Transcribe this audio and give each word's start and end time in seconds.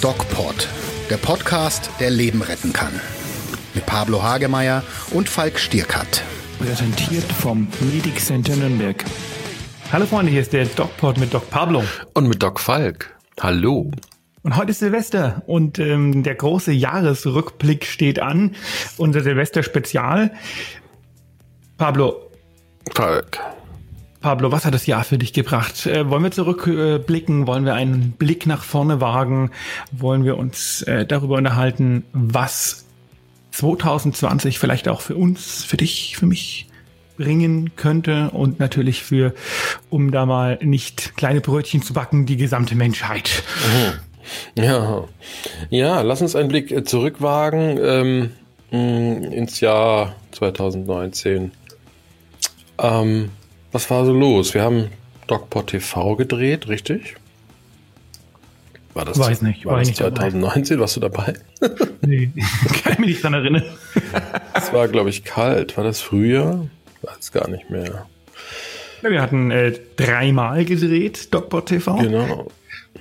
DocPod, 0.00 0.66
der 1.10 1.18
Podcast, 1.18 1.90
der 2.00 2.08
Leben 2.08 2.40
retten 2.40 2.72
kann. 2.72 2.98
Mit 3.74 3.84
Pablo 3.84 4.22
Hagemeier 4.22 4.82
und 5.10 5.28
Falk 5.28 5.58
Stierkat. 5.58 6.22
Präsentiert 6.58 7.30
vom 7.30 7.68
Medic 7.80 8.18
Center 8.18 8.56
Nürnberg. 8.56 9.04
Hallo 9.92 10.06
Freunde, 10.06 10.32
hier 10.32 10.40
ist 10.40 10.54
der 10.54 10.64
DocPod 10.64 11.18
mit 11.18 11.34
Doc 11.34 11.50
Pablo. 11.50 11.84
Und 12.14 12.28
mit 12.28 12.42
Doc 12.42 12.58
Falk. 12.58 13.14
Hallo. 13.38 13.90
Und 14.42 14.56
heute 14.56 14.70
ist 14.70 14.78
Silvester 14.78 15.42
und 15.46 15.78
ähm, 15.78 16.22
der 16.22 16.36
große 16.36 16.72
Jahresrückblick 16.72 17.84
steht 17.84 18.20
an. 18.20 18.56
Unser 18.96 19.22
Silvester-Spezial. 19.22 20.30
Pablo. 21.76 22.30
Falk. 22.94 23.38
Pablo, 24.26 24.50
was 24.50 24.64
hat 24.64 24.74
das 24.74 24.86
Jahr 24.86 25.04
für 25.04 25.18
dich 25.18 25.32
gebracht? 25.32 25.86
Äh, 25.86 26.10
wollen 26.10 26.24
wir 26.24 26.32
zurückblicken? 26.32 27.44
Äh, 27.44 27.46
wollen 27.46 27.64
wir 27.64 27.74
einen 27.74 28.10
Blick 28.10 28.44
nach 28.44 28.64
vorne 28.64 29.00
wagen? 29.00 29.52
Wollen 29.92 30.24
wir 30.24 30.36
uns 30.36 30.82
äh, 30.82 31.06
darüber 31.06 31.36
unterhalten, 31.36 32.02
was 32.12 32.86
2020 33.52 34.58
vielleicht 34.58 34.88
auch 34.88 35.00
für 35.00 35.14
uns, 35.14 35.62
für 35.62 35.76
dich, 35.76 36.16
für 36.16 36.26
mich 36.26 36.66
bringen 37.16 37.76
könnte 37.76 38.30
und 38.30 38.58
natürlich 38.58 39.04
für, 39.04 39.32
um 39.90 40.10
da 40.10 40.26
mal 40.26 40.58
nicht 40.60 41.16
kleine 41.16 41.40
Brötchen 41.40 41.82
zu 41.82 41.92
backen, 41.92 42.26
die 42.26 42.36
gesamte 42.36 42.74
Menschheit. 42.74 43.44
Oh. 43.62 44.60
Ja, 44.60 45.04
ja, 45.70 46.00
lass 46.00 46.20
uns 46.20 46.34
einen 46.34 46.48
Blick 46.48 46.88
zurückwagen 46.88 47.78
ähm, 48.72 49.22
ins 49.30 49.60
Jahr 49.60 50.16
2019. 50.32 51.52
Ähm, 52.78 53.30
was 53.76 53.90
war 53.90 54.06
so 54.06 54.12
los? 54.14 54.54
Wir 54.54 54.62
haben 54.62 54.88
DocPod 55.26 55.66
TV 55.66 56.16
gedreht, 56.16 56.66
richtig? 56.66 57.16
War 58.94 59.04
das, 59.04 59.18
Weiß 59.18 59.42
nicht. 59.42 59.66
War, 59.66 59.74
war 59.74 59.80
das 59.80 59.92
2019? 59.92 60.78
Dabei. 60.78 60.80
Warst 60.80 60.96
du 60.96 61.00
dabei? 61.00 61.34
nee, 62.00 62.30
kann 62.82 62.94
ich 62.94 62.98
mich 62.98 63.08
nicht 63.08 63.22
dran 63.22 63.34
erinnern. 63.34 63.64
es 64.54 64.72
war, 64.72 64.88
glaube 64.88 65.10
ich, 65.10 65.24
kalt. 65.24 65.76
War 65.76 65.84
das 65.84 66.00
Frühjahr? 66.00 66.66
Weiß 67.02 67.32
gar 67.32 67.50
nicht 67.50 67.68
mehr. 67.68 68.06
Wir 69.02 69.20
hatten 69.20 69.50
äh, 69.50 69.74
dreimal 69.96 70.64
gedreht, 70.64 71.34
DocPod 71.34 71.66
TV. 71.66 71.96
Genau. 71.96 72.48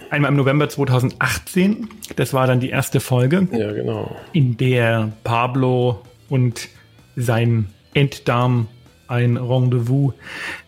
Einmal 0.10 0.32
im 0.32 0.36
November 0.36 0.68
2018. 0.68 1.88
Das 2.18 2.34
war 2.34 2.48
dann 2.48 2.60
die 2.60 2.70
erste 2.70 3.00
Folge. 3.00 3.48
Ja, 3.54 3.72
genau. 3.72 4.14
In 4.34 4.58
der 4.58 5.14
Pablo 5.24 6.02
und 6.28 6.68
sein 7.16 7.70
Enddarm 7.94 8.68
ein 9.08 9.38
Rendezvous 9.38 10.14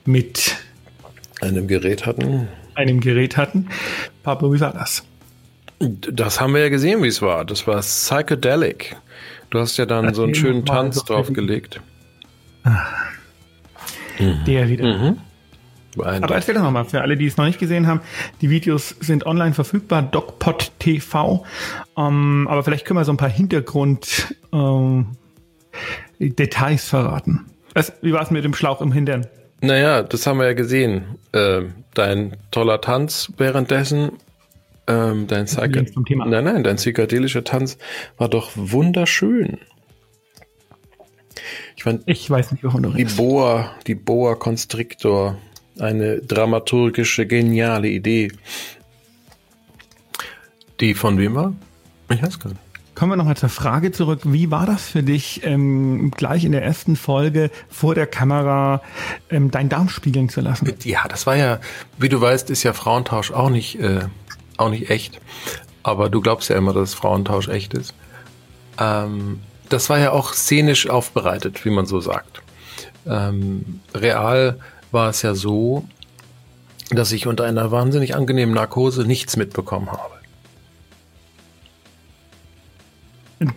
mit 0.05 0.55
einem 1.41 1.67
Gerät 1.67 2.05
hatten. 2.05 2.47
Einem 2.75 2.99
Gerät 2.99 3.37
hatten. 3.37 3.69
Pablo, 4.23 4.53
wie 4.53 4.59
war 4.59 4.73
das? 4.73 5.03
Das 5.79 6.41
haben 6.41 6.53
wir 6.53 6.61
ja 6.61 6.69
gesehen, 6.69 7.03
wie 7.03 7.07
es 7.07 7.21
war. 7.21 7.45
Das 7.45 7.67
war 7.67 7.79
psychedelic. 7.81 8.95
Du 9.49 9.59
hast 9.59 9.77
ja 9.77 9.85
dann 9.85 10.07
das 10.07 10.15
so 10.15 10.23
einen 10.23 10.35
schönen 10.35 10.65
Tanz 10.65 11.03
draufgelegt. 11.03 11.81
Ah. 12.63 12.85
Mhm. 14.19 14.43
Der 14.45 14.69
wieder. 14.69 14.97
Mhm. 14.97 15.17
Aber 15.99 16.35
erzähl 16.35 16.53
doch 16.53 16.61
nochmal, 16.61 16.85
für 16.85 17.01
alle, 17.01 17.17
die 17.17 17.25
es 17.25 17.37
noch 17.37 17.45
nicht 17.45 17.59
gesehen 17.59 17.87
haben, 17.87 18.01
die 18.41 18.49
Videos 18.51 18.95
sind 18.99 19.25
online 19.25 19.53
verfügbar, 19.53 20.03
DocPod 20.03 20.71
TV. 20.77 21.43
Ähm, 21.97 22.47
aber 22.49 22.63
vielleicht 22.63 22.85
können 22.85 22.99
wir 22.99 23.05
so 23.05 23.13
ein 23.13 23.17
paar 23.17 23.29
Hintergrund 23.29 24.35
ähm, 24.53 25.07
Details 26.19 26.87
verraten. 26.87 27.45
Was, 27.77 27.93
wie 28.01 28.11
war 28.11 28.23
es 28.23 28.31
mit 28.31 28.43
dem 28.43 28.55
Schlauch 28.55 28.81
im 28.81 28.91
Hintern? 28.91 29.27
Naja, 29.61 30.01
das 30.01 30.25
haben 30.25 30.39
wir 30.39 30.47
ja 30.47 30.53
gesehen. 30.53 31.19
Äh, 31.31 31.65
dein 31.93 32.35
toller 32.49 32.81
Tanz 32.81 33.31
währenddessen, 33.37 34.13
ähm, 34.87 35.27
dein 35.27 35.45
Psycho 35.45 35.83
Nein, 36.25 36.43
nein, 36.43 36.63
dein 36.63 36.77
psychedelischer 36.77 37.43
Tanz 37.43 37.77
war 38.17 38.29
doch 38.29 38.49
wunderschön. 38.55 39.59
Ich, 41.75 41.83
fand 41.83 42.01
ich 42.07 42.27
weiß 42.27 42.51
nicht, 42.51 42.63
wovon 42.63 42.81
du 42.81 42.89
redest. 42.89 43.15
Die 43.15 43.21
Boa, 43.21 43.71
die 43.85 43.93
Boa 43.93 44.33
Constrictor, 44.33 45.37
eine 45.77 46.17
dramaturgische, 46.17 47.27
geniale 47.27 47.89
Idee. 47.89 48.31
Die 50.79 50.95
von 50.95 51.19
wem 51.19 51.35
war? 51.35 51.53
Ich 52.09 52.23
weiß 52.23 52.39
gar 52.39 52.49
nicht. 52.49 52.66
Kommen 52.97 53.11
wir 53.11 53.15
nochmal 53.15 53.37
zur 53.37 53.49
Frage 53.49 53.91
zurück. 53.91 54.21
Wie 54.23 54.49
war 54.49 54.65
das 54.65 54.89
für 54.89 55.03
dich, 55.03 55.41
ähm, 55.43 56.09
gleich 56.09 56.45
in 56.45 56.51
der 56.51 56.63
ersten 56.63 56.95
Folge 56.95 57.51
vor 57.69 57.93
der 57.93 58.07
Kamera 58.07 58.81
ähm, 59.29 59.51
deinen 59.51 59.69
Darm 59.69 59.87
spiegeln 59.87 60.29
zu 60.29 60.41
lassen? 60.41 60.73
Ja, 60.83 61.07
das 61.07 61.27
war 61.27 61.35
ja, 61.35 61.59
wie 61.99 62.09
du 62.09 62.19
weißt, 62.19 62.49
ist 62.49 62.63
ja 62.63 62.73
Frauentausch 62.73 63.29
auch 63.29 63.51
nicht, 63.51 63.79
äh, 63.79 63.99
auch 64.57 64.71
nicht 64.71 64.89
echt. 64.89 65.21
Aber 65.83 66.09
du 66.09 66.21
glaubst 66.21 66.49
ja 66.49 66.55
immer, 66.55 66.73
dass 66.73 66.95
Frauentausch 66.95 67.49
echt 67.49 67.75
ist. 67.75 67.93
Ähm, 68.79 69.41
das 69.69 69.91
war 69.91 69.99
ja 69.99 70.09
auch 70.09 70.33
szenisch 70.33 70.89
aufbereitet, 70.89 71.65
wie 71.65 71.69
man 71.69 71.85
so 71.85 72.01
sagt. 72.01 72.41
Ähm, 73.05 73.79
real 73.93 74.57
war 74.91 75.11
es 75.11 75.21
ja 75.21 75.35
so, 75.35 75.87
dass 76.89 77.11
ich 77.11 77.27
unter 77.27 77.43
einer 77.43 77.69
wahnsinnig 77.69 78.15
angenehmen 78.15 78.55
Narkose 78.55 79.03
nichts 79.03 79.37
mitbekommen 79.37 79.91
habe. 79.91 80.16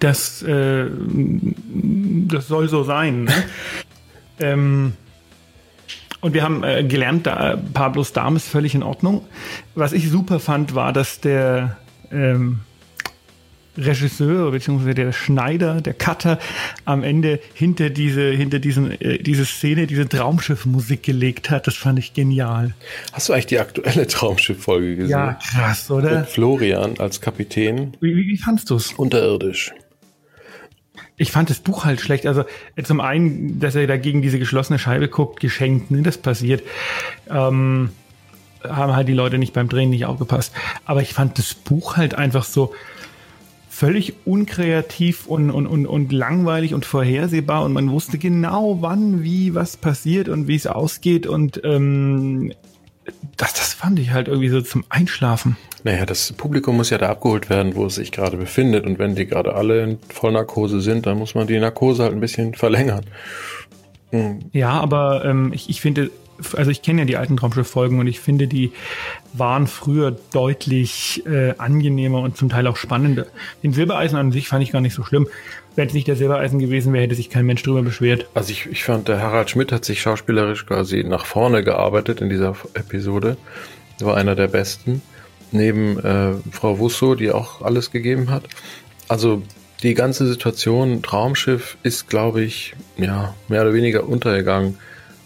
Das, 0.01 0.43
äh, 0.43 0.87
das 2.29 2.49
soll 2.49 2.69
so 2.69 2.83
sein. 2.83 3.25
Ne? 3.25 3.33
ähm, 4.41 4.93
und 6.21 6.35
wir 6.35 6.43
haben 6.43 6.63
äh, 6.63 6.85
gelernt, 6.85 7.27
da 7.27 7.57
Pablos 7.73 8.13
Darm 8.13 8.37
ist 8.37 8.49
völlig 8.49 8.75
in 8.75 8.83
Ordnung. 8.83 9.25
Was 9.75 9.93
ich 9.93 10.11
super 10.11 10.39
fand, 10.39 10.75
war, 10.75 10.93
dass 10.93 11.21
der 11.21 11.79
ähm, 12.13 12.61
Regisseur 13.85 14.51
bzw. 14.51 14.95
der 14.95 15.13
Schneider, 15.13 15.81
der 15.81 15.95
Cutter 15.95 16.39
am 16.85 17.03
Ende 17.03 17.41
hinter 17.55 17.91
diese, 17.91 18.31
hinter 18.31 18.59
diesen, 18.59 19.01
äh, 19.01 19.19
diese 19.19 19.45
Szene, 19.45 19.87
diese 19.87 20.09
Traumschiffmusik 20.09 21.03
gelegt 21.03 21.51
hat. 21.51 21.67
Das 21.67 21.77
fand 21.77 21.99
ich 21.99 22.15
genial. 22.15 22.75
Hast 23.13 23.29
du 23.29 23.33
eigentlich 23.33 23.47
die 23.47 23.59
aktuelle 23.59 24.07
Traumschiff-Folge 24.07 24.97
gesehen? 24.97 25.11
Ja, 25.11 25.35
krass, 25.35 25.91
oder? 25.91 26.21
Mit 26.21 26.29
Florian 26.29 26.99
als 26.99 27.21
Kapitän. 27.21 27.97
Wie, 28.01 28.15
wie, 28.17 28.27
wie 28.27 28.39
fandst 28.39 28.71
du 28.71 28.77
es? 28.77 28.93
Unterirdisch. 28.93 29.73
Ich 31.17 31.33
fand 31.33 31.51
das 31.51 31.59
Buch 31.59 31.85
halt 31.85 32.01
schlecht. 32.01 32.27
Also 32.27 32.45
zum 32.83 33.01
einen, 33.01 33.61
dass 33.61 33.75
er 33.75 33.87
da 33.87 33.99
gegen 33.99 34.23
diese 34.23 34.39
geschlossene 34.39 34.79
Scheibe 34.79 35.09
guckt, 35.09 35.41
geschenkt, 35.41 35.91
ne, 35.91 36.03
das 36.03 36.17
passiert. 36.17 36.63
Ähm, 37.29 37.91
haben 38.65 38.95
halt 38.95 39.09
die 39.09 39.15
Leute 39.15 39.39
nicht 39.39 39.53
beim 39.53 39.69
Drehen 39.69 39.91
nicht 39.91 40.07
aufgepasst. 40.07 40.53
Aber 40.85 41.03
ich 41.03 41.13
fand 41.13 41.39
das 41.39 41.55
Buch 41.55 41.97
halt 41.97 42.15
einfach 42.15 42.45
so, 42.45 42.75
völlig 43.81 44.13
unkreativ 44.27 45.27
und, 45.27 45.51
und, 45.51 45.67
und, 45.67 45.87
und 45.87 46.13
langweilig 46.13 46.75
und 46.75 46.85
vorhersehbar 46.85 47.65
und 47.65 47.73
man 47.73 47.91
wusste 47.91 48.19
genau, 48.19 48.77
wann, 48.83 49.23
wie, 49.23 49.55
was 49.55 49.79
passiert 49.79 50.29
und 50.29 50.49
wie 50.49 50.55
es 50.55 50.67
ausgeht 50.67 51.27
und 51.27 51.63
ähm, 51.65 52.53
das, 53.39 53.55
das 53.55 53.73
fand 53.73 53.99
ich 53.99 54.11
halt 54.11 54.29
irgendwie 54.29 54.51
so 54.51 54.61
zum 54.61 54.85
Einschlafen. 54.91 55.57
Naja, 55.83 56.05
das 56.05 56.35
Publikum 56.35 56.77
muss 56.77 56.91
ja 56.91 56.99
da 56.99 57.09
abgeholt 57.09 57.49
werden, 57.49 57.75
wo 57.75 57.87
es 57.87 57.95
sich 57.95 58.13
gerade 58.13 58.37
befindet 58.37 58.85
und 58.85 58.99
wenn 58.99 59.15
die 59.15 59.25
gerade 59.25 59.55
alle 59.55 59.83
in 59.83 59.99
Vollnarkose 60.11 60.83
sind, 60.83 61.07
dann 61.07 61.17
muss 61.17 61.35
man 61.35 61.47
die 61.47 61.59
Narkose 61.59 62.03
halt 62.03 62.13
ein 62.13 62.21
bisschen 62.21 62.53
verlängern. 62.53 63.07
Hm. 64.11 64.41
Ja, 64.53 64.73
aber 64.73 65.25
ähm, 65.25 65.53
ich, 65.55 65.71
ich 65.71 65.81
finde, 65.81 66.11
also 66.57 66.71
ich 66.71 66.83
kenne 66.83 67.03
ja 67.03 67.05
die 67.05 67.17
alten 67.17 67.37
Traumschiff-Folgen 67.37 67.99
und 67.99 68.07
ich 68.07 68.21
finde, 68.21 68.47
die 68.47 68.73
waren 69.33 69.67
früher 69.67 70.17
deutlich 70.33 71.25
äh, 71.27 71.55
angenehmer 71.59 72.21
und 72.21 72.37
zum 72.37 72.49
Teil 72.49 72.67
auch 72.67 72.77
spannender. 72.77 73.27
Den 73.63 73.73
Silbereisen 73.73 74.19
an 74.19 74.33
sich 74.33 74.49
fand 74.49 74.63
ich 74.63 74.73
gar 74.73 74.81
nicht 74.81 74.95
so 74.95 75.05
schlimm. 75.05 75.29
Wenn 75.77 75.89
es 75.89 75.95
nicht 75.95 76.09
der 76.09 76.17
Silbereisen 76.17 76.59
gewesen 76.59 76.93
wäre, 76.93 77.05
hätte 77.05 77.15
sich 77.15 77.31
kein 77.31 77.47
Mensch 77.47 77.63
drüber 77.63 77.83
beschwert. 77.83 78.27
Also 78.35 78.51
ich, 78.51 78.67
ich 78.67 78.85
fand, 78.85 79.09
der 79.09 79.21
Harald 79.21 79.51
Schmidt 79.51 79.73
hat 79.73 79.85
sich 79.85 80.01
schauspielerisch 80.01 80.67
quasi 80.67 81.05
nach 81.05 81.27
vorne 81.27 81.63
gearbeitet 81.63 82.21
in 82.21 82.29
dieser 82.29 82.57
Episode. 82.75 83.37
War 84.01 84.17
einer 84.17 84.35
der 84.35 84.49
besten. 84.49 85.03
Neben 85.53 85.99
äh, 85.99 86.33
Frau 86.51 86.79
Wusso, 86.79 87.15
die 87.15 87.31
auch 87.31 87.63
alles 87.63 87.91
gegeben 87.91 88.31
hat. 88.31 88.45
Also 89.09 89.43
die 89.83 89.95
ganze 89.95 90.27
Situation 90.27 91.03
Traumschiff 91.03 91.77
ist, 91.83 92.09
glaube 92.09 92.43
ich, 92.43 92.75
ja, 92.97 93.35
mehr 93.49 93.63
oder 93.63 93.75
weniger 93.75 94.07
untergegangen 94.07 94.77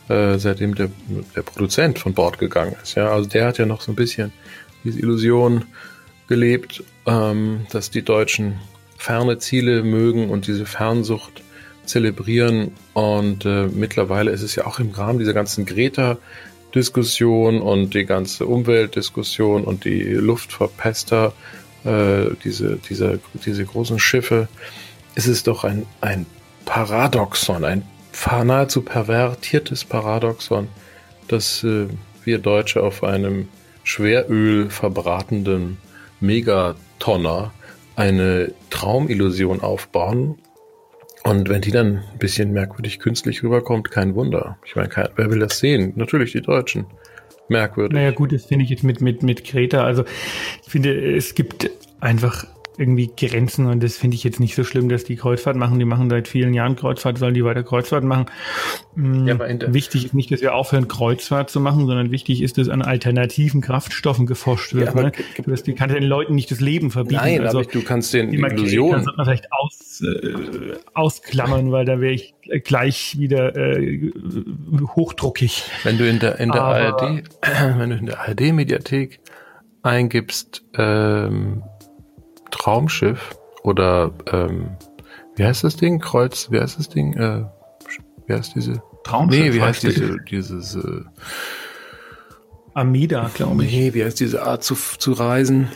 äh, 0.08 0.38
seitdem 0.38 0.74
der, 0.74 0.90
der 1.34 1.42
Produzent 1.42 1.98
von 1.98 2.14
Bord 2.14 2.38
gegangen 2.38 2.76
ist. 2.82 2.94
Ja, 2.94 3.10
also 3.10 3.28
der 3.28 3.46
hat 3.46 3.58
ja 3.58 3.66
noch 3.66 3.80
so 3.80 3.92
ein 3.92 3.96
bisschen 3.96 4.32
diese 4.84 4.98
Illusion 4.98 5.64
gelebt, 6.28 6.82
ähm, 7.06 7.66
dass 7.70 7.90
die 7.90 8.02
Deutschen 8.02 8.60
ferne 8.98 9.38
Ziele 9.38 9.82
mögen 9.82 10.30
und 10.30 10.46
diese 10.46 10.66
Fernsucht 10.66 11.42
zelebrieren. 11.84 12.72
Und 12.92 13.44
äh, 13.44 13.66
mittlerweile 13.66 14.30
ist 14.30 14.42
es 14.42 14.54
ja 14.54 14.66
auch 14.66 14.78
im 14.78 14.90
Rahmen 14.90 15.18
dieser 15.18 15.34
ganzen 15.34 15.66
Greta-Diskussion 15.66 17.60
und 17.60 17.94
die 17.94 18.04
ganze 18.04 18.46
Umweltdiskussion 18.46 19.64
und 19.64 19.84
die 19.84 20.02
Luftverpester, 20.02 21.32
äh, 21.84 22.26
diese, 22.44 22.78
diese, 22.88 23.20
diese 23.44 23.64
großen 23.64 23.98
Schiffe, 23.98 24.48
ist 25.14 25.26
es 25.26 25.42
doch 25.42 25.64
ein, 25.64 25.86
ein 26.00 26.26
Paradoxon, 26.64 27.64
ein 27.64 27.82
nahezu 28.44 28.82
pervertiertes 28.82 29.84
Paradoxon, 29.84 30.68
dass 31.28 31.64
äh, 31.64 31.86
wir 32.24 32.38
Deutsche 32.38 32.82
auf 32.82 33.04
einem 33.04 33.48
Schweröl 33.82 34.70
verbratenden 34.70 35.78
Megatonner 36.20 37.52
eine 37.96 38.52
Traumillusion 38.70 39.60
aufbauen. 39.60 40.38
Und 41.22 41.48
wenn 41.48 41.62
die 41.62 41.70
dann 41.70 42.02
ein 42.12 42.18
bisschen 42.18 42.52
merkwürdig 42.52 42.98
künstlich 42.98 43.42
rüberkommt, 43.42 43.90
kein 43.90 44.14
Wunder. 44.14 44.58
Ich 44.64 44.76
meine, 44.76 44.90
wer 45.16 45.30
will 45.30 45.38
das 45.38 45.58
sehen? 45.58 45.92
Natürlich 45.96 46.32
die 46.32 46.42
Deutschen. 46.42 46.86
Merkwürdig. 47.48 47.94
Naja, 47.94 48.10
gut, 48.10 48.32
das 48.32 48.46
finde 48.46 48.64
ich 48.64 48.70
jetzt 48.70 48.84
mit, 48.84 49.00
mit, 49.00 49.22
mit 49.22 49.44
Kreta. 49.44 49.84
Also, 49.84 50.04
ich 50.62 50.70
finde, 50.70 51.14
es 51.14 51.34
gibt 51.34 51.70
einfach 52.00 52.46
irgendwie 52.78 53.10
Grenzen 53.16 53.66
und 53.66 53.82
das 53.82 53.96
finde 53.96 54.16
ich 54.16 54.24
jetzt 54.24 54.40
nicht 54.40 54.54
so 54.54 54.64
schlimm, 54.64 54.88
dass 54.88 55.04
die 55.04 55.16
Kreuzfahrt 55.16 55.56
machen. 55.56 55.78
Die 55.78 55.84
machen 55.84 56.10
seit 56.10 56.28
vielen 56.28 56.54
Jahren 56.54 56.76
Kreuzfahrt, 56.76 57.18
sollen 57.18 57.34
die 57.34 57.44
weiter 57.44 57.62
Kreuzfahrt 57.62 58.04
machen. 58.04 58.26
Mm, 58.96 59.26
ja, 59.26 59.38
wichtig 59.72 60.06
ist 60.06 60.14
nicht, 60.14 60.32
dass 60.32 60.40
wir 60.40 60.54
aufhören, 60.54 60.88
Kreuzfahrt 60.88 61.50
zu 61.50 61.60
machen, 61.60 61.86
sondern 61.86 62.10
wichtig 62.10 62.42
ist, 62.42 62.58
dass 62.58 62.68
an 62.68 62.82
alternativen 62.82 63.60
Kraftstoffen 63.60 64.26
geforscht 64.26 64.74
wird. 64.74 64.94
Ja, 64.94 65.02
ne? 65.02 65.12
Du 65.44 65.52
hast, 65.52 65.64
die 65.64 65.74
kannst 65.74 65.94
den 65.94 66.04
Leuten 66.04 66.34
nicht 66.34 66.50
das 66.50 66.60
Leben 66.60 66.90
verbieten. 66.90 67.20
Nein, 67.22 67.42
also, 67.42 67.60
aber 67.60 67.68
du 67.70 67.82
kannst 67.82 68.12
den 68.12 68.30
die 68.30 68.38
Illusionen. 68.38 69.04
sollte 69.04 69.16
man 69.16 69.26
vielleicht 69.26 69.52
aus, 69.52 70.02
äh, 70.02 70.76
ausklammern, 70.94 71.70
weil 71.70 71.84
da 71.84 72.00
wäre 72.00 72.12
ich 72.12 72.34
gleich 72.64 73.18
wieder 73.18 73.54
äh, 73.56 74.10
hochdruckig. 74.96 75.64
Wenn 75.84 75.98
du 75.98 76.08
in 76.08 76.18
der 76.18 76.40
in 76.40 76.50
der 76.50 76.62
aber, 76.62 77.02
ARD, 77.02 77.24
wenn 77.78 77.90
du 77.90 77.96
in 77.96 78.06
der 78.06 78.20
ARD 78.20 78.52
Mediathek 78.52 79.20
eingibst, 79.82 80.64
ähm, 80.76 81.62
Traumschiff 82.54 83.36
oder 83.62 84.12
ähm, 84.32 84.76
wie 85.36 85.44
heißt 85.44 85.64
das 85.64 85.76
Ding? 85.76 85.98
Kreuz, 86.00 86.50
wie 86.50 86.60
heißt 86.60 86.78
das 86.78 86.88
Ding? 86.88 87.14
Äh, 87.14 87.44
wie 88.26 88.32
heißt 88.32 88.54
diese? 88.54 88.82
Traumschiff. 89.02 89.40
Nee, 89.40 89.52
wie 89.52 89.60
heißt 89.60 89.82
diese, 89.82 90.16
dieses 90.30 90.76
äh, 90.76 91.02
Amida, 92.72 93.30
glaube 93.34 93.64
ich. 93.64 93.72
Nee, 93.72 93.94
wie 93.94 94.04
heißt 94.04 94.18
diese 94.20 94.42
Art 94.42 94.64
zu, 94.64 94.74
zu 94.74 95.12
reisen? 95.12 95.68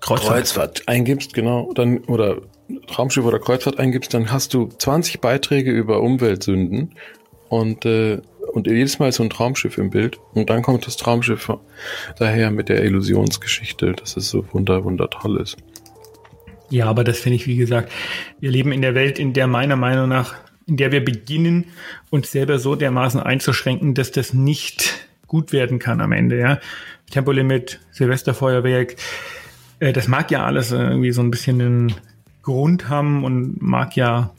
Kreuzfahrt. 0.00 0.34
Kreuzfahrt 0.34 0.82
eingibst, 0.88 1.32
genau, 1.32 1.72
dann 1.72 1.98
oder 2.04 2.42
Traumschiff 2.88 3.24
oder 3.24 3.38
Kreuzfahrt 3.38 3.78
eingibst, 3.78 4.12
dann 4.12 4.30
hast 4.30 4.52
du 4.52 4.68
20 4.68 5.20
Beiträge 5.20 5.70
über 5.70 6.02
Umweltsünden 6.02 6.94
und 7.48 7.86
äh, 7.86 8.20
und 8.52 8.68
jedes 8.68 8.98
Mal 9.00 9.08
ist 9.08 9.16
so 9.16 9.22
ein 9.24 9.30
Traumschiff 9.30 9.78
im 9.78 9.90
Bild 9.90 10.20
und 10.32 10.48
dann 10.48 10.62
kommt 10.62 10.86
das 10.86 10.96
Traumschiff 10.96 11.50
daher 12.18 12.50
mit 12.50 12.68
der 12.68 12.84
Illusionsgeschichte, 12.84 13.92
dass 13.92 14.16
es 14.16 14.28
so 14.28 14.44
wunder 14.52 14.84
wunder 14.84 15.10
toll 15.10 15.40
ist. 15.40 15.56
Ja, 16.70 16.86
aber 16.86 17.04
das 17.04 17.18
finde 17.18 17.36
ich, 17.36 17.46
wie 17.46 17.56
gesagt, 17.56 17.92
wir 18.40 18.50
leben 18.50 18.72
in 18.72 18.82
der 18.82 18.94
Welt, 18.94 19.18
in 19.18 19.32
der 19.32 19.46
meiner 19.46 19.76
Meinung 19.76 20.08
nach, 20.08 20.34
in 20.66 20.76
der 20.76 20.92
wir 20.92 21.04
beginnen, 21.04 21.66
uns 22.10 22.30
selber 22.30 22.58
so 22.58 22.74
dermaßen 22.74 23.20
einzuschränken, 23.20 23.94
dass 23.94 24.10
das 24.10 24.32
nicht 24.32 25.08
gut 25.26 25.52
werden 25.52 25.78
kann 25.78 26.00
am 26.00 26.12
Ende, 26.12 26.38
ja. 26.38 26.58
Tempolimit, 27.10 27.80
Silvesterfeuerwerk, 27.92 28.96
äh, 29.80 29.92
das 29.92 30.08
mag 30.08 30.30
ja 30.30 30.44
alles 30.44 30.72
irgendwie 30.72 31.12
so 31.12 31.22
ein 31.22 31.30
bisschen 31.30 31.60
einen 31.60 31.94
Grund 32.42 32.88
haben 32.88 33.24
und 33.24 33.60
mag 33.60 33.96
ja 33.96 34.30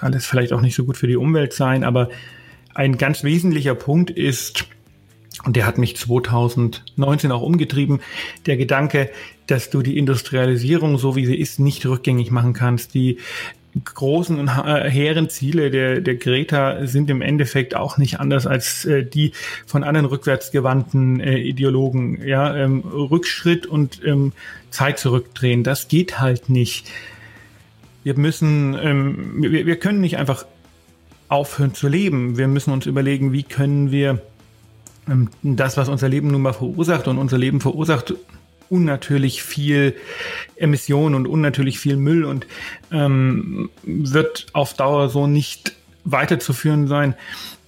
alles 0.00 0.26
vielleicht 0.26 0.52
auch 0.52 0.60
nicht 0.60 0.74
so 0.74 0.84
gut 0.84 0.96
für 0.96 1.06
die 1.06 1.16
Umwelt 1.16 1.52
sein, 1.52 1.84
aber 1.84 2.08
ein 2.74 2.98
ganz 2.98 3.22
wesentlicher 3.24 3.74
Punkt 3.74 4.10
ist, 4.10 4.66
und 5.44 5.56
der 5.56 5.66
hat 5.66 5.78
mich 5.78 5.96
2019 5.96 7.32
auch 7.32 7.42
umgetrieben, 7.42 8.00
der 8.46 8.56
Gedanke, 8.56 9.10
dass 9.46 9.70
du 9.70 9.82
die 9.82 9.98
Industrialisierung, 9.98 10.98
so 10.98 11.16
wie 11.16 11.26
sie 11.26 11.36
ist, 11.36 11.60
nicht 11.60 11.84
rückgängig 11.86 12.30
machen 12.30 12.52
kannst. 12.52 12.94
Die 12.94 13.18
großen 13.82 14.38
und 14.38 14.48
hehren 14.48 15.28
Ziele 15.28 15.70
der, 15.70 16.00
der 16.00 16.14
Greta 16.14 16.86
sind 16.86 17.10
im 17.10 17.22
Endeffekt 17.22 17.74
auch 17.74 17.98
nicht 17.98 18.20
anders 18.20 18.46
als 18.46 18.84
äh, 18.84 19.04
die 19.04 19.32
von 19.66 19.82
anderen 19.82 20.06
rückwärtsgewandten 20.06 21.18
äh, 21.18 21.38
Ideologen. 21.38 22.24
Ja, 22.24 22.54
ähm, 22.54 22.80
Rückschritt 22.80 23.66
und 23.66 24.00
ähm, 24.04 24.32
Zeit 24.70 24.98
zurückdrehen, 24.98 25.64
das 25.64 25.88
geht 25.88 26.20
halt 26.20 26.48
nicht. 26.48 26.88
Wir 28.04 28.16
müssen, 28.16 28.78
ähm, 28.80 29.42
wir, 29.42 29.66
wir 29.66 29.76
können 29.76 30.00
nicht 30.00 30.18
einfach 30.18 30.46
aufhören 31.28 31.74
zu 31.74 31.88
leben. 31.88 32.38
Wir 32.38 32.48
müssen 32.48 32.72
uns 32.72 32.86
überlegen, 32.86 33.32
wie 33.32 33.42
können 33.42 33.90
wir 33.90 34.20
ähm, 35.08 35.30
das, 35.42 35.76
was 35.76 35.88
unser 35.88 36.08
Leben 36.08 36.28
nun 36.28 36.42
mal 36.42 36.52
verursacht 36.52 37.08
und 37.08 37.18
unser 37.18 37.38
Leben 37.38 37.60
verursacht 37.60 38.14
unnatürlich 38.68 39.42
viel 39.42 39.94
Emissionen 40.56 41.14
und 41.14 41.26
unnatürlich 41.26 41.78
viel 41.78 41.96
Müll 41.96 42.24
und 42.24 42.46
ähm, 42.92 43.70
wird 43.82 44.46
auf 44.52 44.74
Dauer 44.74 45.08
so 45.08 45.26
nicht 45.26 45.74
weiterzuführen 46.04 46.86
sein. 46.86 47.14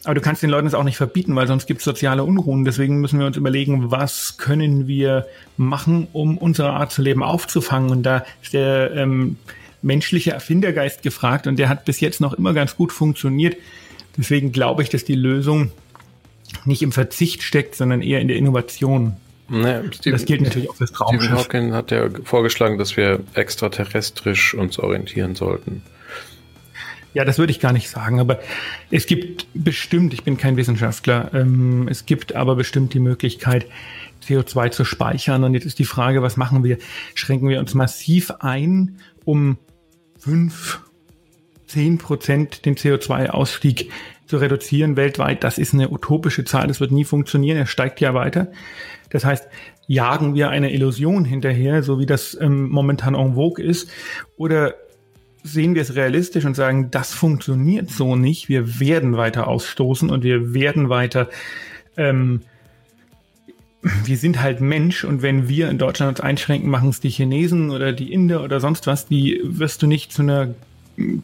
Aber 0.05 0.15
du 0.15 0.21
kannst 0.21 0.43
den 0.43 0.51
Leuten 0.51 0.69
es 0.69 0.75
auch 0.75 0.85
nicht 0.85 0.97
verbieten, 0.97 1.35
weil 1.35 1.49
sonst 1.49 1.67
gibt 1.67 1.81
es 1.81 1.85
soziale 1.85 2.23
Unruhen. 2.23 2.65
Deswegen 2.65 3.01
müssen 3.01 3.19
wir 3.19 3.27
uns 3.27 3.37
überlegen, 3.37 3.91
was 3.91 4.37
können 4.37 4.87
wir 4.87 5.27
machen, 5.57 6.07
um 6.13 6.39
unsere 6.39 6.71
Art 6.71 6.93
zu 6.93 7.03
leben 7.03 7.25
aufzufangen. 7.25 7.91
Und 7.91 8.05
da 8.05 8.25
ist 8.41 8.53
der 8.53 8.93
ähm, 8.95 9.37
menschliche 9.83 10.31
Erfindergeist 10.31 11.03
gefragt 11.03 11.47
und 11.47 11.59
der 11.59 11.69
hat 11.69 11.85
bis 11.85 11.99
jetzt 12.01 12.21
noch 12.21 12.35
immer 12.35 12.55
ganz 12.55 12.77
gut 12.77 12.93
funktioniert. 12.93 13.57
Deswegen 14.17 14.53
glaube 14.53 14.83
ich, 14.83 14.91
dass 14.91 15.05
die 15.05 15.15
Lösung 15.15 15.73
nicht 16.65 16.83
im 16.83 16.93
Verzicht 16.93 17.43
steckt, 17.43 17.75
sondern 17.75 18.01
eher 18.01 18.21
in 18.21 18.29
der 18.29 18.37
Innovation. 18.37 19.17
Nee, 19.49 19.81
Steve, 19.93 20.17
das 20.17 20.25
gilt 20.25 20.41
natürlich 20.43 20.69
auch 20.69 20.77
fürs 20.77 20.93
Traumschiff. 20.93 21.23
Stephen 21.23 21.39
Hawking 21.39 21.73
hat 21.73 21.91
ja 21.91 22.09
vorgeschlagen, 22.25 22.79
dass 22.79 22.97
wir 22.97 23.21
extraterrestrisch 23.35 24.55
uns 24.55 24.79
orientieren 24.79 25.35
sollten. 25.37 25.83
Ja, 27.15 27.25
das 27.25 27.39
würde 27.39 27.51
ich 27.51 27.61
gar 27.61 27.73
nicht 27.73 27.89
sagen, 27.89 28.21
aber 28.21 28.41
es 28.91 29.07
gibt 29.07 29.47
bestimmt, 29.55 30.13
ich 30.13 30.23
bin 30.23 30.37
kein 30.37 30.59
Wissenschaftler, 30.59 31.31
ähm, 31.33 31.89
es 31.89 32.05
gibt 32.05 32.35
aber 32.35 32.57
bestimmt 32.57 32.93
die 32.93 33.01
Möglichkeit, 33.01 33.67
CO2 34.23 34.71
zu 34.71 34.85
speichern. 34.85 35.45
Und 35.45 35.55
jetzt 35.55 35.65
ist 35.65 35.79
die 35.79 35.85
Frage, 35.85 36.23
was 36.23 36.37
machen 36.37 36.65
wir? 36.65 36.79
Schränken 37.15 37.49
wir 37.49 37.59
uns 37.59 37.75
massiv 37.75 38.33
ein, 38.41 38.99
um 39.25 39.57
fünf, 40.19 40.81
zehn 41.67 41.99
Prozent 41.99 42.67
den 42.67 42.77
CO2-Ausstieg 42.77 43.91
zu 44.27 44.37
reduzieren 44.37 44.97
weltweit? 44.97 45.45
Das 45.45 45.59
ist 45.59 45.73
eine 45.73 45.89
utopische 45.91 46.45
Zahl, 46.45 46.67
das 46.67 46.81
wird 46.81 46.93
nie 46.93 47.05
funktionieren, 47.05 47.57
er 47.57 47.67
steigt 47.67 48.01
ja 48.01 48.13
weiter. 48.13 48.49
Das 49.17 49.25
heißt, 49.25 49.49
jagen 49.87 50.35
wir 50.35 50.51
eine 50.51 50.75
Illusion 50.75 51.25
hinterher, 51.25 51.83
so 51.83 51.99
wie 51.99 52.05
das 52.05 52.37
ähm, 52.39 52.69
momentan 52.69 53.15
en 53.15 53.35
vogue 53.35 53.65
ist, 53.65 53.89
oder 54.37 54.75
sehen 55.43 55.75
wir 55.75 55.81
es 55.81 55.97
realistisch 55.97 56.45
und 56.45 56.55
sagen, 56.55 56.91
das 56.91 57.15
funktioniert 57.15 57.91
so 57.91 58.15
nicht, 58.15 58.51
wir 58.51 58.79
werden 58.79 59.17
weiter 59.17 59.49
ausstoßen 59.49 60.11
und 60.11 60.23
wir 60.23 60.53
werden 60.53 60.91
weiter, 60.91 61.31
ähm, 61.97 62.43
wir 64.05 64.19
sind 64.19 64.43
halt 64.43 64.61
Mensch 64.61 65.03
und 65.03 65.23
wenn 65.23 65.49
wir 65.49 65.71
in 65.71 65.79
Deutschland 65.79 66.11
uns 66.11 66.21
einschränken, 66.21 66.69
machen 66.69 66.91
es 66.91 67.01
die 67.01 67.09
Chinesen 67.09 67.71
oder 67.71 67.95
die 67.95 68.13
Inder 68.13 68.45
oder 68.45 68.61
sonst 68.61 68.87
was, 68.87 69.07
die 69.07 69.41
wirst 69.43 69.81
du 69.81 69.87
nicht 69.87 70.13
zu 70.13 70.21
einer 70.21 70.55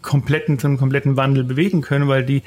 kompletten, 0.01 0.59
zu 0.59 0.67
einem 0.67 0.79
kompletten 0.79 1.19
Wandel 1.19 1.45
bewegen 1.45 1.83
können, 1.83 2.09
weil 2.09 2.25
die 2.25 2.43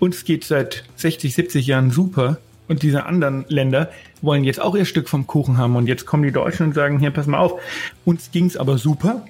uns 0.00 0.24
geht 0.24 0.42
seit 0.42 0.82
60, 0.96 1.32
70 1.32 1.64
Jahren 1.64 1.92
super 1.92 2.38
und 2.68 2.82
diese 2.82 3.04
anderen 3.04 3.44
Länder 3.48 3.90
wollen 4.22 4.44
jetzt 4.44 4.60
auch 4.60 4.74
ihr 4.74 4.84
Stück 4.84 5.08
vom 5.08 5.26
Kuchen 5.26 5.58
haben. 5.58 5.76
Und 5.76 5.86
jetzt 5.86 6.06
kommen 6.06 6.22
die 6.22 6.32
Deutschen 6.32 6.66
und 6.66 6.74
sagen, 6.74 6.98
hier, 6.98 7.10
pass 7.10 7.26
mal 7.26 7.38
auf, 7.38 7.60
uns 8.04 8.30
ging's 8.32 8.56
aber 8.56 8.78
super. 8.78 9.24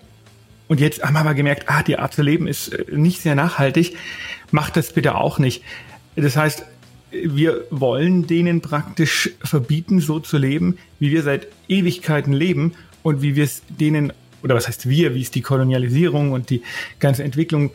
Und 0.68 0.80
jetzt 0.80 1.02
haben 1.02 1.14
wir 1.14 1.20
aber 1.20 1.34
gemerkt, 1.34 1.64
ah, 1.66 1.82
die 1.82 1.98
Art 1.98 2.14
zu 2.14 2.22
leben 2.22 2.46
ist 2.46 2.68
äh, 2.68 2.84
nicht 2.92 3.20
sehr 3.20 3.34
nachhaltig. 3.34 3.96
Macht 4.50 4.76
das 4.76 4.92
bitte 4.92 5.16
auch 5.16 5.38
nicht. 5.38 5.62
Das 6.16 6.36
heißt, 6.36 6.64
wir 7.10 7.64
wollen 7.70 8.26
denen 8.26 8.60
praktisch 8.60 9.30
verbieten, 9.42 10.00
so 10.00 10.20
zu 10.20 10.38
leben, 10.38 10.78
wie 10.98 11.10
wir 11.10 11.22
seit 11.22 11.46
Ewigkeiten 11.68 12.32
leben 12.32 12.74
und 13.02 13.22
wie 13.22 13.36
wir 13.36 13.44
es 13.44 13.62
denen, 13.68 14.12
oder 14.42 14.54
was 14.54 14.66
heißt 14.66 14.88
wir, 14.88 15.14
wie 15.14 15.22
es 15.22 15.30
die 15.30 15.42
Kolonialisierung 15.42 16.32
und 16.32 16.50
die 16.50 16.62
ganze 16.98 17.24
Entwicklung 17.24 17.70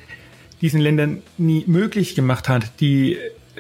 diesen 0.62 0.82
Ländern 0.82 1.22
nie 1.38 1.64
möglich 1.68 2.16
gemacht 2.16 2.50
hat. 2.50 2.80
Die 2.82 3.18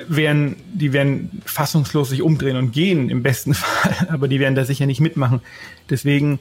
werden, 0.07 0.55
die 0.73 0.93
werden 0.93 1.41
fassungslos 1.45 2.09
sich 2.09 2.21
umdrehen 2.21 2.57
und 2.57 2.71
gehen 2.71 3.09
im 3.09 3.23
besten 3.23 3.53
Fall, 3.55 4.07
aber 4.09 4.27
die 4.27 4.39
werden 4.39 4.55
da 4.55 4.65
sicher 4.65 4.85
nicht 4.85 5.01
mitmachen. 5.01 5.41
Deswegen 5.89 6.39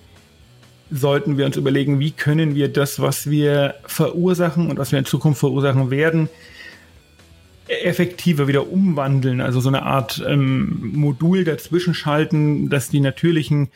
sollten 0.90 1.36
wir 1.36 1.46
uns 1.46 1.56
überlegen, 1.56 2.00
wie 2.00 2.12
können 2.12 2.54
wir 2.54 2.68
das, 2.68 3.00
was 3.00 3.30
wir 3.30 3.74
verursachen 3.84 4.70
und 4.70 4.78
was 4.78 4.92
wir 4.92 4.98
in 4.98 5.04
Zukunft 5.04 5.40
verursachen 5.40 5.90
werden, 5.90 6.28
effektiver 7.68 8.48
wieder 8.48 8.70
umwandeln. 8.70 9.40
Also 9.40 9.60
so 9.60 9.68
eine 9.68 9.82
Art 9.82 10.24
ähm, 10.26 10.92
Modul 10.94 11.44
dazwischen 11.44 11.92
schalten, 11.92 12.70
dass 12.70 12.88
die 12.88 13.00
natürlichen 13.00 13.68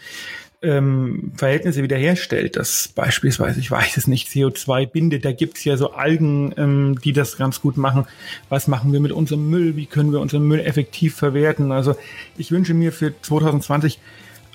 ähm, 0.62 1.32
Verhältnisse 1.36 1.82
wiederherstellt, 1.82 2.56
das 2.56 2.88
beispielsweise, 2.88 3.60
ich 3.60 3.70
weiß 3.70 3.96
es 3.96 4.06
nicht, 4.06 4.28
CO2 4.28 4.86
bindet, 4.86 5.24
da 5.24 5.32
gibt's 5.32 5.64
ja 5.64 5.76
so 5.76 5.92
Algen, 5.92 6.54
ähm, 6.56 6.98
die 7.04 7.12
das 7.12 7.36
ganz 7.36 7.60
gut 7.60 7.76
machen. 7.76 8.06
Was 8.48 8.68
machen 8.68 8.92
wir 8.92 9.00
mit 9.00 9.12
unserem 9.12 9.50
Müll? 9.50 9.76
Wie 9.76 9.86
können 9.86 10.12
wir 10.12 10.20
unseren 10.20 10.46
Müll 10.46 10.60
effektiv 10.60 11.16
verwerten? 11.16 11.72
Also 11.72 11.96
ich 12.38 12.50
wünsche 12.52 12.74
mir 12.74 12.92
für 12.92 13.12
2020 13.20 13.98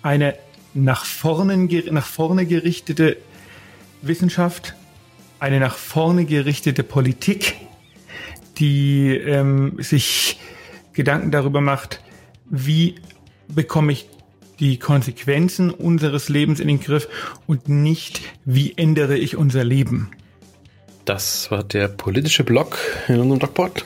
eine 0.01 0.35
nach 0.73 1.05
vorne, 1.05 1.57
nach 1.91 2.05
vorne 2.05 2.45
gerichtete 2.45 3.17
Wissenschaft, 4.01 4.75
eine 5.39 5.59
nach 5.59 5.75
vorne 5.75 6.25
gerichtete 6.25 6.83
Politik, 6.83 7.55
die 8.57 9.09
ähm, 9.09 9.73
sich 9.79 10.39
Gedanken 10.93 11.31
darüber 11.31 11.61
macht, 11.61 12.01
wie 12.49 12.95
bekomme 13.47 13.91
ich 13.91 14.07
die 14.59 14.77
Konsequenzen 14.79 15.71
unseres 15.71 16.29
Lebens 16.29 16.59
in 16.59 16.67
den 16.67 16.79
Griff 16.79 17.07
und 17.45 17.69
nicht, 17.69 18.21
wie 18.45 18.73
ändere 18.75 19.17
ich 19.17 19.35
unser 19.35 19.63
Leben. 19.63 20.11
Das 21.05 21.49
war 21.51 21.63
der 21.63 21.87
politische 21.87 22.43
Blog 22.43 22.77
in 23.07 23.19
unserem 23.19 23.39
Blogpod. 23.39 23.85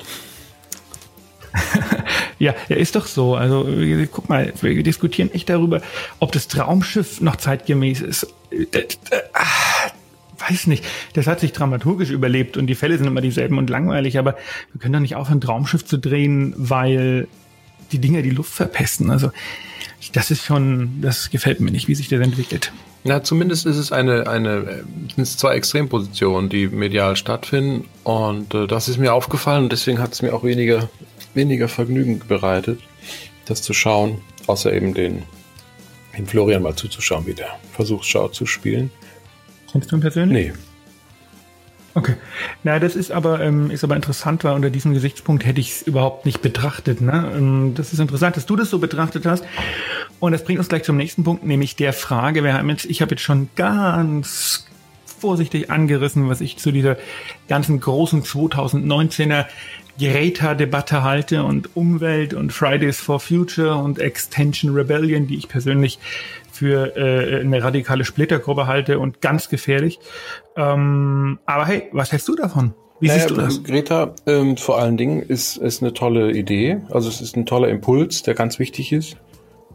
ja, 2.39 2.55
er 2.69 2.77
ist 2.77 2.95
doch 2.95 3.05
so. 3.05 3.35
Also 3.35 3.67
guck 4.11 4.29
mal, 4.29 4.53
wir 4.61 4.83
diskutieren 4.83 5.31
echt 5.31 5.49
darüber, 5.49 5.81
ob 6.19 6.31
das 6.31 6.47
Traumschiff 6.47 7.21
noch 7.21 7.35
zeitgemäß 7.35 8.01
ist. 8.01 8.33
Ah, 9.33 9.91
weiß 10.49 10.67
nicht. 10.67 10.83
Das 11.13 11.27
hat 11.27 11.39
sich 11.39 11.51
dramaturgisch 11.51 12.09
überlebt 12.09 12.57
und 12.57 12.67
die 12.67 12.75
Fälle 12.75 12.97
sind 12.97 13.07
immer 13.07 13.21
dieselben 13.21 13.57
und 13.57 13.69
langweilig, 13.69 14.17
aber 14.17 14.37
wir 14.71 14.81
können 14.81 14.93
doch 14.93 14.99
nicht 14.99 15.15
aufhören, 15.15 15.41
Traumschiff 15.41 15.85
zu 15.85 15.97
drehen, 15.97 16.53
weil 16.57 17.27
die 17.91 17.99
Dinger 17.99 18.21
die 18.21 18.29
Luft 18.29 18.53
verpesten. 18.53 19.11
Also 19.11 19.31
das 20.13 20.31
ist 20.31 20.43
schon, 20.43 21.01
das 21.01 21.29
gefällt 21.29 21.59
mir 21.59 21.71
nicht, 21.71 21.87
wie 21.87 21.95
sich 21.95 22.09
das 22.09 22.19
entwickelt. 22.19 22.71
Na, 23.03 23.23
zumindest 23.23 23.65
ist 23.65 23.77
es 23.77 23.91
eine, 23.91 24.27
eine, 24.27 24.83
sind 25.15 25.23
es 25.23 25.37
zwei 25.37 25.55
Extrempositionen, 25.55 26.49
die 26.49 26.67
medial 26.67 27.15
stattfinden. 27.15 27.87
Und 28.03 28.53
äh, 28.53 28.67
das 28.67 28.87
ist 28.87 28.97
mir 28.97 29.13
aufgefallen 29.13 29.63
und 29.63 29.71
deswegen 29.71 29.99
hat 29.99 30.13
es 30.13 30.21
mir 30.21 30.33
auch 30.33 30.43
weniger, 30.43 30.89
weniger 31.33 31.67
Vergnügen 31.67 32.21
bereitet, 32.27 32.79
das 33.45 33.61
zu 33.61 33.73
schauen, 33.73 34.21
außer 34.47 34.71
eben 34.71 34.93
den, 34.93 35.23
den 36.15 36.27
Florian 36.27 36.61
mal 36.61 36.75
zuzuschauen, 36.75 37.25
wie 37.25 37.33
der 37.33 37.49
versucht, 37.73 38.05
Schau 38.05 38.27
zu 38.27 38.45
spielen. 38.45 38.91
Kennst 39.71 39.91
du 39.91 39.95
ihn 39.95 40.01
persönlich? 40.01 40.47
Nee. 40.47 40.70
Okay. 41.93 42.15
Na, 42.63 42.79
das 42.79 42.95
ist 42.95 43.11
aber, 43.11 43.41
ähm, 43.41 43.69
ist 43.69 43.83
aber 43.83 43.95
interessant, 43.95 44.43
weil 44.43 44.53
unter 44.53 44.69
diesem 44.69 44.93
Gesichtspunkt 44.93 45.45
hätte 45.45 45.59
ich 45.59 45.71
es 45.71 45.81
überhaupt 45.81 46.25
nicht 46.25 46.41
betrachtet. 46.41 47.01
Ne? 47.01 47.31
Ähm, 47.35 47.73
das 47.75 47.91
ist 47.91 47.99
interessant, 47.99 48.37
dass 48.37 48.45
du 48.45 48.55
das 48.55 48.69
so 48.69 48.79
betrachtet 48.79 49.25
hast. 49.25 49.43
Und 50.19 50.31
das 50.31 50.43
bringt 50.43 50.59
uns 50.59 50.69
gleich 50.69 50.83
zum 50.83 50.97
nächsten 50.97 51.23
Punkt, 51.23 51.45
nämlich 51.45 51.75
der 51.75 51.93
Frage, 51.93 52.43
wir 52.43 52.53
haben 52.53 52.69
jetzt, 52.69 52.85
ich 52.85 53.01
habe 53.01 53.11
jetzt 53.11 53.23
schon 53.23 53.49
ganz 53.55 54.67
vorsichtig 55.19 55.69
angerissen, 55.69 56.29
was 56.29 56.41
ich 56.41 56.57
zu 56.57 56.71
dieser 56.71 56.97
ganzen 57.47 57.79
großen 57.79 58.23
2019er 58.23 59.45
Greta-Debatte 59.99 61.03
halte 61.03 61.43
und 61.43 61.75
Umwelt 61.75 62.33
und 62.33 62.51
Fridays 62.51 62.99
for 62.99 63.19
Future 63.19 63.75
und 63.75 63.99
Extension 63.99 64.73
Rebellion, 64.73 65.27
die 65.27 65.37
ich 65.37 65.47
persönlich 65.47 65.99
für 66.61 66.95
äh, 66.95 67.39
eine 67.39 67.63
radikale 67.63 68.05
Splittergruppe 68.05 68.67
halte 68.67 68.99
und 68.99 69.19
ganz 69.19 69.49
gefährlich. 69.49 69.97
Ähm, 70.55 71.39
aber 71.47 71.65
hey, 71.65 71.89
was 71.91 72.11
hältst 72.11 72.27
du 72.27 72.35
davon? 72.35 72.75
Wie 72.99 73.07
naja, 73.07 73.21
siehst 73.21 73.31
du 73.31 73.35
das? 73.35 73.63
Greta, 73.63 74.13
ähm, 74.27 74.57
vor 74.57 74.77
allen 74.77 74.95
Dingen 74.95 75.23
ist 75.23 75.57
es 75.57 75.81
eine 75.81 75.91
tolle 75.91 76.33
Idee. 76.33 76.81
Also 76.91 77.09
es 77.09 77.19
ist 77.19 77.35
ein 77.35 77.47
toller 77.47 77.67
Impuls, 77.69 78.21
der 78.21 78.35
ganz 78.35 78.59
wichtig 78.59 78.91
ist, 78.91 79.17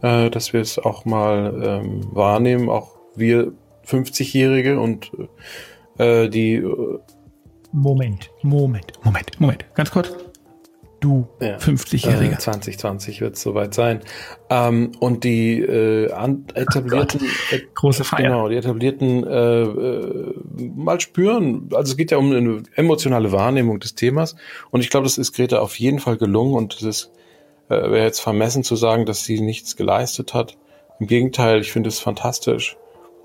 äh, 0.02 0.30
dass 0.30 0.52
wir 0.52 0.60
es 0.60 0.78
auch 0.78 1.04
mal 1.04 1.82
ähm, 1.82 2.06
wahrnehmen, 2.14 2.70
auch 2.70 2.92
wir 3.16 3.50
50-Jährige 3.84 4.78
und 4.78 5.10
äh, 5.98 6.28
die. 6.28 6.54
Äh, 6.54 6.98
Moment, 7.72 8.30
Moment, 8.42 8.92
Moment, 9.02 9.40
Moment, 9.40 9.66
ganz 9.74 9.90
kurz 9.90 10.14
du 11.00 11.28
ja, 11.40 11.56
50-Jähriger. 11.56 12.34
Äh, 12.34 12.38
2020 12.38 13.20
wird 13.20 13.36
es 13.36 13.42
soweit 13.42 13.74
sein. 13.74 14.00
Ähm, 14.50 14.92
und 15.00 15.24
die 15.24 15.60
äh, 15.60 16.10
etablierten, 16.54 17.20
äh, 17.50 17.60
große 17.74 18.04
Feier. 18.04 18.22
Genau, 18.22 18.48
die 18.48 18.56
etablierten 18.56 19.26
äh, 19.26 19.62
äh, 19.62 20.34
mal 20.74 21.00
spüren. 21.00 21.68
Also 21.72 21.92
es 21.92 21.96
geht 21.96 22.10
ja 22.10 22.18
um 22.18 22.32
eine 22.32 22.62
emotionale 22.74 23.32
Wahrnehmung 23.32 23.80
des 23.80 23.94
Themas. 23.94 24.36
Und 24.70 24.80
ich 24.80 24.90
glaube, 24.90 25.04
das 25.04 25.18
ist 25.18 25.34
Greta 25.34 25.58
auf 25.58 25.78
jeden 25.78 25.98
Fall 25.98 26.16
gelungen. 26.16 26.54
Und 26.54 26.74
es 26.74 26.82
ist 26.82 27.12
äh, 27.68 27.74
wäre 27.74 28.04
jetzt 28.04 28.20
vermessen 28.20 28.62
zu 28.62 28.76
sagen, 28.76 29.06
dass 29.06 29.24
sie 29.24 29.40
nichts 29.40 29.76
geleistet 29.76 30.34
hat. 30.34 30.56
Im 31.00 31.06
Gegenteil, 31.06 31.60
ich 31.60 31.72
finde 31.72 31.88
es 31.88 31.98
fantastisch, 31.98 32.76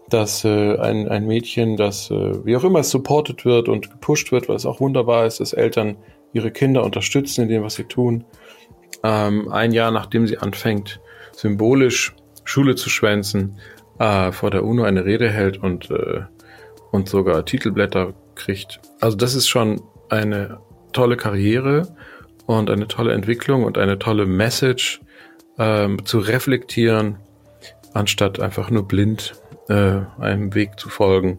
dass 0.10 0.44
äh, 0.44 0.78
ein, 0.78 1.08
ein 1.08 1.26
Mädchen, 1.26 1.78
das 1.78 2.12
äh, 2.12 2.46
wie 2.46 2.56
auch 2.56 2.64
immer 2.64 2.84
supported 2.84 3.46
wird 3.46 3.70
und 3.70 3.92
gepusht 3.92 4.32
wird, 4.32 4.50
was 4.50 4.66
auch 4.66 4.80
wunderbar 4.80 5.26
ist, 5.26 5.40
dass 5.40 5.54
Eltern 5.54 5.98
ihre 6.34 6.52
Kinder 6.52 6.84
unterstützen 6.84 7.44
in 7.44 7.50
dem, 7.50 7.64
was 7.64 7.76
sie 7.76 7.84
tun. 7.84 8.26
Ähm, 9.04 9.52
ein 9.52 9.72
Jahr 9.72 9.92
nachdem 9.92 10.28
sie 10.28 10.38
anfängt, 10.38 11.00
symbolisch 11.34 12.16
Schule 12.44 12.76
zu 12.76 12.90
schwänzen, 12.90 13.60
äh, 14.00 14.32
vor 14.32 14.52
der 14.52 14.64
UNO 14.64 14.84
eine 14.84 15.06
Rede 15.06 15.30
hält 15.30 15.58
und, 15.58 15.90
äh, 15.92 16.22
und 16.92 17.10
sogar 17.10 17.46
Titelblätter 17.46 18.14
kriegt. 18.36 18.80
Also 19.00 19.18
das 19.18 19.36
ist 19.36 19.48
schon 19.48 19.82
eine 20.10 20.60
tolle 20.92 21.18
Karriere 21.18 21.96
und 22.46 22.70
eine 22.70 22.88
tolle 22.88 23.14
Entwicklung 23.14 23.64
und 23.64 23.78
eine 23.78 24.00
tolle 24.00 24.26
Message 24.26 25.02
ähm, 25.58 26.04
zu 26.06 26.20
reflektieren, 26.20 27.18
anstatt 27.94 28.40
einfach 28.40 28.70
nur 28.70 28.88
blind 28.88 29.34
äh, 29.70 30.02
einem 30.20 30.54
Weg 30.54 30.80
zu 30.80 30.90
folgen. 30.90 31.38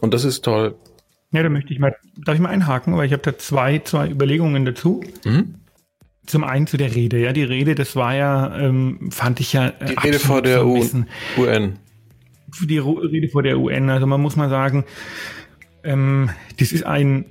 Und 0.00 0.14
das 0.14 0.24
ist 0.24 0.44
toll. 0.44 0.74
Ja, 1.32 1.42
da 1.42 1.48
möchte 1.48 1.72
ich 1.72 1.78
mal, 1.78 1.96
darf 2.16 2.34
ich 2.34 2.40
mal 2.40 2.50
einhaken, 2.50 2.96
weil 2.96 3.06
ich 3.06 3.12
habe 3.12 3.22
da 3.22 3.36
zwei, 3.38 3.78
zwei 3.80 4.10
Überlegungen 4.10 4.64
dazu. 4.64 5.02
Mhm. 5.24 5.54
Zum 6.26 6.44
einen 6.44 6.66
zu 6.66 6.76
der 6.76 6.94
Rede, 6.94 7.18
ja, 7.18 7.32
die 7.32 7.42
Rede, 7.42 7.74
das 7.74 7.96
war 7.96 8.14
ja, 8.14 8.56
ähm, 8.56 9.10
fand 9.10 9.40
ich 9.40 9.54
ja. 9.54 9.68
Äh, 9.68 9.86
die 9.86 10.06
Rede 10.06 10.18
vor 10.18 10.42
der 10.42 10.64
UN. 10.64 11.06
Die 12.60 12.78
Rede 12.78 13.28
vor 13.28 13.42
der 13.42 13.58
UN, 13.58 13.88
also 13.88 14.06
man 14.06 14.20
muss 14.20 14.36
mal 14.36 14.50
sagen, 14.50 14.84
ähm, 15.82 16.30
das 16.60 16.70
ist 16.70 16.84
ein 16.84 17.24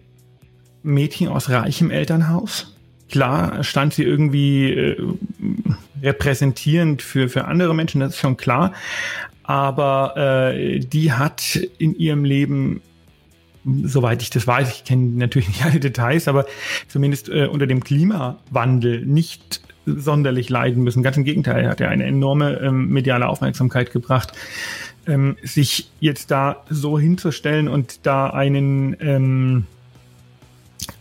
Mädchen 0.84 1.27
aus 1.27 1.50
reichem 1.50 1.91
Elternhaus. 1.91 2.75
Klar 3.10 3.63
stand 3.63 3.93
sie 3.93 4.03
irgendwie 4.03 4.72
äh, 4.72 4.98
repräsentierend 6.01 7.01
für, 7.01 7.29
für 7.29 7.46
andere 7.46 7.75
Menschen, 7.75 8.01
das 8.01 8.15
ist 8.15 8.20
schon 8.20 8.36
klar. 8.36 8.74
Aber 9.43 10.17
äh, 10.17 10.79
die 10.79 11.13
hat 11.13 11.60
in 11.77 11.96
ihrem 11.96 12.25
Leben 12.25 12.81
soweit 13.63 14.22
ich 14.22 14.30
das 14.30 14.48
weiß, 14.48 14.72
ich 14.72 14.84
kenne 14.84 15.18
natürlich 15.18 15.50
nicht 15.50 15.65
alle 15.65 15.80
Details, 15.80 16.27
aber 16.27 16.46
zumindest 16.88 17.30
äh, 17.30 17.48
unter 17.48 17.68
dem 17.68 17.84
Klimawandel 17.84 19.06
nicht 19.06 19.62
sonderlich 19.86 20.50
leiden 20.50 20.84
müssen. 20.84 21.03
Ganz 21.03 21.18
im 21.18 21.24
Gegenteil, 21.24 21.63
er 21.63 21.72
hat 21.72 21.80
ja 21.80 21.89
eine 21.89 22.06
enorme 22.06 22.60
ähm, 22.60 22.89
mediale 22.89 23.27
Aufmerksamkeit 23.27 23.91
gebracht. 23.91 24.34
Ähm, 25.08 25.36
sich 25.41 25.89
jetzt 26.00 26.30
da 26.30 26.63
so 26.70 27.00
hinzustellen 27.00 27.68
und 27.68 28.06
da 28.06 28.27
einen 28.27 28.96
ähm, 29.00 29.65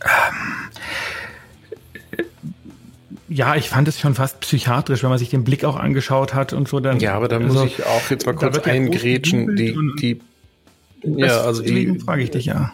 ähm, 0.01 2.17
ja, 3.29 3.55
ich 3.55 3.69
fand 3.69 3.87
es 3.87 3.99
schon 3.99 4.13
fast 4.13 4.41
psychiatrisch, 4.41 5.03
wenn 5.03 5.09
man 5.09 5.19
sich 5.19 5.29
den 5.29 5.45
Blick 5.45 5.63
auch 5.63 5.77
angeschaut 5.77 6.33
hat 6.33 6.51
und 6.51 6.67
so 6.67 6.79
dann. 6.79 6.99
Ja, 6.99 7.13
aber 7.13 7.29
da 7.29 7.39
muss 7.39 7.51
also, 7.51 7.65
ich 7.65 7.85
auch 7.85 8.09
jetzt 8.09 8.25
mal 8.25 8.35
kurz 8.35 8.57
eingrätschen. 8.59 9.55
Die, 9.55 9.77
die 10.01 10.19
ja, 11.03 11.41
also 11.41 11.61
die, 11.61 11.99
frage 11.99 12.23
ich 12.23 12.31
dich 12.31 12.45
ja. 12.45 12.73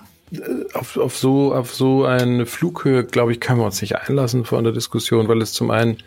Auf, 0.74 0.98
auf 0.98 1.18
so 1.18 1.54
auf 1.54 1.74
so 1.74 2.04
eine 2.04 2.46
Flughöhe, 2.46 3.06
glaube 3.06 3.32
ich, 3.32 3.40
können 3.40 3.60
wir 3.60 3.66
uns 3.66 3.82
nicht 3.82 3.96
einlassen 3.96 4.44
vor 4.44 4.60
einer 4.60 4.74
Diskussion, 4.74 5.28
weil 5.30 5.42
es 5.42 5.54
zum 5.54 5.72
einen 5.72 5.98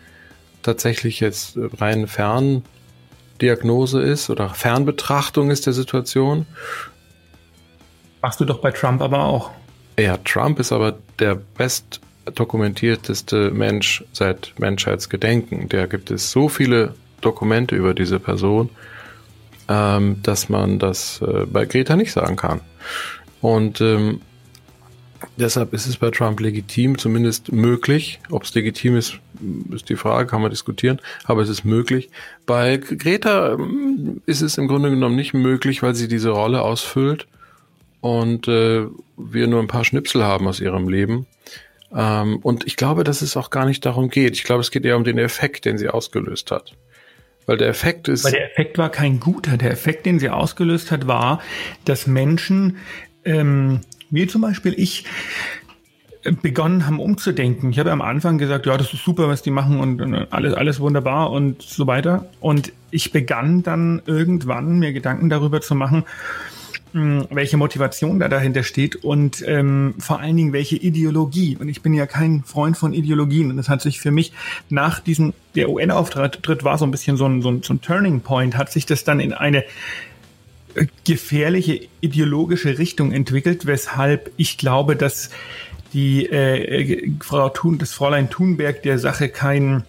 tatsächlich 0.61 1.19
jetzt 1.19 1.57
rein 1.79 2.07
Ferndiagnose 2.07 4.01
ist 4.01 4.29
oder 4.29 4.49
Fernbetrachtung 4.49 5.49
ist 5.49 5.65
der 5.65 5.73
Situation. 5.73 6.45
Machst 8.21 8.39
du 8.39 8.45
doch 8.45 8.59
bei 8.59 8.69
Trump 8.71 9.01
aber 9.01 9.23
auch. 9.23 9.49
Ja, 9.99 10.17
Trump 10.17 10.59
ist 10.59 10.71
aber 10.71 10.99
der 11.17 11.35
best 11.35 11.99
dokumentierteste 12.35 13.49
Mensch 13.49 14.03
seit 14.13 14.53
Menschheitsgedenken. 14.59 15.69
Der 15.69 15.87
gibt 15.87 16.11
es 16.11 16.31
so 16.31 16.47
viele 16.47 16.93
Dokumente 17.21 17.75
über 17.75 17.95
diese 17.95 18.19
Person 18.19 18.69
ähm, 19.71 20.17
dass 20.21 20.49
man 20.49 20.79
das 20.79 21.21
äh, 21.21 21.45
bei 21.45 21.65
Greta 21.65 21.95
nicht 21.95 22.11
sagen 22.11 22.35
kann. 22.35 22.59
Und 23.39 23.79
ähm, 23.79 24.19
deshalb 25.37 25.73
ist 25.73 25.87
es 25.87 25.95
bei 25.95 26.11
Trump 26.11 26.41
legitim, 26.41 26.97
zumindest 26.97 27.53
möglich. 27.53 28.19
Ob 28.29 28.43
es 28.43 28.53
legitim 28.53 28.97
ist, 28.97 29.19
ist 29.73 29.87
die 29.87 29.95
Frage, 29.95 30.27
kann 30.27 30.41
man 30.41 30.51
diskutieren, 30.51 30.99
aber 31.23 31.41
es 31.41 31.49
ist 31.49 31.63
möglich. 31.63 32.09
Bei 32.45 32.77
Greta 32.77 33.53
ähm, 33.53 34.21
ist 34.25 34.41
es 34.41 34.57
im 34.57 34.67
Grunde 34.67 34.89
genommen 34.89 35.15
nicht 35.15 35.33
möglich, 35.33 35.81
weil 35.81 35.95
sie 35.95 36.09
diese 36.09 36.31
Rolle 36.31 36.61
ausfüllt 36.61 37.27
und 38.01 38.49
äh, 38.49 38.87
wir 39.15 39.47
nur 39.47 39.61
ein 39.61 39.67
paar 39.67 39.85
Schnipsel 39.85 40.23
haben 40.23 40.47
aus 40.47 40.59
ihrem 40.59 40.89
Leben. 40.89 41.27
Ähm, 41.95 42.39
und 42.43 42.67
ich 42.67 42.75
glaube, 42.75 43.05
dass 43.05 43.21
es 43.21 43.37
auch 43.37 43.51
gar 43.51 43.65
nicht 43.65 43.85
darum 43.85 44.09
geht. 44.09 44.33
Ich 44.33 44.43
glaube, 44.43 44.61
es 44.61 44.71
geht 44.71 44.83
eher 44.83 44.97
um 44.97 45.05
den 45.05 45.17
Effekt, 45.17 45.63
den 45.63 45.77
sie 45.77 45.87
ausgelöst 45.87 46.51
hat. 46.51 46.75
Weil 47.45 47.57
der 47.57 47.69
Effekt 47.69 48.07
ist. 48.07 48.23
Weil 48.23 48.31
der 48.31 48.51
Effekt 48.51 48.77
war 48.77 48.89
kein 48.89 49.19
guter. 49.19 49.57
Der 49.57 49.71
Effekt, 49.71 50.05
den 50.05 50.19
sie 50.19 50.29
ausgelöst 50.29 50.91
hat, 50.91 51.07
war, 51.07 51.41
dass 51.85 52.07
Menschen, 52.07 52.77
ähm, 53.25 53.81
wie 54.09 54.27
zum 54.27 54.41
Beispiel 54.41 54.73
ich, 54.77 55.05
begonnen 56.41 56.85
haben 56.85 56.99
umzudenken. 56.99 57.71
Ich 57.71 57.79
habe 57.79 57.91
am 57.91 58.01
Anfang 58.01 58.37
gesagt, 58.37 58.65
ja, 58.65 58.77
das 58.77 58.93
ist 58.93 59.03
super, 59.03 59.27
was 59.27 59.41
die 59.41 59.49
machen 59.49 59.79
und, 59.79 60.27
alles, 60.31 60.53
alles 60.53 60.79
wunderbar 60.79 61.31
und 61.31 61.61
so 61.61 61.87
weiter. 61.87 62.29
Und 62.39 62.73
ich 62.91 63.11
begann 63.11 63.63
dann 63.63 64.01
irgendwann 64.05 64.77
mir 64.79 64.93
Gedanken 64.93 65.29
darüber 65.29 65.61
zu 65.61 65.73
machen, 65.73 66.03
welche 66.93 67.57
Motivation 67.57 68.19
da 68.19 68.27
dahinter 68.27 68.63
steht 68.63 68.97
und 68.97 69.43
ähm, 69.47 69.95
vor 69.97 70.19
allen 70.19 70.35
Dingen 70.35 70.53
welche 70.53 70.75
Ideologie. 70.75 71.57
Und 71.57 71.69
ich 71.69 71.81
bin 71.81 71.93
ja 71.93 72.05
kein 72.05 72.43
Freund 72.43 72.77
von 72.77 72.93
Ideologien. 72.93 73.49
Und 73.49 73.57
das 73.57 73.69
hat 73.69 73.81
sich 73.81 74.01
für 74.01 74.11
mich 74.11 74.33
nach 74.69 74.99
diesem, 74.99 75.33
der 75.55 75.69
UN-Auftritt 75.69 76.63
war 76.63 76.77
so 76.77 76.85
ein 76.85 76.91
bisschen 76.91 77.15
so 77.15 77.25
ein, 77.25 77.41
so 77.41 77.49
ein, 77.49 77.63
so 77.63 77.73
ein 77.73 77.81
Turning 77.81 78.21
Point, 78.21 78.57
hat 78.57 78.71
sich 78.71 78.85
das 78.85 79.03
dann 79.03 79.21
in 79.21 79.33
eine 79.33 79.63
äh, 80.75 80.87
gefährliche 81.05 81.87
ideologische 82.01 82.77
Richtung 82.77 83.13
entwickelt, 83.13 83.65
weshalb 83.65 84.31
ich 84.35 84.57
glaube, 84.57 84.95
dass 84.97 85.29
die 85.93 86.25
äh, 86.25 87.11
Frau 87.21 87.49
Thun, 87.49 87.77
das 87.77 87.93
Fräulein 87.93 88.29
Thunberg 88.29 88.83
der 88.83 88.99
Sache 88.99 89.29
kein 89.29 89.83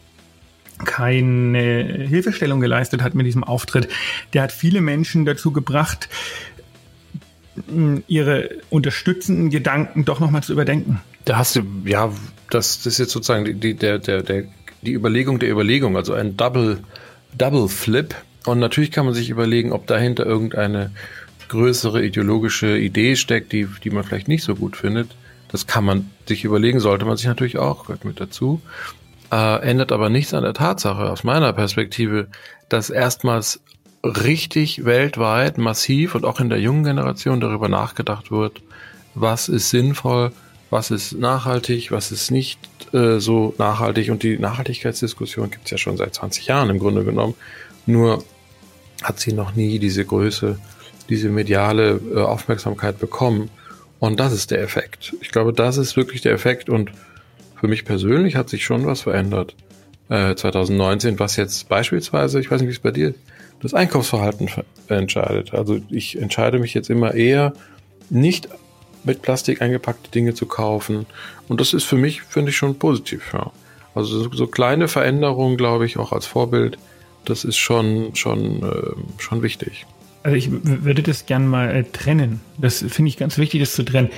keine 0.85 2.07
Hilfestellung 2.09 2.61
geleistet 2.61 3.03
hat 3.03 3.15
mit 3.15 3.27
diesem 3.27 3.45
Auftritt. 3.45 3.89
Der 4.33 4.43
hat 4.43 4.53
viele 4.53 4.81
Menschen 4.81 5.25
dazu 5.25 5.53
gebracht, 5.53 6.09
ihre 8.07 8.51
unterstützenden 8.71 9.51
Gedanken 9.51 10.05
doch 10.05 10.21
nochmal 10.21 10.43
zu 10.43 10.53
überdenken. 10.53 11.01
Da 11.25 11.37
hast 11.39 11.57
du, 11.57 11.63
ja, 11.85 12.11
das, 12.51 12.79
das 12.79 12.87
ist 12.87 12.99
jetzt 12.99 13.13
sozusagen 13.13 13.45
die, 13.45 13.55
die, 13.55 13.75
der, 13.75 13.99
der, 13.99 14.23
der, 14.23 14.45
die 14.83 14.93
Überlegung 14.93 15.39
der 15.39 15.51
Überlegung, 15.51 15.97
also 15.97 16.15
ein 16.15 16.37
Double, 16.37 16.81
Double 17.37 17.69
Flip. 17.69 18.15
Und 18.45 18.59
natürlich 18.59 18.91
kann 18.91 19.05
man 19.05 19.15
sich 19.15 19.31
überlegen, 19.31 19.73
ob 19.73 19.87
dahinter 19.87 20.27
irgendeine 20.27 20.91
größere 21.49 22.05
ideologische 22.05 22.79
Idee 22.79 23.15
steckt, 23.17 23.53
die, 23.53 23.69
die 23.85 23.91
man 23.91 24.05
vielleicht 24.05 24.29
nicht 24.29 24.43
so 24.43 24.55
gut 24.55 24.77
findet. 24.77 25.15
Das 25.49 25.67
kann 25.67 25.85
man 25.85 26.11
sich 26.27 26.45
überlegen, 26.45 26.81
sollte 26.81 27.05
man 27.05 27.17
sich 27.17 27.27
natürlich 27.27 27.59
auch, 27.59 27.83
gehört 27.83 28.05
mit 28.05 28.19
dazu. 28.21 28.61
Äh, 29.31 29.61
ändert 29.63 29.93
aber 29.93 30.09
nichts 30.09 30.35
an 30.35 30.43
der 30.43 30.55
Tatsache 30.55 31.11
aus 31.11 31.25
meiner 31.25 31.53
Perspektive, 31.53 32.29
dass 32.69 32.91
erstmals 32.91 33.61
richtig 34.05 34.85
weltweit 34.85 35.59
massiv 35.59 36.15
und 36.15 36.25
auch 36.25 36.41
in 36.41 36.49
der 36.49 36.61
jungen 36.61 36.85
Generation 36.85 37.41
darüber 37.41 37.69
nachgedacht 37.69 38.31
wird, 38.31 38.63
was 39.15 39.49
ist 39.49 39.71
sinnvoll, 39.71 40.33
was 40.71 40.91
ist 40.91 41.13
nachhaltig, 41.13 41.93
was 41.93 42.11
ist 42.13 42.31
nicht 42.31 42.59
äh, 42.95 43.19
so 43.19 43.55
nachhaltig. 43.59 44.11
Und 44.11 44.23
die 44.23 44.39
Nachhaltigkeitsdiskussion 44.39 45.51
gibt 45.51 45.67
es 45.67 45.71
ja 45.71 45.79
schon 45.79 45.97
seit 45.97 46.15
20 46.15 46.47
Jahren 46.47 46.71
im 46.71 46.79
Grunde 46.79 47.05
genommen. 47.05 47.35
Nur 47.87 48.25
hat 49.03 49.21
sie 49.21 49.33
noch 49.33 49.55
nie 49.55 49.79
diese 49.79 50.05
Größe, 50.05 50.59
diese 51.09 51.29
mediale 51.29 52.01
äh, 52.15 52.21
Aufmerksamkeit 52.21 52.99
bekommen. 52.99 53.51
Und 54.01 54.19
das 54.19 54.33
ist 54.33 54.51
der 54.51 54.63
Effekt. 54.63 55.15
Ich 55.21 55.31
glaube, 55.31 55.53
das 55.53 55.77
ist 55.77 55.97
wirklich 55.97 56.23
der 56.23 56.33
Effekt. 56.33 56.69
Und 56.69 56.91
für 57.61 57.69
mich 57.69 57.85
persönlich 57.85 58.35
hat 58.35 58.49
sich 58.49 58.65
schon 58.65 58.87
was 58.87 59.03
verändert. 59.03 59.55
Äh, 60.09 60.35
2019, 60.35 61.19
was 61.19 61.37
jetzt 61.37 61.69
beispielsweise, 61.69 62.41
ich 62.41 62.51
weiß 62.51 62.61
nicht, 62.63 62.69
wie 62.69 62.75
es 62.75 62.81
bei 62.81 62.91
dir 62.91 63.15
das 63.63 63.75
Einkaufsverhalten 63.75 64.51
entscheidet. 64.89 65.55
Also 65.55 65.79
ich 65.89 66.21
entscheide 66.21 66.59
mich 66.59 66.75
jetzt 66.75 66.91
immer 66.91 67.15
eher, 67.15 67.53
nicht 68.11 68.49
mit 69.05 69.23
Plastik 69.23 69.63
eingepackte 69.63 70.11
Dinge 70.11 70.35
zu 70.35 70.47
kaufen. 70.47 71.07
Und 71.49 71.61
das 71.61 71.73
ist 71.73 71.85
für 71.85 71.97
mich, 71.97 72.23
finde 72.23 72.51
ich, 72.51 72.57
schon 72.57 72.79
positiv. 72.79 73.33
Ja. 73.33 73.53
Also 73.95 74.31
so, 74.33 74.47
kleine 74.47 74.89
Veränderungen, 74.89 75.57
glaube 75.57 75.87
ich, 75.87 75.97
auch 75.97 76.13
als 76.13 76.27
Vorbild, 76.27 76.79
das 77.25 77.45
ist 77.45 77.57
schon, 77.57 78.15
schon, 78.15 78.63
äh, 78.63 79.23
schon 79.23 79.43
wichtig. 79.43 79.87
Also 80.25 80.37
ich 80.37 80.49
würde 80.51 81.03
das 81.03 81.27
gern 81.27 81.47
mal 81.47 81.75
äh, 81.75 81.85
trennen. 81.85 82.41
Das 82.59 82.85
finde 82.89 83.09
ich 83.09 83.17
ganz 83.17 83.39
wichtig, 83.39 83.61
das 83.61 83.75
zu 83.75 83.85
trennen. 83.85 84.11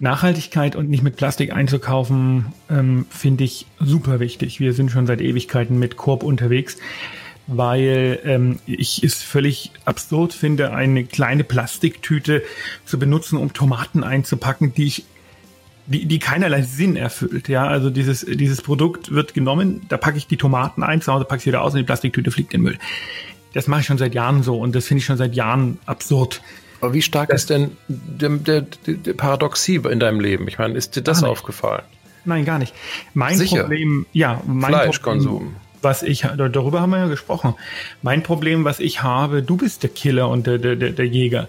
Nachhaltigkeit 0.00 0.74
und 0.74 0.90
nicht 0.90 1.04
mit 1.04 1.16
Plastik 1.16 1.52
einzukaufen, 1.52 2.46
ähm, 2.68 3.06
finde 3.10 3.44
ich 3.44 3.66
super 3.78 4.18
wichtig. 4.18 4.58
Wir 4.58 4.72
sind 4.72 4.90
schon 4.90 5.06
seit 5.06 5.20
Ewigkeiten 5.20 5.78
mit 5.78 5.96
Korb 5.96 6.24
unterwegs 6.24 6.78
weil 7.46 8.20
ähm, 8.24 8.58
ich 8.66 9.02
es 9.02 9.22
völlig 9.22 9.70
absurd 9.84 10.32
finde, 10.32 10.72
eine 10.72 11.04
kleine 11.04 11.44
Plastiktüte 11.44 12.42
zu 12.84 12.98
benutzen, 12.98 13.38
um 13.38 13.52
Tomaten 13.52 14.02
einzupacken, 14.02 14.74
die 14.74 14.86
ich 14.86 15.04
die, 15.86 16.06
die 16.06 16.18
keinerlei 16.18 16.62
Sinn 16.62 16.96
erfüllt. 16.96 17.48
Ja, 17.48 17.66
also 17.66 17.90
dieses, 17.90 18.24
dieses 18.24 18.62
Produkt 18.62 19.10
wird 19.12 19.34
genommen, 19.34 19.82
da 19.88 19.98
packe 19.98 20.16
ich 20.16 20.26
die 20.26 20.38
Tomaten 20.38 20.82
ein, 20.82 21.02
zu 21.02 21.12
Hause 21.12 21.26
packe 21.26 21.40
ich 21.40 21.46
wieder 21.46 21.62
aus 21.62 21.74
und 21.74 21.78
die 21.78 21.84
Plastiktüte 21.84 22.30
fliegt 22.30 22.54
in 22.54 22.60
den 22.60 22.64
Müll. 22.64 22.78
Das 23.52 23.66
mache 23.66 23.80
ich 23.80 23.86
schon 23.86 23.98
seit 23.98 24.14
Jahren 24.14 24.42
so 24.42 24.58
und 24.58 24.74
das 24.74 24.86
finde 24.86 25.00
ich 25.00 25.04
schon 25.04 25.16
seit 25.16 25.34
Jahren 25.34 25.78
absurd. 25.86 26.40
Aber 26.80 26.94
wie 26.94 27.02
stark 27.02 27.28
das, 27.28 27.42
ist 27.42 27.50
denn 27.50 27.72
der, 27.88 28.30
der, 28.30 28.62
der 28.86 29.12
Paradoxie 29.12 29.76
in 29.76 30.00
deinem 30.00 30.20
Leben? 30.20 30.48
Ich 30.48 30.58
meine, 30.58 30.74
ist 30.74 30.96
dir 30.96 31.02
das 31.02 31.22
aufgefallen? 31.22 31.82
Nein, 32.24 32.44
gar 32.44 32.58
nicht. 32.58 32.74
Mein 33.12 33.36
Sicher. 33.36 33.60
Problem, 33.60 34.06
ja, 34.12 34.40
mein 34.46 34.70
Fleischkonsum. 34.70 35.32
Problem, 35.32 35.56
was 35.84 36.02
ich, 36.02 36.22
darüber 36.22 36.80
haben 36.80 36.90
wir 36.90 36.98
ja 36.98 37.06
gesprochen. 37.06 37.54
Mein 38.02 38.22
Problem, 38.22 38.64
was 38.64 38.80
ich 38.80 39.02
habe, 39.02 39.42
du 39.42 39.56
bist 39.56 39.82
der 39.82 39.90
Killer 39.90 40.28
und 40.28 40.46
der, 40.46 40.58
der, 40.58 40.76
der 40.76 41.06
Jäger. 41.06 41.48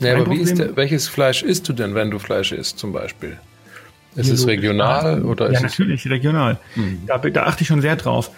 Ja, 0.00 0.14
aber 0.14 0.24
Problem, 0.24 0.56
der, 0.56 0.76
welches 0.76 1.08
Fleisch 1.08 1.42
isst 1.42 1.68
du 1.68 1.72
denn, 1.72 1.94
wenn 1.94 2.10
du 2.10 2.18
Fleisch 2.18 2.52
isst, 2.52 2.78
zum 2.78 2.92
Beispiel? 2.92 3.38
Ist 4.16 4.30
es 4.30 4.46
regional 4.46 5.22
oder 5.22 5.52
ja, 5.52 5.58
ist 5.58 5.62
natürlich, 5.62 6.08
regional. 6.10 6.58
Mhm. 6.74 7.02
Da, 7.06 7.18
da 7.18 7.44
achte 7.44 7.62
ich 7.62 7.68
schon 7.68 7.80
sehr 7.80 7.94
drauf. 7.94 8.30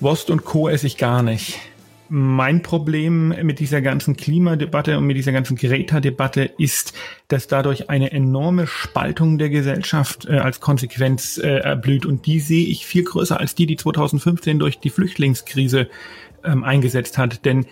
Wurst 0.00 0.28
und 0.30 0.44
Co. 0.44 0.68
esse 0.68 0.86
ich 0.86 0.98
gar 0.98 1.22
nicht 1.22 1.58
mein 2.16 2.62
Problem 2.62 3.34
mit 3.42 3.58
dieser 3.58 3.82
ganzen 3.82 4.16
Klimadebatte 4.16 4.96
und 4.96 5.04
mit 5.04 5.16
dieser 5.16 5.32
ganzen 5.32 5.56
Greta-Debatte 5.56 6.44
ist, 6.58 6.94
dass 7.26 7.48
dadurch 7.48 7.90
eine 7.90 8.12
enorme 8.12 8.68
Spaltung 8.68 9.36
der 9.36 9.50
Gesellschaft 9.50 10.24
äh, 10.26 10.38
als 10.38 10.60
Konsequenz 10.60 11.38
äh, 11.38 11.56
erblüht. 11.58 12.06
Und 12.06 12.26
die 12.26 12.38
sehe 12.38 12.66
ich 12.66 12.86
viel 12.86 13.02
größer 13.02 13.40
als 13.40 13.56
die, 13.56 13.66
die 13.66 13.74
2015 13.74 14.60
durch 14.60 14.78
die 14.78 14.90
Flüchtlingskrise 14.90 15.88
ähm, 16.44 16.62
eingesetzt 16.62 17.18
hat. 17.18 17.44
Denn 17.44 17.66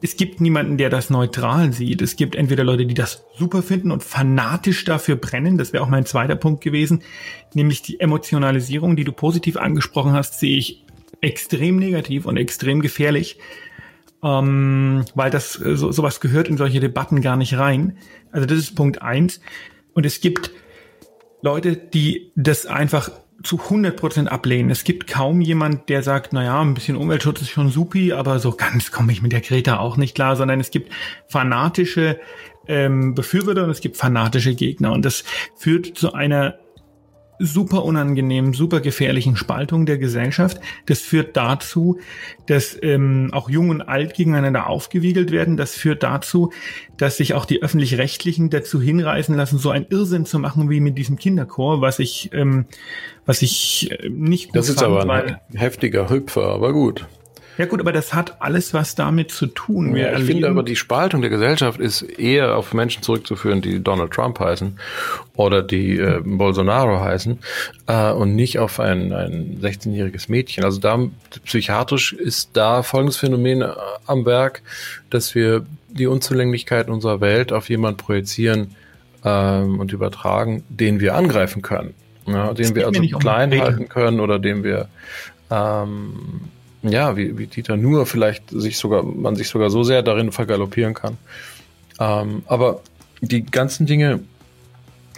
es 0.00 0.16
gibt 0.16 0.40
niemanden, 0.40 0.78
der 0.78 0.88
das 0.88 1.10
neutral 1.10 1.74
sieht. 1.74 2.00
Es 2.00 2.16
gibt 2.16 2.36
entweder 2.36 2.64
Leute, 2.64 2.86
die 2.86 2.94
das 2.94 3.26
super 3.36 3.62
finden 3.62 3.90
und 3.90 4.02
fanatisch 4.02 4.86
dafür 4.86 5.16
brennen. 5.16 5.58
Das 5.58 5.74
wäre 5.74 5.84
auch 5.84 5.90
mein 5.90 6.06
zweiter 6.06 6.36
Punkt 6.36 6.64
gewesen. 6.64 7.02
Nämlich 7.52 7.82
die 7.82 8.00
Emotionalisierung, 8.00 8.96
die 8.96 9.04
du 9.04 9.12
positiv 9.12 9.58
angesprochen 9.58 10.14
hast, 10.14 10.40
sehe 10.40 10.56
ich 10.56 10.86
extrem 11.20 11.76
negativ 11.76 12.26
und 12.26 12.36
extrem 12.36 12.80
gefährlich, 12.80 13.38
ähm, 14.22 15.04
weil 15.14 15.30
das 15.30 15.52
so, 15.52 15.92
sowas 15.92 16.20
gehört 16.20 16.48
in 16.48 16.56
solche 16.56 16.80
Debatten 16.80 17.20
gar 17.20 17.36
nicht 17.36 17.56
rein. 17.56 17.96
Also 18.32 18.46
das 18.46 18.58
ist 18.58 18.74
Punkt 18.74 19.02
eins. 19.02 19.40
Und 19.94 20.06
es 20.06 20.20
gibt 20.20 20.50
Leute, 21.42 21.76
die 21.76 22.32
das 22.36 22.66
einfach 22.66 23.10
zu 23.42 23.58
100 23.58 23.96
Prozent 23.96 24.30
ablehnen. 24.30 24.70
Es 24.70 24.84
gibt 24.84 25.06
kaum 25.06 25.40
jemand, 25.40 25.88
der 25.88 26.02
sagt, 26.02 26.32
na 26.32 26.44
ja, 26.44 26.60
ein 26.60 26.74
bisschen 26.74 26.96
Umweltschutz 26.96 27.40
ist 27.40 27.50
schon 27.50 27.70
supi, 27.70 28.12
aber 28.12 28.38
so 28.38 28.52
ganz 28.52 28.90
komme 28.90 29.12
ich 29.12 29.22
mit 29.22 29.32
der 29.32 29.40
Greta 29.40 29.78
auch 29.78 29.96
nicht 29.96 30.14
klar, 30.14 30.36
sondern 30.36 30.60
es 30.60 30.70
gibt 30.70 30.92
fanatische 31.26 32.20
ähm, 32.68 33.14
Befürworter 33.14 33.64
und 33.64 33.70
es 33.70 33.80
gibt 33.80 33.96
fanatische 33.96 34.54
Gegner. 34.54 34.92
Und 34.92 35.04
das 35.04 35.24
führt 35.56 35.86
zu 35.86 36.12
einer 36.12 36.58
super 37.40 37.84
unangenehmen, 37.84 38.52
super 38.52 38.80
gefährlichen 38.80 39.34
Spaltung 39.34 39.86
der 39.86 39.98
Gesellschaft. 39.98 40.60
Das 40.86 41.00
führt 41.00 41.36
dazu, 41.36 41.98
dass 42.46 42.78
ähm, 42.82 43.30
auch 43.32 43.48
Jung 43.50 43.70
und 43.70 43.82
Alt 43.82 44.14
gegeneinander 44.14 44.68
aufgewiegelt 44.68 45.32
werden. 45.32 45.56
Das 45.56 45.74
führt 45.74 46.02
dazu, 46.02 46.52
dass 46.96 47.16
sich 47.16 47.34
auch 47.34 47.46
die 47.46 47.62
öffentlich-rechtlichen 47.62 48.50
dazu 48.50 48.80
hinreißen 48.80 49.34
lassen, 49.34 49.58
so 49.58 49.70
ein 49.70 49.86
Irrsinn 49.88 50.26
zu 50.26 50.38
machen 50.38 50.68
wie 50.70 50.80
mit 50.80 50.98
diesem 50.98 51.16
Kinderchor, 51.16 51.80
was 51.80 51.98
ich, 51.98 52.30
ähm, 52.32 52.66
was 53.24 53.42
ich 53.42 53.90
äh, 53.90 54.08
nicht 54.08 54.48
gut 54.48 54.56
Das 54.56 54.68
ist 54.68 54.80
fand, 54.80 55.00
aber 55.00 55.12
ein 55.12 55.38
heftiger 55.54 56.10
Hüpfer, 56.10 56.46
aber 56.46 56.72
gut. 56.72 57.06
Ja 57.60 57.66
gut, 57.66 57.80
aber 57.80 57.92
das 57.92 58.14
hat 58.14 58.40
alles 58.40 58.72
was 58.72 58.94
damit 58.94 59.32
zu 59.32 59.46
tun. 59.46 59.94
Wir 59.94 60.12
ja, 60.12 60.18
ich 60.18 60.24
finde 60.24 60.48
aber 60.48 60.62
die 60.62 60.76
Spaltung 60.76 61.20
der 61.20 61.28
Gesellschaft 61.28 61.78
ist 61.78 62.00
eher 62.00 62.56
auf 62.56 62.72
Menschen 62.72 63.02
zurückzuführen, 63.02 63.60
die 63.60 63.84
Donald 63.84 64.12
Trump 64.12 64.40
heißen 64.40 64.78
oder 65.34 65.62
die 65.62 65.98
äh, 65.98 66.22
Bolsonaro 66.24 67.00
heißen 67.00 67.38
äh, 67.86 68.12
und 68.12 68.34
nicht 68.34 68.58
auf 68.58 68.80
ein, 68.80 69.12
ein 69.12 69.58
16-jähriges 69.60 70.30
Mädchen. 70.30 70.64
Also 70.64 70.80
da 70.80 70.98
psychiatrisch 71.44 72.14
ist 72.14 72.48
da 72.54 72.82
folgendes 72.82 73.18
Phänomen 73.18 73.60
äh, 73.60 73.74
am 74.06 74.24
Werk, 74.24 74.62
dass 75.10 75.34
wir 75.34 75.66
die 75.90 76.06
Unzulänglichkeit 76.06 76.88
unserer 76.88 77.20
Welt 77.20 77.52
auf 77.52 77.68
jemanden 77.68 77.98
projizieren 77.98 78.74
ähm, 79.22 79.80
und 79.80 79.92
übertragen, 79.92 80.64
den 80.70 80.98
wir 80.98 81.14
angreifen 81.14 81.60
können. 81.60 81.92
Ja, 82.26 82.54
den 82.54 82.74
wir 82.74 82.86
also 82.86 83.02
klein 83.18 83.60
halten 83.60 83.90
können 83.90 84.18
oder 84.20 84.38
den 84.38 84.64
wir 84.64 84.88
ähm, 85.50 86.48
ja, 86.82 87.16
wie, 87.16 87.36
wie 87.38 87.46
Dieter 87.46 87.76
nur 87.76 88.06
vielleicht 88.06 88.50
sich 88.50 88.78
sogar, 88.78 89.02
man 89.02 89.36
sich 89.36 89.48
sogar 89.48 89.70
so 89.70 89.82
sehr 89.82 90.02
darin 90.02 90.32
vergaloppieren 90.32 90.94
kann. 90.94 91.18
Ähm, 91.98 92.42
aber 92.46 92.80
die 93.20 93.44
ganzen 93.44 93.86
Dinge 93.86 94.20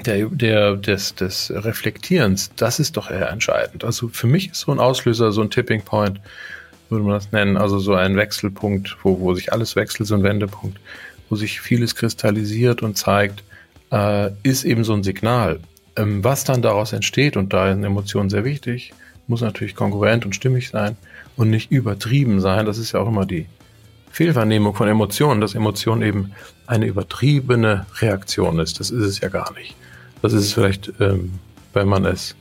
der, 0.05 0.27
der, 0.27 0.77
des, 0.77 1.15
des 1.15 1.53
Reflektierens, 1.55 2.51
das 2.57 2.81
ist 2.81 2.97
doch 2.97 3.11
eher 3.11 3.31
entscheidend. 3.31 3.85
Also 3.85 4.09
für 4.09 4.27
mich 4.27 4.51
ist 4.51 4.61
so 4.61 4.73
ein 4.73 4.81
Auslöser, 4.81 5.33
so 5.33 5.43
ein 5.43 5.51
Tipping 5.51 5.83
Point, 5.83 6.21
würde 6.89 7.05
man 7.05 7.15
das 7.15 7.33
nennen, 7.33 7.57
also 7.57 7.79
so 7.79 7.95
ein 7.95 8.17
Wechselpunkt, 8.17 8.97
wo, 9.03 9.21
wo 9.21 9.35
sich 9.35 9.53
alles 9.53 9.77
wechselt, 9.77 10.09
so 10.09 10.15
ein 10.15 10.23
Wendepunkt, 10.23 10.79
wo 11.29 11.37
sich 11.37 11.61
vieles 11.61 11.95
kristallisiert 11.95 12.83
und 12.83 12.99
zeigt, 12.99 13.45
äh, 13.91 14.31
ist 14.43 14.65
eben 14.65 14.85
so 14.85 14.93
ein 14.93 15.03
Signal. 15.03 15.61
Ähm, 15.97 16.25
was 16.25 16.45
dann 16.45 16.63
daraus 16.63 16.93
entsteht, 16.93 17.37
und 17.37 17.53
da 17.53 17.73
sind 17.73 17.85
Emotionen 17.85 18.31
sehr 18.31 18.45
wichtig, 18.45 18.93
muss 19.27 19.41
natürlich 19.41 19.75
kongruent 19.75 20.27
und 20.27 20.35
stimmig 20.35 20.69
sein, 20.69 20.97
und 21.37 21.51
nicht 21.51 21.71
übertrieben 21.71 22.41
sein. 22.41 22.67
Das 22.67 22.79
ist 22.79 22.93
ja 22.93 23.01
auch 23.01 23.09
immer 23.09 23.27
die 23.27 23.47
Fehlwahrnehmung 24.11 24.75
von 24.75 24.89
Emotionen, 24.89 25.41
dass 25.41 25.55
Emotion 25.55 26.03
eben 26.03 26.33
eine 26.67 26.87
übertriebene 26.87 27.87
Reaktion 28.01 28.59
ist. 28.59 28.79
Das 28.79 28.91
ist 28.91 29.05
es 29.05 29.21
ja 29.21 29.29
gar 29.29 29.53
nicht. 29.55 29.75
Das 30.21 30.33
ist 30.33 30.45
es 30.45 30.53
vielleicht, 30.53 30.93
ähm, 31.01 31.39
wenn 31.73 31.89
man 31.89 32.05
es 32.05 32.37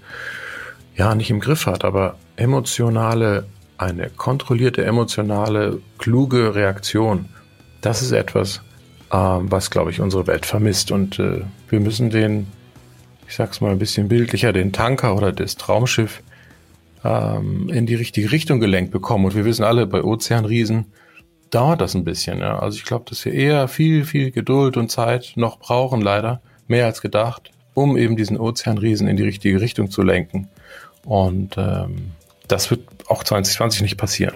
ja 0.96 1.16
nicht 1.16 1.30
im 1.30 1.40
Griff 1.40 1.66
hat, 1.66 1.86
aber 1.86 2.18
emotionale, 2.36 3.46
eine 3.78 4.10
kontrollierte 4.10 4.84
emotionale, 4.84 5.80
kluge 5.98 6.54
Reaktion, 6.54 7.30
das 7.80 8.02
ist 8.02 8.12
etwas, 8.12 8.62
ähm, 9.12 9.52
was, 9.52 9.72
glaube 9.72 9.92
ich, 9.92 10.02
unsere 10.02 10.28
Welt 10.28 10.46
vermisst. 10.46 10.92
Und 10.92 11.20
äh, 11.20 11.42
wir 11.70 11.80
müssen 11.80 12.10
den, 12.10 12.48
ich 13.28 13.36
sag's 13.36 13.62
mal 13.62 13.72
ein 13.72 13.80
bisschen 13.80 14.08
bildlicher, 14.08 14.54
den 14.54 14.74
Tanker 14.74 15.16
oder 15.16 15.32
das 15.32 15.56
Traumschiff 15.56 16.22
ähm, 17.04 17.70
in 17.70 17.86
die 17.86 17.96
richtige 17.96 18.32
Richtung 18.32 18.60
gelenkt 18.60 18.92
bekommen. 18.92 19.26
Und 19.26 19.36
wir 19.36 19.46
wissen 19.46 19.64
alle, 19.64 19.88
bei 19.88 20.04
Ozeanriesen 20.04 20.86
dauert 21.50 21.82
das 21.82 21.96
ein 21.96 22.04
bisschen. 22.04 22.40
Ja. 22.40 22.60
Also 22.60 22.78
ich 22.78 22.86
glaube, 22.86 23.06
dass 23.10 23.24
wir 23.26 23.34
eher 23.34 23.68
viel, 23.68 24.06
viel 24.06 24.32
Geduld 24.32 24.78
und 24.78 24.90
Zeit 24.90 25.34
noch 25.36 25.60
brauchen, 25.60 26.02
leider, 26.02 26.42
mehr 26.68 26.86
als 26.86 27.02
gedacht, 27.02 27.52
um 27.74 27.98
eben 27.98 28.16
diesen 28.16 28.38
Ozeanriesen 28.38 29.08
in 29.08 29.18
die 29.18 29.24
richtige 29.24 29.62
Richtung 29.62 29.92
zu 29.92 30.02
lenken. 30.02 30.48
Und 31.06 31.58
ähm, 31.58 32.12
das 32.48 32.70
wird 32.70 32.82
auch 33.08 33.24
2020 33.24 33.82
nicht 33.82 33.98
passieren. 33.98 34.36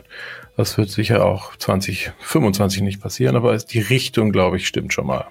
Das 0.57 0.77
wird 0.77 0.89
sicher 0.89 1.25
auch 1.25 1.55
2025 1.57 2.81
nicht 2.81 3.01
passieren, 3.01 3.35
aber 3.35 3.57
die 3.57 3.79
Richtung, 3.79 4.31
glaube 4.31 4.57
ich, 4.57 4.67
stimmt 4.67 4.93
schon 4.93 5.07
mal. 5.07 5.25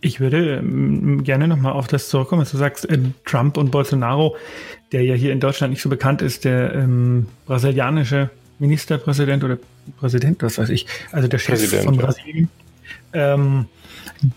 Ich 0.00 0.20
würde 0.20 0.58
ähm, 0.58 1.24
gerne 1.24 1.48
nochmal 1.48 1.72
auf 1.72 1.88
das 1.88 2.08
zurückkommen, 2.08 2.42
was 2.42 2.52
du 2.52 2.56
sagst, 2.56 2.88
äh, 2.88 2.98
Trump 3.24 3.56
und 3.56 3.70
Bolsonaro, 3.70 4.36
der 4.92 5.02
ja 5.02 5.14
hier 5.14 5.32
in 5.32 5.40
Deutschland 5.40 5.72
nicht 5.72 5.82
so 5.82 5.88
bekannt 5.88 6.22
ist, 6.22 6.44
der 6.44 6.74
ähm, 6.74 7.26
brasilianische 7.46 8.30
Ministerpräsident 8.58 9.44
oder 9.44 9.58
Präsident, 9.98 10.42
was 10.42 10.58
weiß 10.58 10.70
ich, 10.70 10.86
also 11.12 11.28
der 11.28 11.38
Chef 11.38 11.60
Präsident, 11.60 11.84
von 11.84 11.96
Brasilien. 11.96 12.48
Ja. 13.14 13.34
Ähm, 13.34 13.66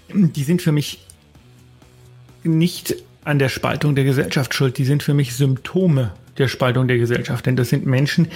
die 0.09 0.43
sind 0.43 0.61
für 0.61 0.71
mich 0.71 1.05
nicht 2.43 2.95
an 3.23 3.39
der 3.39 3.49
Spaltung 3.49 3.95
der 3.95 4.03
Gesellschaft 4.03 4.53
schuld, 4.53 4.77
die 4.77 4.85
sind 4.85 5.03
für 5.03 5.13
mich 5.13 5.35
Symptome 5.35 6.11
der 6.37 6.47
Spaltung 6.47 6.87
der 6.87 6.97
Gesellschaft, 6.97 7.45
denn 7.45 7.55
das 7.55 7.69
sind 7.69 7.85
Menschen, 7.85 8.27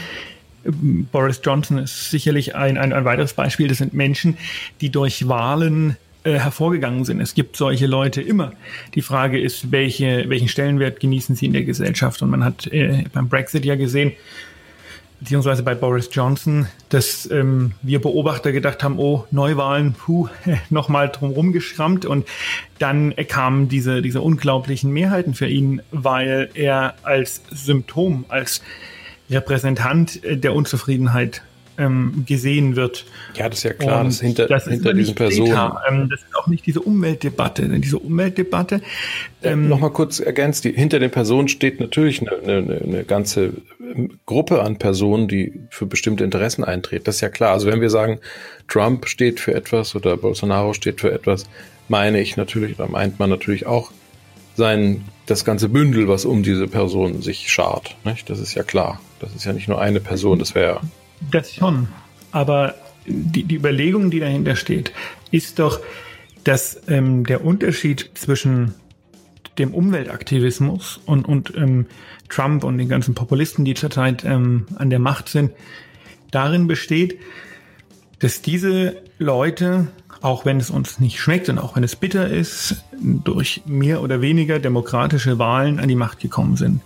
ähm, 0.66 1.08
Boris 1.12 1.42
Johnson 1.44 1.78
ist 1.80 2.12
sicherlich 2.12 2.56
ein, 2.56 2.78
ein, 2.78 2.94
ein 2.94 3.06
weiteres 3.06 3.34
Beispiel, 3.34 3.68
das 3.68 3.80
sind 3.80 3.94
Menschen, 3.94 4.38
die 4.82 4.90
durch 4.90 5.28
Wahlen 5.28 5.98
äh, 6.26 6.40
hervorgegangen 6.40 7.06
sind. 7.06 7.22
Es 7.22 7.36
gibt 7.36 7.56
solche 7.56 7.86
Leute 7.86 8.20
immer. 8.20 8.54
Die 8.96 9.04
Frage 9.04 9.40
ist, 9.40 9.72
welche, 9.72 10.28
welchen 10.28 10.48
Stellenwert 10.48 11.00
genießen 11.00 11.36
sie 11.36 11.46
in 11.46 11.54
der 11.54 11.64
Gesellschaft? 11.64 12.22
Und 12.24 12.32
man 12.32 12.44
hat 12.44 12.66
äh, 12.68 13.04
beim 13.14 13.30
Brexit 13.30 13.64
ja 13.64 13.76
gesehen, 13.76 14.12
beziehungsweise 15.20 15.62
bei 15.62 15.76
Boris 15.76 16.10
Johnson, 16.12 16.68
dass 16.90 17.30
ähm, 17.30 17.74
wir 17.84 18.02
Beobachter 18.02 18.52
gedacht 18.52 18.84
haben, 18.84 18.98
oh, 18.98 19.26
Neuwahlen, 19.30 19.94
puh, 19.94 20.28
nochmal 20.72 21.10
drumherum 21.10 21.52
geschrammt 21.52 22.06
und 22.06 22.28
dann 22.80 23.14
kamen 23.28 23.70
diese, 23.70 24.02
diese 24.02 24.22
unglaublichen 24.22 24.92
Mehrheiten 24.92 25.36
für 25.36 25.48
ihn, 25.48 25.84
weil 25.92 26.50
er 26.56 26.96
als 27.04 27.44
Symptom, 27.52 28.26
als 28.30 28.64
Repräsentant 29.30 30.22
der 30.24 30.56
Unzufriedenheit 30.56 31.44
ähm, 31.78 32.24
gesehen 32.26 32.76
wird. 32.76 33.06
Ja, 33.36 33.50
das 33.50 33.60
ist 33.60 33.64
ja 33.64 33.74
klar, 33.74 34.02
und 34.02 34.08
dass 34.08 34.22
hinter, 34.22 34.48
das 34.48 34.66
hinter 34.66 34.94
diesen 34.94 35.16
Personen. 35.16 35.72
Ähm, 35.90 36.10
das 36.10 36.22
ist 36.22 36.36
auch 36.36 36.48
nicht 36.48 36.66
diese 36.66 36.82
Umweltdebatte. 36.82 37.68
Diese 37.80 38.00
Umweltdebatte. 38.00 38.82
Ähm, 39.44 39.68
Nochmal 39.70 39.92
kurz 39.92 40.20
ergänzt, 40.20 40.64
die, 40.66 40.72
hinter 40.72 41.00
den 41.00 41.12
Personen 41.12 41.48
steht 41.48 41.80
natürlich 41.80 42.22
eine, 42.22 42.58
eine, 42.58 42.82
eine 42.82 43.04
ganze 43.04 43.54
ähm, 43.80 44.20
Gruppe 44.26 44.62
an 44.62 44.78
Personen, 44.78 45.28
die 45.28 45.54
für 45.70 45.86
bestimmte 45.86 46.24
Interessen 46.24 46.64
eintreten. 46.64 47.04
Das 47.06 47.16
ist 47.16 47.22
ja 47.22 47.30
klar. 47.30 47.54
Also 47.54 47.68
wenn 47.68 47.82
wir 47.82 47.90
sagen, 47.90 48.20
Trump 48.68 49.08
steht 49.08 49.40
für 49.40 49.54
etwas 49.54 49.96
oder 49.96 50.18
Bolsonaro 50.18 50.74
steht 50.74 51.02
für 51.02 51.12
etwas, 51.12 51.46
meine 51.88 52.20
ich 52.20 52.38
natürlich, 52.38 52.80
oder 52.80 52.90
meint 52.90 53.20
man 53.20 53.30
natürlich 53.30 53.68
auch 53.68 53.92
sein, 54.56 55.04
das 55.26 55.44
ganze 55.44 55.70
Bündel, 55.70 56.08
was 56.08 56.26
um 56.26 56.44
diese 56.44 56.68
Person 56.68 57.22
sich 57.22 57.52
schart. 57.52 57.96
Nicht? 58.04 58.30
Das 58.30 58.40
ist 58.40 58.56
ja 58.56 58.64
klar. 58.64 59.02
Das 59.20 59.36
ist 59.36 59.46
ja 59.46 59.54
nicht 59.54 59.68
nur 59.68 59.82
eine 59.82 60.00
Person, 60.00 60.40
das 60.40 60.56
wäre 60.56 60.82
das 61.32 61.54
schon. 61.54 61.88
Aber 62.32 62.76
die, 63.06 63.44
die 63.44 63.56
Überlegung, 63.56 64.10
die 64.12 64.20
dahinter 64.20 64.56
steht, 64.56 64.92
ist 65.32 65.60
doch, 65.60 65.80
dass 66.44 66.82
ähm, 66.88 67.26
der 67.26 67.44
Unterschied 67.44 68.12
zwischen 68.16 68.76
dem 69.58 69.74
Umweltaktivismus 69.74 71.00
und, 71.06 71.28
und 71.28 71.54
ähm, 71.56 71.86
Trump 72.30 72.64
und 72.64 72.78
den 72.78 72.90
ganzen 72.90 73.16
Populisten, 73.16 73.66
die 73.66 73.74
zurzeit 73.74 74.24
ähm, 74.26 74.66
an 74.76 74.90
der 74.90 75.00
Macht 75.00 75.30
sind, 75.30 75.52
darin 76.32 76.68
besteht, 76.68 77.20
dass 78.20 78.42
diese 78.42 79.02
Leute, 79.18 79.88
auch 80.22 80.46
wenn 80.46 80.60
es 80.60 80.70
uns 80.70 81.00
nicht 81.00 81.20
schmeckt 81.20 81.50
und 81.50 81.60
auch 81.60 81.76
wenn 81.76 81.84
es 81.84 81.96
bitter 81.96 82.28
ist, 82.30 82.84
durch 83.02 83.62
mehr 83.66 84.02
oder 84.02 84.22
weniger 84.22 84.60
demokratische 84.60 85.40
Wahlen 85.40 85.80
an 85.80 85.88
die 85.88 85.96
Macht 85.96 86.20
gekommen 86.20 86.58
sind. 86.58 86.82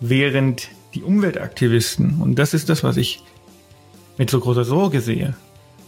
Während 0.00 0.68
die 0.94 1.02
Umweltaktivisten, 1.02 2.20
und 2.20 2.38
das 2.38 2.54
ist 2.54 2.68
das, 2.68 2.82
was 2.82 2.96
ich 2.96 3.22
mit 4.20 4.28
so 4.28 4.38
großer 4.38 4.64
Sorge 4.64 5.00
sehe, 5.00 5.32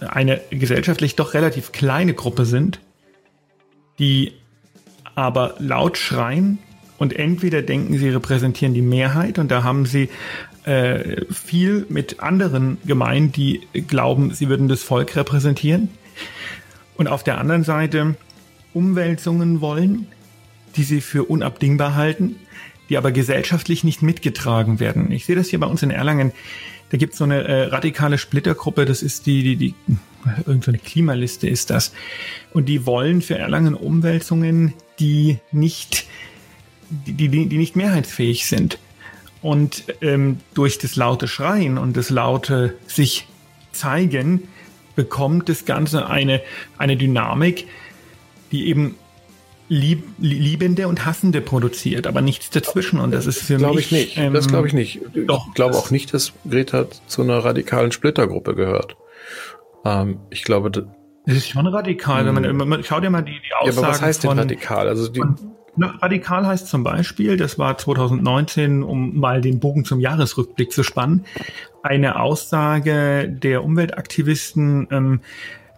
eine 0.00 0.40
gesellschaftlich 0.48 1.16
doch 1.16 1.34
relativ 1.34 1.70
kleine 1.70 2.14
Gruppe 2.14 2.46
sind, 2.46 2.80
die 3.98 4.32
aber 5.14 5.56
laut 5.58 5.98
schreien 5.98 6.58
und 6.96 7.12
entweder 7.12 7.60
denken, 7.60 7.98
sie 7.98 8.08
repräsentieren 8.08 8.72
die 8.72 8.80
Mehrheit 8.80 9.38
und 9.38 9.50
da 9.50 9.64
haben 9.64 9.84
sie 9.84 10.08
äh, 10.64 11.26
viel 11.30 11.84
mit 11.90 12.20
anderen 12.20 12.78
gemeint, 12.86 13.36
die 13.36 13.68
glauben, 13.86 14.32
sie 14.32 14.48
würden 14.48 14.66
das 14.66 14.82
Volk 14.82 15.14
repräsentieren. 15.14 15.90
Und 16.96 17.08
auf 17.08 17.24
der 17.24 17.36
anderen 17.36 17.64
Seite 17.64 18.14
Umwälzungen 18.72 19.60
wollen, 19.60 20.06
die 20.76 20.84
sie 20.84 21.02
für 21.02 21.24
unabdingbar 21.24 21.96
halten, 21.96 22.36
die 22.88 22.96
aber 22.96 23.12
gesellschaftlich 23.12 23.84
nicht 23.84 24.02
mitgetragen 24.02 24.80
werden. 24.80 25.10
Ich 25.10 25.24
sehe 25.24 25.36
das 25.36 25.48
hier 25.48 25.60
bei 25.60 25.66
uns 25.66 25.82
in 25.82 25.90
Erlangen. 25.90 26.32
Da 26.90 26.98
gibt 26.98 27.12
es 27.12 27.18
so 27.18 27.24
eine 27.24 27.44
äh, 27.44 27.62
radikale 27.64 28.18
Splittergruppe, 28.18 28.84
das 28.84 29.02
ist 29.02 29.26
die, 29.26 29.42
die, 29.42 29.56
die 29.56 29.74
irgendeine 30.46 30.78
Klimaliste 30.78 31.48
ist 31.48 31.70
das. 31.70 31.92
Und 32.52 32.68
die 32.68 32.86
wollen 32.86 33.22
für 33.22 33.38
Erlangen 33.38 33.74
Umwälzungen, 33.74 34.74
die 34.98 35.38
nicht, 35.52 36.06
die, 36.90 37.28
die, 37.28 37.46
die 37.46 37.58
nicht 37.58 37.76
mehrheitsfähig 37.76 38.46
sind. 38.46 38.78
Und 39.40 39.84
ähm, 40.02 40.38
durch 40.54 40.78
das 40.78 40.94
laute 40.96 41.26
Schreien 41.26 41.78
und 41.78 41.96
das 41.96 42.10
laute 42.10 42.76
sich 42.86 43.26
zeigen, 43.72 44.48
bekommt 44.94 45.48
das 45.48 45.64
Ganze 45.64 46.06
eine, 46.06 46.40
eine 46.78 46.96
Dynamik, 46.96 47.66
die 48.52 48.68
eben 48.68 48.94
Lieb, 49.72 50.04
Liebende 50.18 50.86
und 50.86 51.06
Hassende 51.06 51.40
produziert, 51.40 52.06
aber 52.06 52.20
nichts 52.20 52.50
dazwischen. 52.50 53.00
Und 53.00 53.10
das 53.12 53.26
ist 53.26 53.42
für 53.42 53.56
glaub 53.56 53.74
mich. 53.74 53.86
Ich 53.86 53.92
nicht. 53.92 54.18
Ähm, 54.18 54.34
das 54.34 54.46
glaube 54.46 54.66
ich 54.66 54.74
nicht. 54.74 55.00
Doch, 55.26 55.46
ich 55.48 55.54
glaube 55.54 55.76
auch 55.76 55.90
nicht, 55.90 56.12
dass 56.12 56.34
Greta 56.46 56.86
zu 57.06 57.22
einer 57.22 57.38
radikalen 57.38 57.90
Splittergruppe 57.90 58.54
gehört. 58.54 58.96
Ähm, 59.86 60.18
ich 60.28 60.44
glaube, 60.44 60.70
das 60.70 60.84
ist 61.24 61.48
schon 61.48 61.66
radikal. 61.66 62.26
Wenn 62.26 62.34
man, 62.34 62.44
hm. 62.44 62.68
man, 62.68 62.84
schau 62.84 63.00
dir 63.00 63.08
mal 63.08 63.22
die, 63.22 63.32
die 63.32 63.54
Aussagen 63.58 63.76
Ja, 63.76 63.82
aber 63.82 63.88
was 63.88 64.02
heißt 64.02 64.24
denn 64.24 64.38
radikal? 64.38 64.88
Also 64.88 65.08
die, 65.08 65.20
von, 65.20 65.36
na, 65.74 65.94
radikal 66.02 66.46
heißt 66.46 66.68
zum 66.68 66.84
Beispiel, 66.84 67.38
das 67.38 67.58
war 67.58 67.78
2019, 67.78 68.82
um 68.82 69.18
mal 69.18 69.40
den 69.40 69.58
Bogen 69.58 69.86
zum 69.86 70.00
Jahresrückblick 70.00 70.70
zu 70.70 70.82
spannen, 70.82 71.24
eine 71.82 72.20
Aussage 72.20 73.26
der 73.26 73.64
Umweltaktivisten, 73.64 74.88
ähm, 74.90 75.20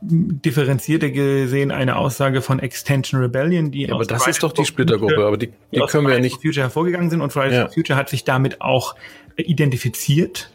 differenzierter 0.06 1.10
gesehen 1.10 1.70
eine 1.70 1.96
Aussage 1.96 2.42
von 2.42 2.58
Extension 2.58 3.20
Rebellion, 3.20 3.70
die 3.70 3.86
ja, 3.86 3.94
aber 3.94 4.04
das 4.04 4.26
ist 4.26 4.42
doch 4.42 4.52
die 4.52 4.64
Splittergruppe, 4.64 5.24
aber 5.24 5.36
die, 5.36 5.48
die, 5.48 5.54
die 5.72 5.80
können 5.86 6.06
wir 6.06 6.14
ja 6.14 6.20
nicht. 6.20 6.42
Future 6.42 6.62
hervorgegangen 6.62 7.10
sind 7.10 7.20
und 7.20 7.32
Fridays 7.32 7.54
ja. 7.54 7.66
for 7.66 7.74
Future 7.74 7.98
hat 7.98 8.08
sich 8.08 8.24
damit 8.24 8.60
auch 8.60 8.94
identifiziert. 9.36 10.50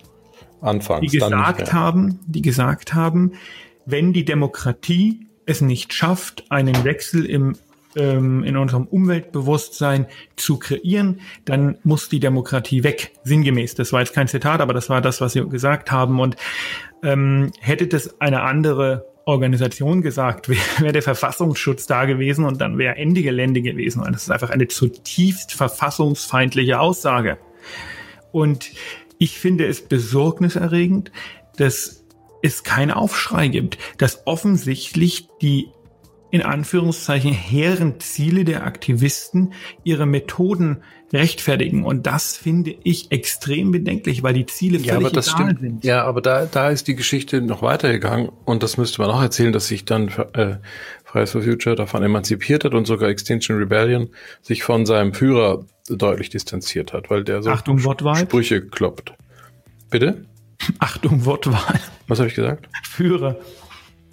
Anfangs. 0.62 1.02
Die 1.02 1.18
gesagt 1.18 1.60
nicht, 1.60 1.74
haben, 1.74 2.20
die 2.26 2.42
gesagt 2.42 2.94
haben, 2.94 3.34
wenn 3.86 4.14
die 4.14 4.26
Demokratie 4.26 5.28
es 5.46 5.62
nicht 5.62 5.94
schafft, 5.94 6.52
einen 6.52 6.84
Wechsel 6.84 7.26
im 7.26 7.56
ähm, 7.96 8.44
in 8.44 8.56
unserem 8.56 8.86
Umweltbewusstsein 8.86 10.06
zu 10.36 10.60
kreieren, 10.60 11.22
dann 11.46 11.78
muss 11.84 12.08
die 12.08 12.20
Demokratie 12.20 12.84
weg. 12.84 13.14
Sinngemäß. 13.24 13.76
Das 13.76 13.92
war 13.94 14.02
jetzt 14.02 14.14
kein 14.14 14.28
Zitat, 14.28 14.62
aber 14.62 14.74
das 14.74 14.90
war 14.90 15.02
das, 15.02 15.22
was 15.22 15.34
sie 15.34 15.48
gesagt 15.48 15.92
haben. 15.92 16.20
Und 16.20 16.36
ähm, 17.02 17.52
hätte 17.60 17.88
das 17.88 18.22
eine 18.22 18.42
andere 18.42 19.09
Organisation 19.30 20.02
gesagt, 20.02 20.50
wäre 20.50 20.60
wär 20.80 20.92
der 20.92 21.02
Verfassungsschutz 21.02 21.88
da 21.88 22.06
gewesen 22.06 22.46
und 22.46 22.60
dann 22.60 22.78
wäre 22.78 22.98
Ende 22.98 23.22
Gelände 23.22 23.62
gewesen. 23.62 24.02
Und 24.02 24.14
das 24.14 24.24
ist 24.24 24.32
einfach 24.32 24.50
eine 24.50 24.68
zutiefst 24.68 25.54
verfassungsfeindliche 25.54 26.80
Aussage. 26.80 27.38
Und 28.32 28.72
ich 29.18 29.40
finde 29.40 29.68
es 29.68 29.82
besorgniserregend, 29.82 31.12
dass 31.58 32.06
es 32.42 32.64
keinen 32.64 32.92
Aufschrei 32.92 33.50
gibt, 33.50 33.78
dass 33.98 34.26
offensichtlich 34.26 35.28
die 35.42 35.70
in 36.32 36.42
Anführungszeichen 36.44 37.34
hehren 37.34 38.00
Ziele 38.00 38.46
der 38.46 38.66
Aktivisten 38.66 39.54
ihre 39.84 40.06
Methoden 40.06 40.84
rechtfertigen. 41.14 41.84
Und 41.84 42.06
das 42.08 42.38
finde 42.38 42.76
ich 42.84 43.12
extrem 43.12 43.72
bedenklich, 43.72 44.24
weil 44.24 44.34
die 44.34 44.46
Ziele 44.46 44.78
ja, 44.78 44.94
völlig 44.94 45.08
aber 45.08 45.16
das 45.16 45.28
egal 45.28 45.46
stimmt. 45.46 45.60
sind. 45.60 45.84
Ja, 45.84 46.04
aber 46.04 46.22
da, 46.22 46.46
da 46.46 46.70
ist 46.70 46.88
die 46.88 46.96
Geschichte 46.96 47.42
noch 47.42 47.62
weitergegangen 47.62 48.30
und 48.46 48.64
das 48.64 48.78
müsste 48.78 49.02
man 49.02 49.12
auch 49.12 49.22
erzählen, 49.22 49.54
dass 49.54 49.68
sich 49.68 49.86
dann 49.86 50.10
äh, 50.34 50.58
Fridays 51.04 51.32
for 51.32 51.42
Future 51.42 51.76
davon 51.76 52.04
emanzipiert 52.04 52.64
hat 52.64 52.74
und 52.74 52.86
sogar 52.86 53.10
Extinction 53.10 53.58
Rebellion 53.58 54.10
sich 54.42 54.64
von 54.64 54.86
seinem 54.86 55.14
Führer 55.14 55.66
deutlich 55.90 56.30
distanziert 56.30 56.94
hat, 56.94 57.10
weil 57.10 57.24
der 57.24 57.42
so 57.42 57.50
Achtung. 57.50 57.80
Sprüche 57.80 58.62
kloppt. 58.62 59.14
Bitte? 59.90 60.26
Achtung, 60.80 61.26
Wortwahl. 61.26 61.80
Was 62.08 62.20
habe 62.20 62.30
ich 62.30 62.36
gesagt? 62.36 62.70
Führer. 62.84 63.38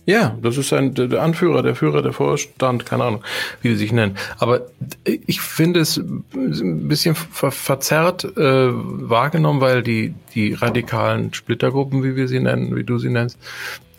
Ja, 0.06 0.38
das 0.40 0.56
ist 0.56 0.72
ein, 0.72 0.94
der 0.94 1.20
Anführer, 1.20 1.64
der 1.64 1.74
Führer, 1.74 2.00
der 2.00 2.12
Vorstand, 2.12 2.86
keine 2.86 3.02
Ahnung, 3.02 3.24
wie 3.60 3.70
die 3.70 3.74
sich 3.74 3.90
nennen. 3.90 4.16
Aber 4.38 4.68
ich 5.04 5.40
finde 5.40 5.80
es 5.80 5.96
ein 5.96 6.86
bisschen 6.86 7.16
ver 7.16 7.50
verzerrt 7.50 8.24
äh, 8.24 8.68
wahrgenommen, 8.70 9.60
weil 9.60 9.82
die, 9.82 10.14
die 10.34 10.54
radikalen 10.54 11.34
Splittergruppen, 11.34 12.04
wie 12.04 12.14
wir 12.14 12.28
sie 12.28 12.38
nennen, 12.38 12.76
wie 12.76 12.84
du 12.84 12.98
sie 12.98 13.10
nennst, 13.10 13.36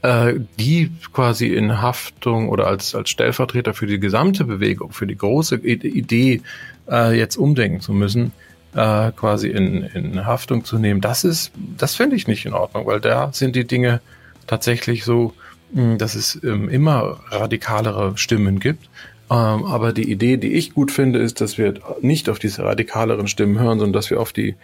äh, 0.01 0.35
die 0.57 0.91
quasi 1.11 1.47
in 1.47 1.81
Haftung 1.81 2.47
oder 2.47 2.67
als, 2.67 2.95
als 2.95 3.09
Stellvertreter 3.09 3.73
für 3.73 3.85
die 3.85 3.99
gesamte 3.99 4.45
Bewegung, 4.45 4.93
für 4.93 5.07
die 5.07 5.17
große 5.17 5.57
Idee 5.57 6.41
äh, 6.89 7.17
jetzt 7.17 7.35
umdenken 7.35 7.81
zu 7.81 7.91
müssen, 7.91 8.31
äh, 8.75 9.11
quasi 9.11 9.49
in, 9.49 9.83
in 9.83 10.25
Haftung 10.25 10.63
zu 10.63 10.77
nehmen, 10.77 11.01
das 11.01 11.25
ist, 11.25 11.51
das 11.77 11.95
finde 11.95 12.15
ich 12.15 12.27
nicht 12.27 12.45
in 12.45 12.53
Ordnung, 12.53 12.85
weil 12.85 13.01
da 13.01 13.33
sind 13.33 13.57
die 13.57 13.67
Dinge 13.67 13.99
tatsächlich 14.45 15.03
so, 15.03 15.33
dass 15.71 16.15
es 16.15 16.39
ähm, 16.43 16.69
immer 16.69 17.19
radikalere 17.29 18.17
Stimmen 18.17 18.59
gibt. 18.59 18.89
Ähm, 19.29 19.65
aber 19.65 19.91
die 19.91 20.09
Idee, 20.09 20.37
die 20.37 20.53
ich 20.53 20.73
gut 20.73 20.91
finde, 20.91 21.19
ist, 21.19 21.41
dass 21.41 21.57
wir 21.57 21.75
nicht 22.01 22.29
auf 22.29 22.39
diese 22.39 22.63
radikaleren 22.63 23.27
Stimmen 23.27 23.59
hören, 23.59 23.79
sondern 23.79 23.93
dass 23.93 24.09
wir 24.09 24.21
auf 24.21 24.31
die, 24.31 24.55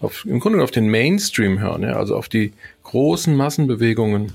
auf, 0.00 0.26
im 0.26 0.40
Grunde 0.40 0.62
auf 0.62 0.70
den 0.70 0.90
Mainstream 0.90 1.58
hören, 1.60 1.82
ja, 1.82 1.94
also 1.94 2.16
auf 2.16 2.28
die 2.28 2.52
großen 2.82 3.34
Massenbewegungen, 3.34 4.32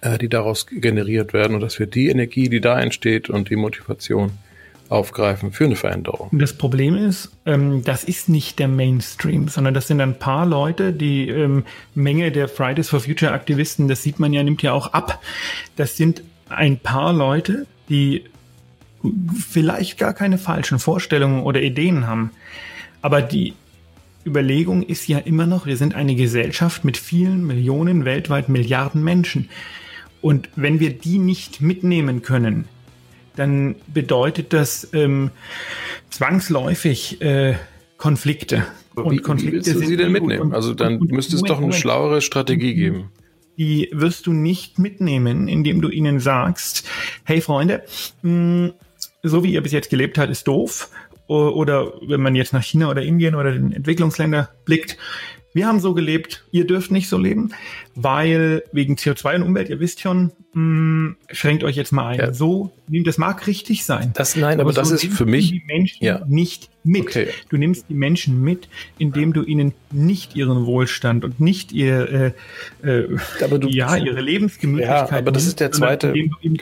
äh, 0.00 0.16
die 0.16 0.28
daraus 0.28 0.66
generiert 0.66 1.34
werden 1.34 1.54
und 1.54 1.60
dass 1.60 1.78
wir 1.78 1.86
die 1.86 2.08
Energie, 2.08 2.48
die 2.48 2.60
da 2.60 2.80
entsteht 2.80 3.28
und 3.28 3.50
die 3.50 3.56
Motivation 3.56 4.32
aufgreifen 4.88 5.52
für 5.52 5.64
eine 5.64 5.76
Veränderung. 5.76 6.28
Das 6.32 6.52
Problem 6.52 6.96
ist, 6.96 7.30
ähm, 7.46 7.82
das 7.84 8.04
ist 8.04 8.28
nicht 8.28 8.58
der 8.58 8.68
Mainstream, 8.68 9.48
sondern 9.48 9.74
das 9.74 9.88
sind 9.88 10.00
ein 10.00 10.18
paar 10.18 10.46
Leute, 10.46 10.92
die 10.92 11.28
ähm, 11.28 11.64
Menge 11.94 12.30
der 12.30 12.48
Fridays 12.48 12.88
for 12.88 13.00
Future 13.00 13.32
Aktivisten, 13.32 13.88
das 13.88 14.02
sieht 14.02 14.18
man 14.18 14.32
ja, 14.32 14.42
nimmt 14.42 14.62
ja 14.62 14.72
auch 14.72 14.92
ab. 14.92 15.20
Das 15.76 15.96
sind 15.96 16.22
ein 16.48 16.78
paar 16.78 17.12
Leute, 17.12 17.66
die 17.88 18.24
vielleicht 19.38 19.98
gar 19.98 20.14
keine 20.14 20.38
falschen 20.38 20.78
Vorstellungen 20.78 21.42
oder 21.42 21.60
Ideen 21.60 22.06
haben. 22.06 22.30
Aber 23.02 23.20
die 23.20 23.54
Überlegung 24.24 24.82
ist 24.82 25.06
ja 25.08 25.18
immer 25.18 25.46
noch, 25.46 25.66
wir 25.66 25.76
sind 25.76 25.94
eine 25.94 26.14
Gesellschaft 26.14 26.84
mit 26.84 26.96
vielen 26.96 27.46
Millionen, 27.46 28.04
weltweit 28.04 28.48
Milliarden 28.48 29.02
Menschen. 29.02 29.50
Und 30.22 30.48
wenn 30.56 30.80
wir 30.80 30.90
die 30.90 31.18
nicht 31.18 31.60
mitnehmen 31.60 32.22
können, 32.22 32.66
dann 33.36 33.76
bedeutet 33.86 34.52
das 34.52 34.88
ähm, 34.92 35.30
zwangsläufig 36.10 37.20
äh, 37.20 37.54
Konflikte. 37.96 38.66
Und 38.94 39.10
wie, 39.10 39.18
Konflikte 39.18 39.60
wie 39.60 39.66
willst 39.66 39.82
du 39.82 39.86
sie 39.86 39.96
denn 39.96 40.12
mitnehmen? 40.12 40.42
Und, 40.42 40.54
also 40.54 40.74
dann 40.74 40.98
und, 40.98 41.10
müsste 41.10 41.36
es 41.36 41.42
doch 41.42 41.60
eine 41.60 41.72
schlauere 41.72 42.20
Strategie 42.20 42.74
geben. 42.74 43.10
Die 43.56 43.88
wirst 43.92 44.26
du 44.26 44.32
nicht 44.32 44.78
mitnehmen, 44.78 45.48
indem 45.48 45.80
du 45.80 45.88
ihnen 45.88 46.20
sagst, 46.20 46.88
hey 47.24 47.40
Freunde, 47.40 47.84
mh, 48.22 48.72
so 49.22 49.44
wie 49.44 49.52
ihr 49.52 49.62
bis 49.62 49.72
jetzt 49.72 49.90
gelebt 49.90 50.18
habt, 50.18 50.30
ist 50.30 50.46
doof. 50.46 50.90
Oder 51.26 51.94
wenn 52.06 52.20
man 52.20 52.34
jetzt 52.34 52.52
nach 52.52 52.62
China 52.62 52.90
oder 52.90 53.02
Indien 53.02 53.34
oder 53.34 53.52
den 53.52 53.72
Entwicklungsländer 53.72 54.50
blickt, 54.66 54.98
wir 55.54 55.68
haben 55.68 55.78
so 55.78 55.94
gelebt, 55.94 56.44
ihr 56.50 56.66
dürft 56.66 56.90
nicht 56.90 57.08
so 57.08 57.16
leben, 57.16 57.52
weil 57.94 58.64
wegen 58.72 58.96
CO2 58.96 59.36
und 59.36 59.42
Umwelt, 59.44 59.70
ihr 59.70 59.78
wisst 59.78 60.00
schon, 60.00 60.32
mh, 60.52 60.54
hm, 60.54 61.16
schränkt 61.30 61.62
euch 61.62 61.76
jetzt 61.76 61.92
mal 61.92 62.08
ein. 62.08 62.18
Ja. 62.18 62.32
So, 62.34 62.72
das 62.88 63.18
mag 63.18 63.46
richtig 63.46 63.84
sein. 63.84 64.10
Das, 64.14 64.34
nein, 64.34 64.54
aber, 64.54 64.70
aber 64.70 64.72
das 64.72 64.88
so 64.88 64.96
ist 64.96 65.06
für 65.06 65.26
mich. 65.26 65.52
Die 65.52 65.62
Menschen 65.64 66.04
ja. 66.04 66.22
nicht 66.26 66.70
mit. 66.82 67.02
Okay. 67.02 67.28
Du 67.50 67.56
nimmst 67.56 67.86
die 67.88 67.94
Menschen 67.94 68.42
mit, 68.42 68.68
indem 68.98 69.32
du 69.32 69.44
ihnen 69.44 69.74
nicht 69.92 70.34
ihren 70.34 70.66
Wohlstand 70.66 71.24
und 71.24 71.38
nicht 71.38 71.70
ihr, 71.70 72.34
äh, 72.82 72.88
äh, 72.88 73.16
aber 73.40 73.60
du, 73.60 73.68
ja, 73.68 73.96
ihre 73.96 74.20
Lebensgemütlichkeit. 74.20 75.10
Ja, 75.12 75.18
aber 75.18 75.30
das 75.30 75.46
ist 75.46 75.60
der 75.60 75.70
zweite. 75.70 76.12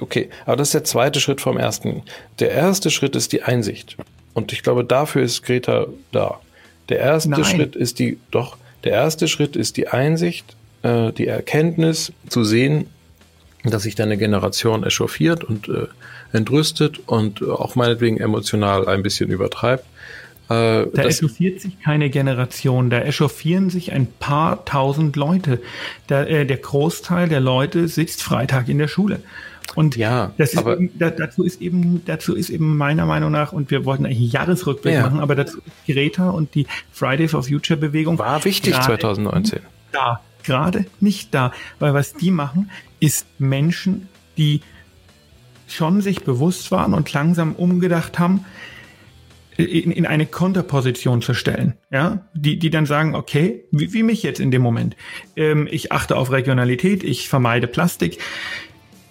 Okay, 0.01 0.29
aber 0.45 0.57
das 0.57 0.69
ist 0.69 0.75
der 0.75 0.85
zweite 0.85 1.19
Schritt 1.19 1.41
vom 1.41 1.57
ersten. 1.57 2.03
Der 2.41 2.51
erste 2.51 2.91
Schritt 2.91 3.17
ist 3.17 3.33
die 3.33 3.43
Einsicht. 3.43 3.97
Und 4.35 4.53
ich 4.53 4.63
glaube, 4.63 4.85
dafür 4.85 5.23
ist 5.23 5.43
Greta 5.43 5.87
da. 6.13 6.41
Der 6.91 6.99
erste 6.99 7.31
Nein. 7.31 7.45
Schritt 7.45 7.75
ist 7.75 7.99
die, 7.99 8.19
doch, 8.31 8.59
der 8.85 8.93
erste 8.93 9.29
Schritt 9.29 9.57
ist 9.57 9.77
die 9.77 9.89
Einsicht, 9.89 10.57
äh, 10.83 11.13
die 11.13 11.27
Erkenntnis 11.27 12.13
zu 12.29 12.45
sehen, 12.45 12.87
dass 13.65 13.85
sich 13.85 13.95
deine 13.95 14.17
Generation 14.17 14.85
echauffiert 14.85 15.45
und 15.45 15.69
äh, 15.69 15.87
entrüstet 16.33 17.01
und 17.07 17.43
auch 17.43 17.75
meinetwegen 17.75 18.19
emotional 18.19 18.89
ein 18.89 19.03
bisschen 19.03 19.31
übertreibt. 19.31 19.85
Äh, 20.49 20.87
da 20.93 21.05
echauffiert 21.05 21.61
sich 21.61 21.81
keine 21.81 22.11
Generation, 22.11 22.91
da 22.91 23.01
echauffieren 23.01 23.71
sich 23.71 23.93
ein 23.93 24.07
paar 24.07 24.65
tausend 24.65 25.17
Leute. 25.17 25.61
Da, 26.09 26.25
äh, 26.25 26.45
der 26.45 26.57
Großteil 26.57 27.29
der 27.29 27.41
Leute 27.41 27.87
sitzt 27.89 28.23
Freitag 28.23 28.69
in 28.69 28.79
der 28.79 28.89
Schule. 28.89 29.23
Und 29.75 29.97
ja, 29.97 30.33
ist 30.37 30.59
aber 30.59 30.77
eben, 30.77 30.91
da, 30.99 31.11
dazu 31.11 31.45
ist 31.45 31.61
eben, 31.61 32.03
dazu 32.05 32.35
ist 32.35 32.51
eben 32.51 32.77
meiner 32.77 33.07
Meinung 33.07 33.31
nach, 33.33 33.53
und 33.53 33.71
wir 33.71 33.85
wollten 33.85 34.05
eigentlich 34.05 34.19
einen 34.19 34.31
Jahresrückblick 34.31 34.95
ja. 34.95 35.03
machen, 35.03 35.21
aber 35.21 35.35
dazu 35.35 35.59
ist 35.59 35.87
Greta 35.87 36.31
und 36.31 36.55
die 36.55 36.67
Friday 36.93 37.29
for 37.29 37.43
Future 37.43 37.79
Bewegung 37.79 38.19
war 38.19 38.45
wichtig 38.45 38.75
2019. 38.75 39.61
Da, 39.93 40.21
gerade 40.43 40.87
nicht 41.01 41.35
da, 41.35 41.53
weil 41.79 41.95
was 41.95 42.15
die 42.15 42.31
machen, 42.31 42.71
ist 43.01 43.27
Menschen, 43.39 44.09
die 44.37 44.61
schon 45.67 46.01
sich 46.01 46.25
bewusst 46.25 46.71
waren 46.71 46.95
und 46.95 47.13
langsam 47.13 47.55
umgedacht 47.55 48.19
haben, 48.19 48.45
in, 49.57 49.91
in 49.93 50.07
eine 50.07 50.27
Konterposition 50.27 51.21
zu 51.21 51.35
stellen, 51.35 51.75
ja, 51.91 52.25
die, 52.35 52.59
die 52.59 52.71
dann 52.71 52.87
sagen, 52.87 53.15
okay, 53.15 53.65
wie, 53.71 53.93
wie 53.93 54.03
mich 54.03 54.23
jetzt 54.23 54.41
in 54.41 54.51
dem 54.51 54.63
Moment. 54.63 54.97
Ähm, 55.37 55.69
ich 55.71 55.93
achte 55.93 56.17
auf 56.17 56.31
Regionalität, 56.31 57.05
ich 57.05 57.29
vermeide 57.29 57.67
Plastik, 57.67 58.19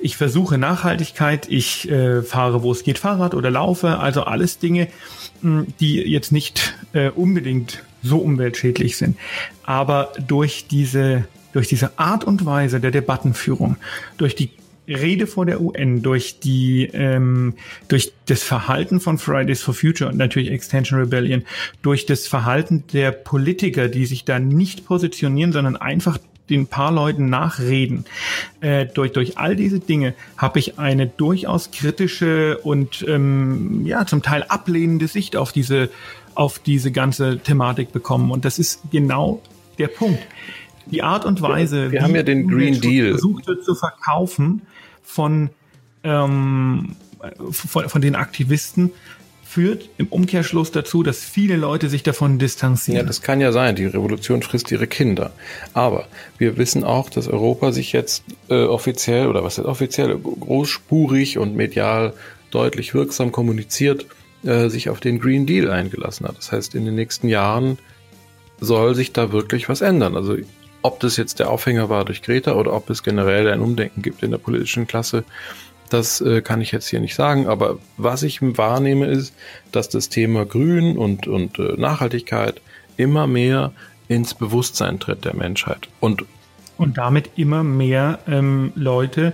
ich 0.01 0.17
versuche 0.17 0.57
Nachhaltigkeit, 0.57 1.47
ich 1.49 1.89
äh, 1.89 2.21
fahre, 2.21 2.63
wo 2.63 2.71
es 2.71 2.83
geht, 2.83 2.97
Fahrrad 2.97 3.33
oder 3.33 3.49
laufe, 3.49 3.99
also 3.99 4.23
alles 4.23 4.59
Dinge, 4.59 4.87
mh, 5.41 5.65
die 5.79 5.95
jetzt 5.97 6.31
nicht 6.31 6.75
äh, 6.93 7.09
unbedingt 7.09 7.83
so 8.03 8.17
umweltschädlich 8.17 8.97
sind. 8.97 9.17
Aber 9.63 10.11
durch 10.27 10.67
diese, 10.69 11.25
durch 11.53 11.67
diese 11.67 11.97
Art 11.99 12.23
und 12.23 12.45
Weise 12.45 12.79
der 12.79 12.91
Debattenführung, 12.91 13.77
durch 14.17 14.35
die 14.35 14.51
Rede 14.87 15.27
vor 15.27 15.45
der 15.45 15.61
UN, 15.61 16.01
durch 16.01 16.39
die, 16.39 16.89
ähm, 16.93 17.53
durch 17.87 18.13
das 18.25 18.43
Verhalten 18.43 18.99
von 18.99 19.17
Fridays 19.19 19.61
for 19.61 19.73
Future 19.73 20.09
und 20.09 20.17
natürlich 20.17 20.51
Extension 20.51 20.99
Rebellion, 20.99 21.43
durch 21.81 22.05
das 22.05 22.27
Verhalten 22.27 22.83
der 22.91 23.11
Politiker, 23.11 23.87
die 23.87 24.05
sich 24.05 24.25
da 24.25 24.39
nicht 24.39 24.85
positionieren, 24.85 25.51
sondern 25.53 25.77
einfach 25.77 26.17
den 26.51 26.67
paar 26.67 26.91
Leuten 26.91 27.29
nachreden. 27.29 28.05
Äh, 28.59 28.85
durch, 28.85 29.11
durch 29.13 29.37
all 29.37 29.55
diese 29.55 29.79
Dinge 29.79 30.13
habe 30.37 30.59
ich 30.59 30.77
eine 30.77 31.07
durchaus 31.07 31.71
kritische 31.71 32.59
und 32.59 33.03
ähm, 33.07 33.85
ja 33.85 34.05
zum 34.05 34.21
Teil 34.21 34.43
ablehnende 34.43 35.07
Sicht 35.07 35.35
auf 35.35 35.51
diese 35.51 35.89
auf 36.35 36.59
diese 36.59 36.91
ganze 36.91 37.39
Thematik 37.39 37.91
bekommen. 37.91 38.31
Und 38.31 38.45
das 38.45 38.59
ist 38.59 38.81
genau 38.91 39.41
der 39.77 39.87
Punkt. 39.87 40.19
Die 40.85 41.03
Art 41.03 41.25
und 41.25 41.41
Weise, 41.41 41.85
wir, 41.85 41.91
wir 41.93 42.03
haben 42.03 42.15
ja 42.15 42.23
den 42.23 42.47
Green 42.47 42.79
Deal 42.79 43.11
versucht 43.11 43.47
wird 43.47 43.63
zu 43.63 43.75
verkaufen 43.75 44.61
von 45.03 45.49
ähm, 46.03 46.95
von, 47.51 47.89
von 47.89 48.01
den 48.01 48.15
Aktivisten, 48.15 48.91
führt 49.51 49.89
im 49.97 50.07
Umkehrschluss 50.07 50.71
dazu, 50.71 51.03
dass 51.03 51.25
viele 51.25 51.57
Leute 51.57 51.89
sich 51.89 52.03
davon 52.03 52.39
distanzieren. 52.39 53.01
Ja, 53.01 53.03
das 53.03 53.21
kann 53.21 53.41
ja 53.41 53.51
sein. 53.51 53.75
Die 53.75 53.85
Revolution 53.85 54.41
frisst 54.43 54.71
ihre 54.71 54.87
Kinder. 54.87 55.33
Aber 55.73 56.07
wir 56.37 56.55
wissen 56.55 56.85
auch, 56.85 57.09
dass 57.09 57.27
Europa 57.27 57.73
sich 57.73 57.91
jetzt 57.91 58.23
äh, 58.49 58.63
offiziell 58.63 59.27
oder 59.27 59.43
was 59.43 59.57
ist 59.57 59.65
offiziell 59.65 60.17
großspurig 60.17 61.37
und 61.37 61.57
medial 61.57 62.13
deutlich 62.49 62.93
wirksam 62.93 63.33
kommuniziert, 63.33 64.05
äh, 64.43 64.69
sich 64.69 64.89
auf 64.89 65.01
den 65.01 65.19
Green 65.19 65.45
Deal 65.45 65.69
eingelassen 65.69 66.27
hat. 66.29 66.37
Das 66.37 66.53
heißt, 66.53 66.73
in 66.73 66.85
den 66.85 66.95
nächsten 66.95 67.27
Jahren 67.27 67.77
soll 68.61 68.95
sich 68.95 69.11
da 69.11 69.33
wirklich 69.33 69.67
was 69.67 69.81
ändern. 69.81 70.15
Also 70.15 70.37
ob 70.81 71.01
das 71.01 71.17
jetzt 71.17 71.39
der 71.39 71.49
Aufhänger 71.49 71.89
war 71.89 72.05
durch 72.05 72.21
Greta 72.21 72.53
oder 72.53 72.73
ob 72.73 72.89
es 72.89 73.03
generell 73.03 73.49
ein 73.49 73.59
Umdenken 73.59 74.01
gibt 74.01 74.23
in 74.23 74.31
der 74.31 74.37
politischen 74.37 74.87
Klasse, 74.87 75.25
das 75.93 76.21
äh, 76.21 76.41
kann 76.41 76.61
ich 76.61 76.71
jetzt 76.71 76.87
hier 76.87 76.99
nicht 76.99 77.15
sagen, 77.15 77.47
aber 77.47 77.79
was 77.97 78.23
ich 78.23 78.41
wahrnehme 78.41 79.07
ist, 79.07 79.33
dass 79.71 79.89
das 79.89 80.09
Thema 80.09 80.45
Grün 80.45 80.97
und, 80.97 81.27
und 81.27 81.59
äh, 81.59 81.73
Nachhaltigkeit 81.77 82.61
immer 82.97 83.27
mehr 83.27 83.73
ins 84.07 84.33
Bewusstsein 84.33 84.99
tritt 84.99 85.25
der 85.25 85.35
Menschheit. 85.35 85.89
Und, 85.99 86.25
und 86.77 86.97
damit 86.97 87.31
immer 87.35 87.63
mehr 87.63 88.19
ähm, 88.27 88.71
Leute 88.75 89.33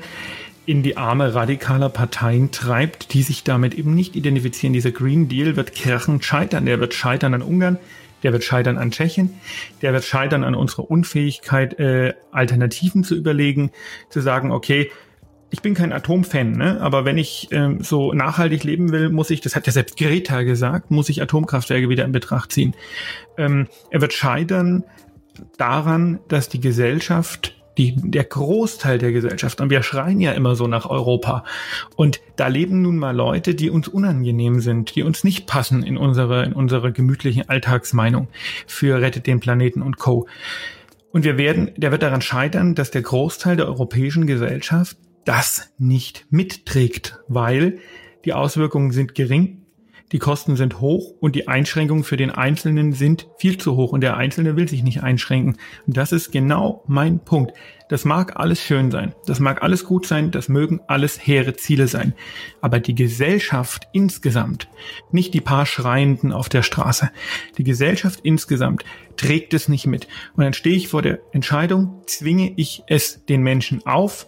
in 0.65 0.83
die 0.83 0.97
Arme 0.97 1.33
radikaler 1.33 1.89
Parteien 1.89 2.51
treibt, 2.51 3.13
die 3.13 3.23
sich 3.23 3.43
damit 3.43 3.73
eben 3.73 3.95
nicht 3.95 4.15
identifizieren. 4.15 4.73
Dieser 4.73 4.91
Green 4.91 5.29
Deal 5.29 5.55
wird 5.55 5.73
krachend 5.73 6.25
scheitern. 6.25 6.65
Der 6.65 6.79
wird 6.79 6.93
scheitern 6.93 7.33
an 7.33 7.41
Ungarn, 7.41 7.77
der 8.23 8.33
wird 8.33 8.43
scheitern 8.43 8.77
an 8.77 8.91
Tschechien, 8.91 9.33
der 9.81 9.93
wird 9.93 10.03
scheitern 10.03 10.43
an 10.43 10.55
unserer 10.55 10.89
Unfähigkeit, 10.89 11.79
äh, 11.79 12.13
Alternativen 12.31 13.03
zu 13.03 13.15
überlegen, 13.15 13.71
zu 14.09 14.21
sagen, 14.21 14.51
okay, 14.51 14.91
ich 15.49 15.62
bin 15.62 15.73
kein 15.73 15.93
Atomfan, 15.93 16.51
ne? 16.51 16.81
aber 16.81 17.05
wenn 17.05 17.17
ich 17.17 17.47
ähm, 17.51 17.81
so 17.81 18.12
nachhaltig 18.13 18.63
leben 18.63 18.91
will, 18.91 19.10
muss 19.10 19.29
ich, 19.29 19.41
das 19.41 19.55
hat 19.55 19.65
ja 19.65 19.71
selbst 19.71 19.97
Greta 19.97 20.43
gesagt, 20.43 20.91
muss 20.91 21.10
ich 21.10 21.21
Atomkraftwerke 21.21 21.89
wieder 21.89 22.05
in 22.05 22.12
Betracht 22.12 22.51
ziehen. 22.51 22.75
Ähm, 23.38 23.67
er 23.89 24.01
wird 24.01 24.13
scheitern 24.13 24.83
daran, 25.57 26.19
dass 26.27 26.49
die 26.49 26.60
Gesellschaft 26.60 27.53
die, 27.77 27.95
der 27.95 28.23
Großteil 28.23 28.97
der 28.97 29.12
Gesellschaft, 29.12 29.62
und 29.62 29.69
wir 29.69 29.83
schreien 29.83 30.19
ja 30.19 30.31
immer 30.31 30.55
so 30.55 30.67
nach 30.67 30.89
Europa. 30.89 31.43
Und 31.95 32.21
da 32.36 32.47
leben 32.47 32.81
nun 32.81 32.97
mal 32.97 33.15
Leute, 33.15 33.53
die 33.53 33.69
uns 33.69 33.88
unangenehm 33.88 34.60
sind, 34.60 34.95
die 34.95 35.03
uns 35.03 35.23
nicht 35.23 35.45
passen 35.45 35.83
in 35.83 35.95
unsere, 35.95 36.43
in 36.43 36.53
unsere 36.53 36.91
gemütlichen 36.91 37.47
Alltagsmeinung 37.47 38.29
für 38.65 38.99
Rettet 38.99 39.27
den 39.27 39.39
Planeten 39.39 39.83
und 39.83 39.97
Co. 39.97 40.27
Und 41.12 41.23
wir 41.23 41.38
werden, 41.38 41.71
der 41.77 41.91
wird 41.91 42.01
daran 42.01 42.21
scheitern, 42.21 42.75
dass 42.75 42.91
der 42.91 43.03
Großteil 43.03 43.55
der 43.55 43.67
europäischen 43.67 44.27
Gesellschaft 44.27 44.97
das 45.27 45.73
nicht 45.77 46.25
mitträgt, 46.29 47.19
weil 47.27 47.79
die 48.23 48.33
Auswirkungen 48.33 48.91
sind 48.91 49.13
gering, 49.13 49.63
die 50.13 50.19
Kosten 50.19 50.55
sind 50.55 50.79
hoch 50.79 51.13
und 51.19 51.35
die 51.35 51.49
Einschränkungen 51.49 52.05
für 52.05 52.15
den 52.15 52.31
Einzelnen 52.31 52.93
sind 52.93 53.27
viel 53.37 53.57
zu 53.57 53.75
hoch 53.75 53.91
und 53.91 53.99
der 53.99 54.15
Einzelne 54.15 54.55
will 54.55 54.69
sich 54.69 54.81
nicht 54.81 55.03
einschränken. 55.03 55.57
Und 55.85 55.97
das 55.97 56.13
ist 56.13 56.31
genau 56.31 56.81
mein 56.87 57.19
Punkt. 57.19 57.51
Das 57.89 58.05
mag 58.05 58.37
alles 58.37 58.61
schön 58.61 58.89
sein, 58.89 59.13
das 59.25 59.41
mag 59.41 59.63
alles 59.63 59.83
gut 59.83 60.07
sein, 60.07 60.31
das 60.31 60.47
mögen 60.47 60.79
alles 60.87 61.25
hehre 61.25 61.55
Ziele 61.55 61.89
sein. 61.89 62.13
Aber 62.61 62.79
die 62.79 62.95
Gesellschaft 62.95 63.89
insgesamt, 63.91 64.69
nicht 65.11 65.33
die 65.33 65.41
paar 65.41 65.65
Schreienden 65.65 66.31
auf 66.31 66.47
der 66.47 66.63
Straße, 66.63 67.11
die 67.57 67.65
Gesellschaft 67.65 68.21
insgesamt 68.23 68.85
trägt 69.17 69.53
es 69.53 69.67
nicht 69.67 69.87
mit. 69.87 70.07
Und 70.37 70.45
dann 70.45 70.53
stehe 70.53 70.77
ich 70.77 70.87
vor 70.87 71.01
der 71.01 71.19
Entscheidung, 71.33 72.01
zwinge 72.05 72.53
ich 72.55 72.83
es 72.87 73.25
den 73.25 73.41
Menschen 73.41 73.85
auf 73.85 74.27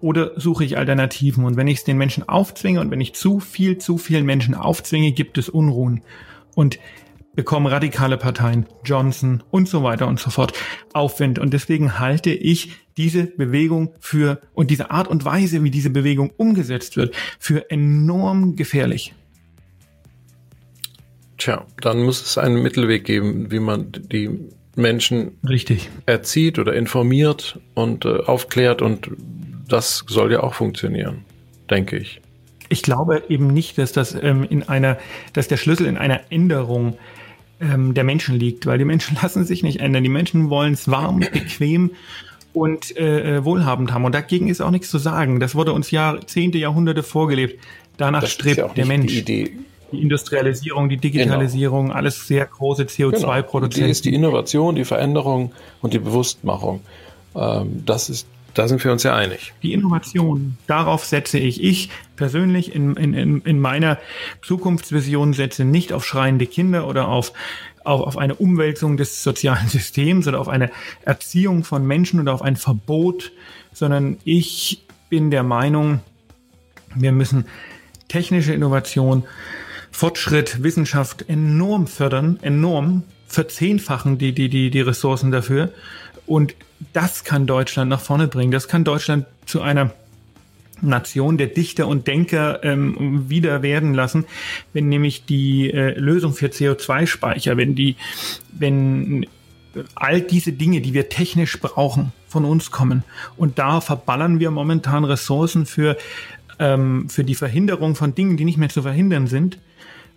oder 0.00 0.38
suche 0.38 0.64
ich 0.64 0.78
Alternativen? 0.78 1.44
Und 1.44 1.56
wenn 1.56 1.68
ich 1.68 1.78
es 1.78 1.84
den 1.84 1.98
Menschen 1.98 2.28
aufzwinge 2.28 2.80
und 2.80 2.90
wenn 2.90 3.00
ich 3.00 3.14
zu 3.14 3.40
viel, 3.40 3.78
zu 3.78 3.98
vielen 3.98 4.24
Menschen 4.24 4.54
aufzwinge, 4.54 5.12
gibt 5.12 5.38
es 5.38 5.48
Unruhen 5.48 6.02
und 6.54 6.78
bekommen 7.36 7.66
radikale 7.66 8.16
Parteien, 8.16 8.66
Johnson 8.84 9.42
und 9.50 9.68
so 9.68 9.82
weiter 9.82 10.08
und 10.08 10.18
so 10.18 10.30
fort 10.30 10.54
Aufwind. 10.92 11.38
Und 11.38 11.52
deswegen 11.52 11.98
halte 11.98 12.30
ich 12.30 12.72
diese 12.96 13.26
Bewegung 13.26 13.92
für 14.00 14.40
und 14.54 14.70
diese 14.70 14.90
Art 14.90 15.06
und 15.06 15.24
Weise, 15.24 15.62
wie 15.62 15.70
diese 15.70 15.90
Bewegung 15.90 16.30
umgesetzt 16.36 16.96
wird, 16.96 17.14
für 17.38 17.70
enorm 17.70 18.56
gefährlich. 18.56 19.14
Tja, 21.36 21.66
dann 21.82 22.02
muss 22.02 22.22
es 22.22 22.38
einen 22.38 22.62
Mittelweg 22.62 23.04
geben, 23.04 23.50
wie 23.50 23.60
man 23.60 23.92
die 23.92 24.30
Menschen 24.74 25.38
Richtig. 25.46 25.90
erzieht 26.06 26.58
oder 26.58 26.74
informiert 26.74 27.60
und 27.74 28.06
äh, 28.06 28.20
aufklärt 28.20 28.80
und 28.80 29.10
das 29.68 30.04
soll 30.06 30.32
ja 30.32 30.42
auch 30.42 30.54
funktionieren, 30.54 31.24
denke 31.70 31.96
ich. 31.96 32.20
Ich 32.68 32.82
glaube 32.82 33.22
eben 33.28 33.48
nicht, 33.48 33.78
dass 33.78 33.92
das 33.92 34.14
ähm, 34.14 34.44
in 34.48 34.68
einer, 34.68 34.98
dass 35.32 35.48
der 35.48 35.56
Schlüssel 35.56 35.86
in 35.86 35.96
einer 35.96 36.20
Änderung 36.30 36.98
ähm, 37.60 37.94
der 37.94 38.04
Menschen 38.04 38.38
liegt, 38.38 38.66
weil 38.66 38.78
die 38.78 38.84
Menschen 38.84 39.16
lassen 39.22 39.44
sich 39.44 39.62
nicht 39.62 39.80
ändern. 39.80 40.02
Die 40.02 40.08
Menschen 40.08 40.50
wollen 40.50 40.74
es 40.74 40.90
warm, 40.90 41.20
bequem 41.32 41.92
und 42.52 42.96
äh, 42.96 43.36
äh, 43.36 43.44
wohlhabend 43.44 43.92
haben. 43.92 44.04
Und 44.04 44.14
dagegen 44.14 44.48
ist 44.48 44.60
auch 44.60 44.70
nichts 44.70 44.90
zu 44.90 44.98
sagen. 44.98 45.40
Das 45.40 45.54
wurde 45.54 45.72
uns 45.72 45.90
Jahrzehnte, 45.90 46.58
Jahrhunderte 46.58 47.02
vorgelebt. 47.02 47.60
Danach 47.98 48.22
das 48.22 48.32
strebt 48.32 48.58
ja 48.58 48.68
der 48.68 48.86
Mensch. 48.86 49.12
Die, 49.12 49.18
Idee. 49.18 49.52
die 49.92 50.02
Industrialisierung, 50.02 50.88
die 50.88 50.96
Digitalisierung, 50.96 51.86
genau. 51.86 51.96
alles 51.96 52.26
sehr 52.26 52.46
große 52.46 52.84
CO2-Produzenten. 52.84 53.74
Genau. 53.74 53.86
Die 53.86 53.90
ist 53.90 54.04
die 54.04 54.14
Innovation, 54.14 54.74
die 54.74 54.84
Veränderung 54.84 55.52
und 55.82 55.92
die 55.92 55.98
Bewusstmachung. 55.98 56.80
Ähm, 57.34 57.82
das 57.84 58.08
ist 58.10 58.26
da 58.56 58.68
sind 58.68 58.82
wir 58.82 58.90
uns 58.90 59.02
ja 59.02 59.14
einig. 59.14 59.52
Die 59.62 59.74
Innovation, 59.74 60.56
darauf 60.66 61.04
setze 61.04 61.38
ich. 61.38 61.62
Ich 61.62 61.90
persönlich 62.16 62.74
in, 62.74 62.96
in, 62.96 63.42
in 63.42 63.60
meiner 63.60 63.98
Zukunftsvision 64.42 65.34
setze 65.34 65.64
nicht 65.64 65.92
auf 65.92 66.06
schreiende 66.06 66.46
Kinder 66.46 66.88
oder 66.88 67.08
auf, 67.08 67.34
auf, 67.84 68.00
auf 68.00 68.16
eine 68.16 68.34
Umwälzung 68.34 68.96
des 68.96 69.22
sozialen 69.22 69.68
Systems 69.68 70.26
oder 70.26 70.40
auf 70.40 70.48
eine 70.48 70.70
Erziehung 71.02 71.64
von 71.64 71.86
Menschen 71.86 72.18
oder 72.18 72.32
auf 72.32 72.40
ein 72.40 72.56
Verbot, 72.56 73.32
sondern 73.74 74.16
ich 74.24 74.82
bin 75.10 75.30
der 75.30 75.42
Meinung, 75.42 76.00
wir 76.94 77.12
müssen 77.12 77.44
technische 78.08 78.54
Innovation, 78.54 79.24
Fortschritt, 79.90 80.62
Wissenschaft 80.62 81.28
enorm 81.28 81.86
fördern, 81.86 82.38
enorm 82.40 83.02
verzehnfachen 83.28 84.16
die, 84.16 84.32
die, 84.32 84.48
die, 84.48 84.70
die 84.70 84.80
Ressourcen 84.80 85.30
dafür. 85.30 85.72
Und 86.26 86.54
das 86.92 87.24
kann 87.24 87.46
Deutschland 87.46 87.90
nach 87.90 88.00
vorne 88.00 88.28
bringen. 88.28 88.52
Das 88.52 88.68
kann 88.68 88.84
Deutschland 88.84 89.26
zu 89.46 89.62
einer 89.62 89.92
Nation 90.82 91.38
der 91.38 91.46
Dichter 91.46 91.88
und 91.88 92.06
Denker 92.06 92.62
ähm, 92.62 93.30
wieder 93.30 93.62
werden 93.62 93.94
lassen, 93.94 94.26
wenn 94.72 94.88
nämlich 94.88 95.24
die 95.24 95.70
äh, 95.70 95.98
Lösung 95.98 96.34
für 96.34 96.46
CO2-Speicher, 96.46 97.56
wenn 97.56 97.74
die, 97.74 97.96
wenn 98.52 99.26
all 99.94 100.20
diese 100.20 100.52
Dinge, 100.52 100.80
die 100.80 100.94
wir 100.94 101.08
technisch 101.08 101.58
brauchen, 101.60 102.12
von 102.28 102.44
uns 102.44 102.70
kommen. 102.70 103.04
Und 103.36 103.58
da 103.58 103.80
verballern 103.80 104.40
wir 104.40 104.50
momentan 104.50 105.04
Ressourcen 105.04 105.66
für, 105.66 105.96
ähm, 106.58 107.08
für 107.08 107.24
die 107.24 107.34
Verhinderung 107.34 107.94
von 107.94 108.14
Dingen, 108.14 108.36
die 108.36 108.44
nicht 108.44 108.58
mehr 108.58 108.68
zu 108.68 108.82
verhindern 108.82 109.26
sind. 109.26 109.58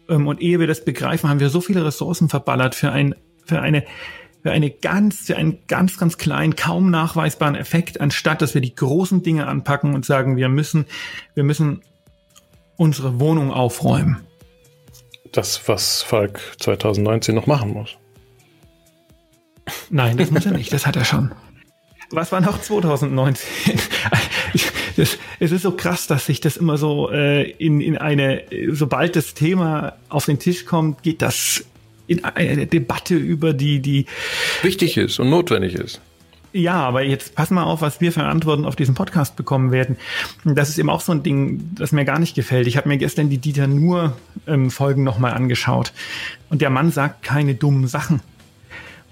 Ähm, 0.10 0.28
und 0.28 0.41
ehe 0.41 0.60
wir 0.60 0.67
das 0.67 0.84
begreifen, 0.84 1.30
haben 1.30 1.39
wir 1.39 1.50
so 1.50 1.62
viele 1.62 1.86
Ressourcen 1.86 2.30
verballert 2.30 2.76
für 2.76 2.91
ein, 2.91 3.15
für 3.45 3.62
eine 3.62 3.84
für 4.41 4.52
eine 4.52 4.69
ganz, 4.69 5.17
für 5.25 5.36
einen 5.36 5.60
ganz, 5.67 5.97
ganz 5.97 6.17
kleinen, 6.17 6.56
kaum 6.56 6.89
nachweisbaren 6.91 7.56
Effekt, 7.56 7.99
anstatt 7.99 8.41
dass 8.41 8.54
wir 8.54 8.62
die 8.62 8.75
großen 8.75 9.21
Dinge 9.23 9.47
anpacken 9.47 9.93
und 9.93 10.06
sagen, 10.06 10.38
wir 10.38 10.49
müssen, 10.49 10.86
wir 11.36 11.43
müssen 11.43 11.82
unsere 12.78 13.19
Wohnung 13.19 13.52
aufräumen. 13.52 14.21
Das, 15.32 15.67
was 15.67 16.02
Falk 16.02 16.39
2019 16.60 17.36
noch 17.36 17.45
machen 17.45 17.71
muss. 17.73 17.97
Nein, 19.89 20.17
das 20.17 20.32
muss 20.32 20.45
er 20.45 20.54
nicht, 20.54 20.73
das 20.73 20.88
hat 20.88 20.95
er 20.95 21.06
schon. 21.06 21.32
Was 22.12 22.32
war 22.32 22.41
noch 22.41 22.60
2019? 22.60 23.80
es 24.95 25.17
ist 25.39 25.62
so 25.62 25.71
krass, 25.71 26.08
dass 26.08 26.25
sich 26.25 26.41
das 26.41 26.58
immer 26.58 26.78
so 26.78 27.12
äh, 27.12 27.52
in, 27.52 27.82
in 27.82 27.97
eine, 27.97 28.43
sobald 28.71 29.15
das 29.15 29.36
Thema 29.36 29.97
auf 30.10 30.25
den 30.25 30.39
Tisch 30.39 30.65
kommt, 30.65 31.04
geht 31.04 31.21
das 31.21 31.65
in 32.10 32.26
eine 32.26 32.65
Debatte 32.65 33.15
über 33.15 33.54
die, 33.54 33.80
die 33.80 34.06
wichtig 34.63 34.98
ist 34.98 35.19
und 35.19 35.30
notwendig 35.30 35.76
ist. 35.76 36.02
Ja, 36.52 36.78
aber 36.78 37.04
jetzt 37.04 37.36
pass 37.36 37.52
mal 37.52 37.63
auf, 37.63 37.82
was 37.82 38.02
wir 38.02 38.12
für 38.12 38.24
Antworten 38.24 38.65
auf 38.65 38.76
diesen 38.76 38.95
Podcast 38.95 39.36
bekommen 39.36 39.72
werden. 39.72 39.98
Das 40.43 40.69
ist 40.69 40.80
eben 40.80 40.89
auch 40.89 41.02
so 41.02 41.12
ein 41.12 41.22
Ding, 41.22 41.69
das 41.76 41.91
mir 41.91 42.06
gar 42.06 42.17
nicht 42.17 42.34
gefällt. 42.34 42.65
Ich 42.65 42.76
habe 42.76 42.89
mir 42.89 42.98
gestern 42.98 43.30
die 43.30 43.38
Dieter 43.38 43.67
Nur 43.67 44.17
ähm, 44.48 44.72
Folgen 44.72 45.04
nochmal 45.04 45.34
angeschaut 45.34 45.93
und 46.50 46.62
der 46.62 46.72
Mann 46.72 46.91
sagt 46.91 47.22
keine 47.22 47.54
dummen 47.54 47.88
Sachen. 47.88 48.22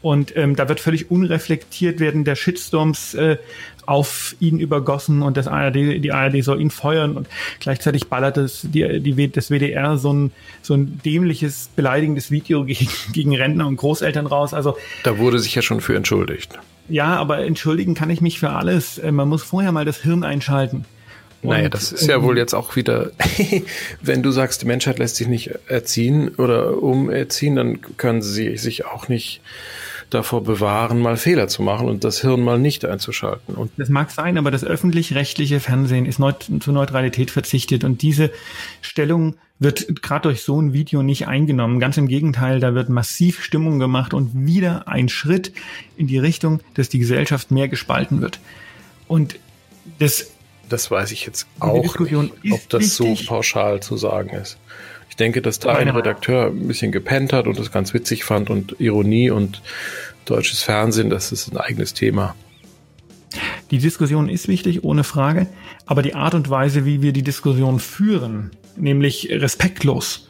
Und 0.02 0.36
ähm, 0.36 0.56
da 0.56 0.70
wird 0.70 0.80
völlig 0.80 1.12
unreflektiert 1.12 2.00
werden 2.00 2.24
der 2.24 2.36
Shitstorms 2.36 3.14
äh, 3.14 3.38
auf 3.88 4.36
ihn 4.40 4.60
übergossen 4.60 5.22
und 5.22 5.38
das 5.38 5.48
ARD, 5.48 5.76
die 5.76 6.12
ARD 6.12 6.44
soll 6.44 6.62
ihn 6.62 6.70
feuern 6.70 7.16
und 7.16 7.28
gleichzeitig 7.60 8.08
ballert 8.08 8.38
das, 8.38 8.62
die, 8.64 9.00
die, 9.00 9.32
das 9.32 9.50
WDR 9.50 9.98
so 9.98 10.14
ein, 10.14 10.32
so 10.62 10.74
ein 10.74 11.00
dämliches, 11.04 11.70
beleidigendes 11.76 12.30
Video 12.30 12.64
gegen, 12.66 12.90
gegen 13.14 13.36
Rentner 13.36 13.66
und 13.66 13.78
Großeltern 13.78 14.28
raus. 14.28 14.54
Also 14.54 14.78
da 15.04 15.18
wurde 15.18 15.40
sich 15.40 15.56
ja 15.56 15.62
schon 15.62 15.82
für 15.82 15.96
entschuldigt. 15.96 16.60
Ja, 16.90 17.16
aber 17.16 17.40
entschuldigen 17.40 17.96
kann 17.96 18.10
ich 18.10 18.22
mich 18.22 18.40
für 18.40 18.52
alles. 18.52 18.98
Äh, 18.98 19.12
man 19.12 19.30
muss 19.30 19.44
vorher 19.44 19.72
mal 19.72 19.86
das 19.86 19.98
Hirn 19.98 20.24
einschalten. 20.24 20.86
Und, 21.42 21.52
naja, 21.52 21.70
das 21.70 21.92
ist 21.92 22.08
ja 22.08 22.22
wohl 22.24 22.38
jetzt 22.38 22.54
auch 22.54 22.76
wieder, 22.76 23.12
wenn 24.02 24.24
du 24.24 24.32
sagst, 24.32 24.64
die 24.64 24.66
Menschheit 24.66 25.00
lässt 25.00 25.16
sich 25.18 25.28
nicht 25.28 25.52
erziehen 25.68 26.30
oder 26.36 26.82
umerziehen, 26.82 27.56
dann 27.56 27.80
können 27.98 28.22
sie 28.22 28.58
sich 28.58 28.86
auch 28.86 29.08
nicht 29.08 29.42
davor 30.10 30.44
bewahren, 30.44 31.00
mal 31.00 31.18
Fehler 31.18 31.48
zu 31.48 31.62
machen 31.62 31.88
und 31.88 32.04
das 32.04 32.22
Hirn 32.22 32.42
mal 32.42 32.60
nicht 32.60 32.86
einzuschalten. 32.86 33.56
Und 33.56 33.72
das 33.78 33.90
mag 33.90 34.12
sein, 34.12 34.38
aber 34.38 34.52
das 34.52 34.64
öffentlich-rechtliche 34.64 35.60
Fernsehen 35.60 36.06
ist 36.06 36.20
neut 36.20 36.50
zur 36.60 36.74
Neutralität 36.74 37.32
verzichtet 37.32 37.84
und 37.84 38.02
diese 38.02 38.32
Stellung 38.82 39.36
wird 39.60 40.02
gerade 40.02 40.24
durch 40.30 40.44
so 40.44 40.62
ein 40.62 40.74
Video 40.74 41.02
nicht 41.02 41.28
eingenommen. 41.28 41.80
Ganz 41.80 41.98
im 41.98 42.08
Gegenteil, 42.08 42.60
da 42.60 42.76
wird 42.76 42.90
massiv 42.90 43.44
Stimmung 43.44 43.80
gemacht 43.80 44.14
und 44.14 44.46
wieder 44.46 44.88
ein 44.88 45.10
Schritt 45.10 45.52
in 45.98 46.08
die 46.08 46.20
Richtung, 46.20 46.62
dass 46.76 46.90
die 46.90 47.00
Gesellschaft 47.00 47.50
mehr 47.52 47.68
gespalten 47.68 48.22
wird. 48.22 48.40
Und 49.08 49.40
das 50.00 50.32
das 50.70 50.92
weiß 50.92 51.12
ich 51.12 51.26
jetzt 51.26 51.48
auch 51.60 51.98
nicht, 52.00 52.14
ob 52.52 52.70
das 52.70 53.00
wichtig. 53.00 53.20
so 53.20 53.28
pauschal 53.28 53.80
zu 53.82 53.98
sagen 53.98 54.32
ist. 54.32 54.58
Ich 55.18 55.26
denke, 55.26 55.42
dass 55.42 55.58
da 55.58 55.74
ein 55.74 55.90
Redakteur 55.90 56.52
ein 56.52 56.68
bisschen 56.68 56.92
gepennt 56.92 57.34
hat 57.34 57.48
und 57.48 57.58
das 57.58 57.72
ganz 57.72 57.92
witzig 57.92 58.24
fand 58.24 58.52
und 58.52 58.76
Ironie 58.80 59.32
und 59.32 59.64
deutsches 60.26 60.62
Fernsehen, 60.62 61.10
das 61.10 61.32
ist 61.32 61.52
ein 61.52 61.58
eigenes 61.58 61.96
Thema. 61.96 62.36
Die 63.72 63.80
Diskussion 63.80 64.30
ist 64.30 64.48
wichtig, 64.48 64.84
ohne 64.84 65.04
Frage, 65.04 65.48
aber 65.88 66.04
die 66.04 66.14
Art 66.14 66.36
und 66.36 66.52
Weise, 66.52 66.86
wie 66.86 67.02
wir 67.02 67.14
die 67.14 67.24
Diskussion 67.24 67.80
führen, 67.80 68.52
nämlich 68.76 69.30
respektlos, 69.32 70.30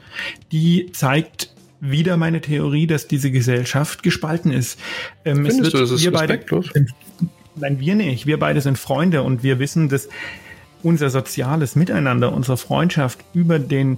die 0.53 0.89
zeigt 0.93 1.53
wieder 1.81 2.15
meine 2.15 2.39
Theorie, 2.39 2.87
dass 2.87 3.09
diese 3.09 3.29
Gesellschaft 3.29 4.03
gespalten 4.03 4.53
ist. 4.53 4.79
Ähm, 5.25 5.45
Findest 5.45 5.73
du, 5.73 5.79
das 5.79 5.91
ist 5.91 6.09
respektlos? 6.09 6.69
Beide, 6.73 6.87
nein, 7.57 7.81
wir 7.81 7.95
nicht. 7.95 8.25
Wir 8.25 8.39
beide 8.39 8.61
sind 8.61 8.79
Freunde 8.79 9.23
und 9.23 9.43
wir 9.43 9.59
wissen, 9.59 9.89
dass 9.89 10.07
unser 10.81 11.09
soziales 11.09 11.75
Miteinander, 11.75 12.31
unsere 12.31 12.55
Freundschaft 12.55 13.19
über 13.33 13.59
den 13.59 13.97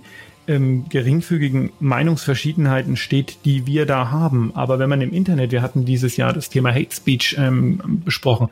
ähm, 0.50 0.90
geringfügigen 0.90 1.72
Meinungsverschiedenheiten 1.80 2.98
steht, 2.98 3.38
die 3.46 3.68
wir 3.68 3.86
da 3.86 4.10
haben. 4.10 4.52
Aber 4.56 4.80
wenn 4.80 4.90
man 4.90 5.02
im 5.02 5.14
Internet, 5.14 5.52
wir 5.52 5.62
hatten 5.62 5.86
dieses 5.86 6.18
Jahr 6.18 6.34
das 6.34 6.50
Thema 6.50 6.74
Hate 6.74 6.94
Speech 6.94 7.38
ähm, 7.40 8.02
besprochen, 8.04 8.50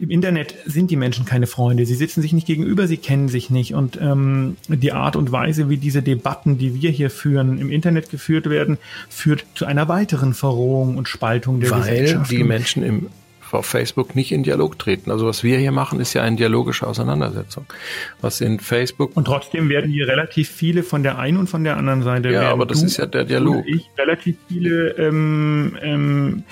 im 0.00 0.10
Internet 0.10 0.56
sind 0.66 0.90
die 0.90 0.96
Menschen 0.96 1.24
keine 1.24 1.46
Freunde. 1.46 1.86
Sie 1.86 1.94
sitzen 1.94 2.20
sich 2.20 2.32
nicht 2.32 2.48
gegenüber, 2.48 2.88
sie 2.88 2.96
kennen 2.96 3.28
sich 3.28 3.50
nicht. 3.50 3.74
Und 3.74 3.96
ähm, 4.00 4.56
die 4.68 4.92
Art 4.92 5.14
und 5.14 5.30
Weise, 5.30 5.68
wie 5.68 5.76
diese 5.76 6.02
Debatten, 6.02 6.58
die 6.58 6.74
wir 6.80 6.90
hier 6.90 7.10
führen, 7.10 7.58
im 7.58 7.70
Internet 7.70 8.10
geführt 8.10 8.50
werden, 8.50 8.78
führt 9.08 9.46
zu 9.54 9.66
einer 9.66 9.88
weiteren 9.88 10.34
Verrohung 10.34 10.96
und 10.96 11.08
Spaltung 11.08 11.60
der 11.60 11.70
Weil 11.70 11.78
Gesellschaft. 11.80 12.30
Weil 12.30 12.38
die 12.38 12.44
Menschen 12.44 12.82
im 12.82 13.06
auf 13.54 13.66
Facebook 13.66 14.14
nicht 14.14 14.32
in 14.32 14.42
Dialog 14.42 14.78
treten. 14.78 15.10
Also 15.10 15.26
was 15.26 15.42
wir 15.42 15.58
hier 15.58 15.72
machen, 15.72 16.00
ist 16.00 16.14
ja 16.14 16.22
eine 16.22 16.36
dialogische 16.36 16.86
Auseinandersetzung. 16.86 17.66
Was 18.20 18.40
in 18.40 18.60
Facebook. 18.60 19.16
Und 19.16 19.26
trotzdem 19.26 19.68
werden 19.68 19.90
hier 19.90 20.08
relativ 20.08 20.48
viele 20.48 20.82
von 20.82 21.02
der 21.02 21.18
einen 21.18 21.38
und 21.38 21.48
von 21.48 21.64
der 21.64 21.76
anderen 21.76 22.02
Seite. 22.02 22.30
Ja, 22.30 22.50
aber 22.50 22.66
das 22.66 22.82
ist 22.82 22.96
ja 22.96 23.06
der 23.06 23.24
Dialog. 23.24 23.64
Ich 23.66 23.88
relativ 23.98 24.36
viele 24.48 24.90
ähm, 24.90 25.76
ähm, 25.82 26.44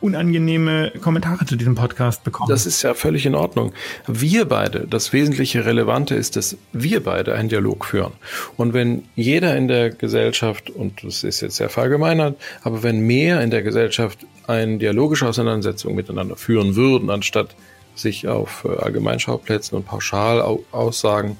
unangenehme 0.00 0.92
Kommentare 1.00 1.46
zu 1.46 1.56
diesem 1.56 1.74
Podcast 1.74 2.24
bekommen. 2.24 2.48
Das 2.50 2.66
ist 2.66 2.82
ja 2.82 2.94
völlig 2.94 3.26
in 3.26 3.34
Ordnung. 3.34 3.72
Wir 4.06 4.44
beide, 4.46 4.86
das 4.88 5.12
wesentliche 5.12 5.64
Relevante 5.64 6.14
ist, 6.14 6.36
dass 6.36 6.56
wir 6.72 7.02
beide 7.02 7.34
einen 7.34 7.48
Dialog 7.48 7.84
führen. 7.84 8.12
Und 8.56 8.74
wenn 8.74 9.04
jeder 9.14 9.56
in 9.56 9.68
der 9.68 9.90
Gesellschaft, 9.90 10.70
und 10.70 11.04
das 11.04 11.24
ist 11.24 11.40
jetzt 11.40 11.56
sehr 11.56 11.68
verallgemeinert, 11.68 12.36
aber 12.62 12.82
wenn 12.82 13.00
mehr 13.00 13.40
in 13.42 13.50
der 13.50 13.62
Gesellschaft 13.62 14.26
eine 14.46 14.78
dialogische 14.78 15.28
Auseinandersetzung 15.28 15.94
miteinander 15.94 16.36
führen 16.36 16.76
würden, 16.76 17.10
anstatt 17.10 17.54
sich 17.94 18.28
auf 18.28 18.64
äh, 18.64 18.76
Allgemeinschauplätzen 18.76 19.76
und 19.76 19.86
Pauschalaussagen 19.86 21.36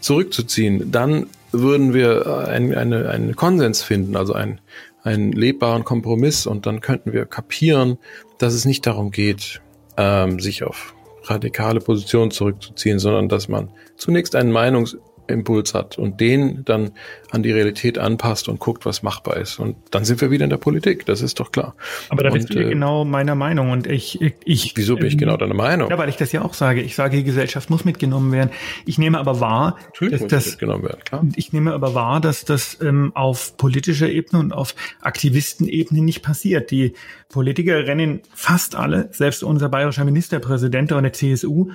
zurückzuziehen, 0.00 0.90
dann 0.90 1.26
würden 1.52 1.94
wir 1.94 2.26
äh, 2.26 2.50
einen, 2.50 2.74
eine, 2.74 3.08
einen 3.08 3.36
Konsens 3.36 3.82
finden, 3.82 4.16
also 4.16 4.32
einen, 4.32 4.60
einen 5.02 5.32
lebbaren 5.32 5.84
Kompromiss. 5.84 6.46
Und 6.46 6.66
dann 6.66 6.80
könnten 6.80 7.12
wir 7.12 7.26
kapieren, 7.26 7.98
dass 8.38 8.54
es 8.54 8.64
nicht 8.64 8.86
darum 8.86 9.10
geht, 9.10 9.60
ähm, 9.96 10.40
sich 10.40 10.64
auf 10.64 10.94
radikale 11.24 11.80
Positionen 11.80 12.30
zurückzuziehen, 12.30 12.98
sondern 12.98 13.28
dass 13.28 13.48
man 13.48 13.70
zunächst 13.96 14.34
einen 14.34 14.52
Meinungs- 14.52 14.96
Impuls 15.30 15.74
hat 15.74 15.98
und 15.98 16.20
den 16.20 16.64
dann 16.64 16.92
an 17.30 17.42
die 17.42 17.52
Realität 17.52 17.98
anpasst 17.98 18.48
und 18.48 18.58
guckt, 18.58 18.86
was 18.86 19.02
machbar 19.02 19.36
ist. 19.36 19.58
Und 19.58 19.76
dann 19.90 20.04
sind 20.04 20.20
wir 20.20 20.30
wieder 20.30 20.44
in 20.44 20.50
der 20.50 20.56
Politik, 20.56 21.06
das 21.06 21.22
ist 21.22 21.40
doch 21.40 21.52
klar. 21.52 21.74
Aber 22.08 22.22
da 22.22 22.30
und, 22.30 22.34
bist 22.34 22.54
du 22.54 22.60
ja 22.60 22.66
äh, 22.66 22.70
genau 22.70 23.04
meiner 23.04 23.34
Meinung 23.34 23.70
und 23.70 23.86
ich, 23.86 24.20
ich 24.44 24.72
Wieso 24.76 24.96
bin 24.96 25.06
ich 25.06 25.14
ähm, 25.14 25.18
genau 25.20 25.36
deiner 25.36 25.54
Meinung? 25.54 25.90
Ja, 25.90 25.98
weil 25.98 26.08
ich 26.08 26.16
das 26.16 26.32
ja 26.32 26.42
auch 26.42 26.54
sage. 26.54 26.82
Ich 26.82 26.94
sage, 26.94 27.18
die 27.18 27.24
Gesellschaft 27.24 27.70
muss 27.70 27.84
mitgenommen 27.84 28.32
werden. 28.32 28.50
Ich 28.86 28.98
nehme 28.98 29.18
aber 29.18 29.40
wahr, 29.40 29.76
dass 30.00 30.26
das, 30.26 30.46
mitgenommen 30.46 30.84
werden, 30.84 31.00
klar. 31.04 31.24
ich 31.36 31.52
nehme 31.52 31.72
aber 31.72 31.94
wahr, 31.94 32.20
dass 32.20 32.44
das 32.44 32.78
ähm, 32.80 33.12
auf 33.14 33.56
politischer 33.56 34.08
Ebene 34.08 34.40
und 34.40 34.52
auf 34.52 34.74
Aktivistenebene 35.00 36.02
nicht 36.02 36.22
passiert. 36.22 36.70
Die 36.70 36.94
Politiker 37.28 37.86
rennen 37.86 38.22
fast 38.34 38.74
alle, 38.74 39.08
selbst 39.12 39.44
unser 39.44 39.68
bayerischer 39.68 40.04
Ministerpräsident 40.04 40.92
oder 40.92 41.02
der 41.02 41.12
CSU, 41.12 41.70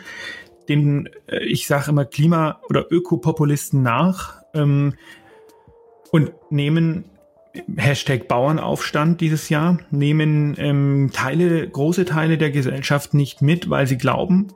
den, 0.70 1.10
äh, 1.28 1.44
ich 1.44 1.68
sage 1.68 1.92
immer, 1.92 2.06
Klima- 2.06 2.62
oder 2.70 2.92
Ökopopulisten 2.92 3.82
nach 3.82 4.42
ähm, 4.54 4.94
und 6.12 6.32
nehmen 6.50 7.06
Hashtag 7.78 8.28
Bauernaufstand 8.28 9.22
dieses 9.22 9.50
Jahr, 9.50 9.80
nehmen 9.92 10.56
ähm, 10.58 11.12
Teile, 11.14 11.68
große 11.68 12.06
Teile 12.06 12.38
der 12.38 12.52
Gesellschaft 12.52 13.14
nicht 13.14 13.42
mit, 13.42 13.70
weil 13.70 13.88
sie 13.88 13.98
glauben, 13.98 14.48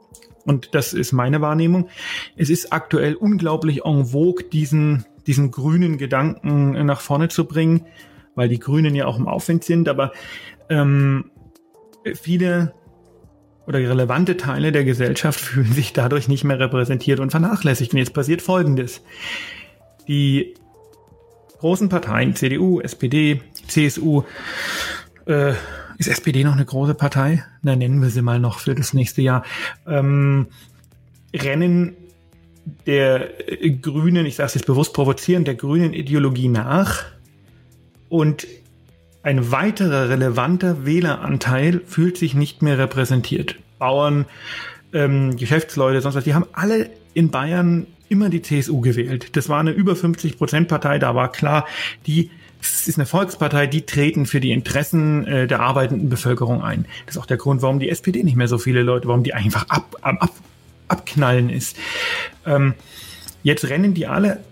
und 0.46 0.74
das 0.74 0.94
ist 0.94 1.12
meine 1.12 1.42
Wahrnehmung, 1.42 1.90
es 2.36 2.50
ist 2.50 2.74
aktuell 2.74 3.16
unglaublich 3.16 3.86
en 3.86 4.08
vogue, 4.08 4.44
diesen, 4.44 5.06
diesen 5.28 5.52
grünen 5.52 5.98
Gedanken 5.98 6.86
nach 6.86 7.02
vorne 7.02 7.30
zu 7.30 7.46
bringen, 7.46 7.86
weil 8.36 8.50
die 8.50 8.60
Grünen 8.60 8.96
ja 8.96 9.06
auch 9.06 9.20
im 9.20 9.28
Aufwind 9.28 9.64
sind, 9.64 9.88
aber 9.88 10.12
ähm, 10.70 11.32
viele 12.16 12.74
oder 13.70 13.78
relevante 13.78 14.36
Teile 14.36 14.72
der 14.72 14.84
Gesellschaft 14.84 15.40
fühlen 15.40 15.72
sich 15.72 15.94
dadurch 15.94 16.28
nicht 16.28 16.44
mehr 16.44 16.60
repräsentiert 16.60 17.20
und 17.20 17.30
vernachlässigt. 17.30 17.94
Und 17.94 18.00
jetzt 18.00 18.16
passiert 18.16 18.42
Folgendes. 18.42 19.02
Die 20.08 20.56
großen 21.60 21.88
Parteien, 21.88 22.36
CDU, 22.36 22.82
SPD, 22.82 23.42
CSU, 23.68 24.24
äh, 25.28 25.54
ist 26.00 26.08
SPD 26.08 26.44
noch 26.44 26.54
eine 26.54 26.66
große 26.66 26.96
Partei? 26.96 27.44
Na, 27.62 27.76
nennen 27.76 28.02
wir 28.02 28.10
sie 28.10 28.24
mal 28.24 28.40
noch 28.40 28.58
für 28.58 28.74
das 28.74 28.94
nächste 28.94 29.22
Jahr. 29.22 29.44
Ähm, 29.86 30.48
rennen 31.36 31.96
der 32.88 33.30
grünen, 33.82 34.26
ich 34.26 34.36
sage 34.36 34.48
es 34.48 34.54
jetzt 34.56 34.66
bewusst 34.66 34.94
provozierend, 34.94 35.48
der 35.48 35.56
grünen 35.56 35.94
Ideologie 35.94 36.48
nach 36.48 37.06
und 38.08 38.48
ein 39.24 39.52
weiterer 39.52 40.10
relevanter 40.10 40.86
Wähleranteil 40.86 41.82
fühlt 41.86 42.18
sich 42.18 42.36
nicht 42.36 42.62
mehr 42.62 42.78
repräsentiert. 42.78 43.56
Bauern, 43.78 44.26
ähm, 44.94 45.36
Geschäftsleute, 45.36 46.02
sonst 46.02 46.16
was, 46.16 46.24
die 46.24 46.34
haben 46.34 46.46
alle 46.54 46.90
in 47.14 47.30
Bayern 47.30 47.88
immer 48.08 48.30
die 48.30 48.42
CSU 48.42 48.82
gewählt. 48.82 49.36
Das 49.36 49.50
war 49.50 49.60
eine 49.60 49.72
über 49.72 49.96
50 49.96 50.38
Prozent 50.38 50.68
Partei, 50.68 51.00
da 51.00 51.16
war 51.16 51.32
klar, 51.32 51.68
die 52.08 52.32
ist 52.62 52.98
eine 52.98 53.06
Volkspartei, 53.06 53.68
die 53.68 53.86
treten 53.86 54.26
für 54.26 54.40
die 54.40 54.52
Interessen 54.52 55.26
äh, 55.28 55.48
der 55.48 55.62
arbeitenden 55.62 56.10
Bevölkerung 56.10 56.62
ein. 56.62 56.86
Das 57.06 57.16
ist 57.16 57.22
auch 57.22 57.26
der 57.26 57.38
Grund, 57.38 57.62
warum 57.62 57.80
die 57.80 57.90
SPD 57.90 58.24
nicht 58.24 58.36
mehr 58.36 58.48
so 58.48 58.58
viele 58.58 58.84
Leute, 58.84 59.08
warum 59.08 59.24
die 59.24 59.34
einfach 59.34 59.70
ab, 59.70 59.96
ab, 60.02 60.32
abknallen 60.88 61.50
ist. 61.50 61.78
Ähm, 62.46 62.74
jetzt 63.44 63.70
rennen 63.70 63.94
die 63.94 64.08
alle 64.08 64.44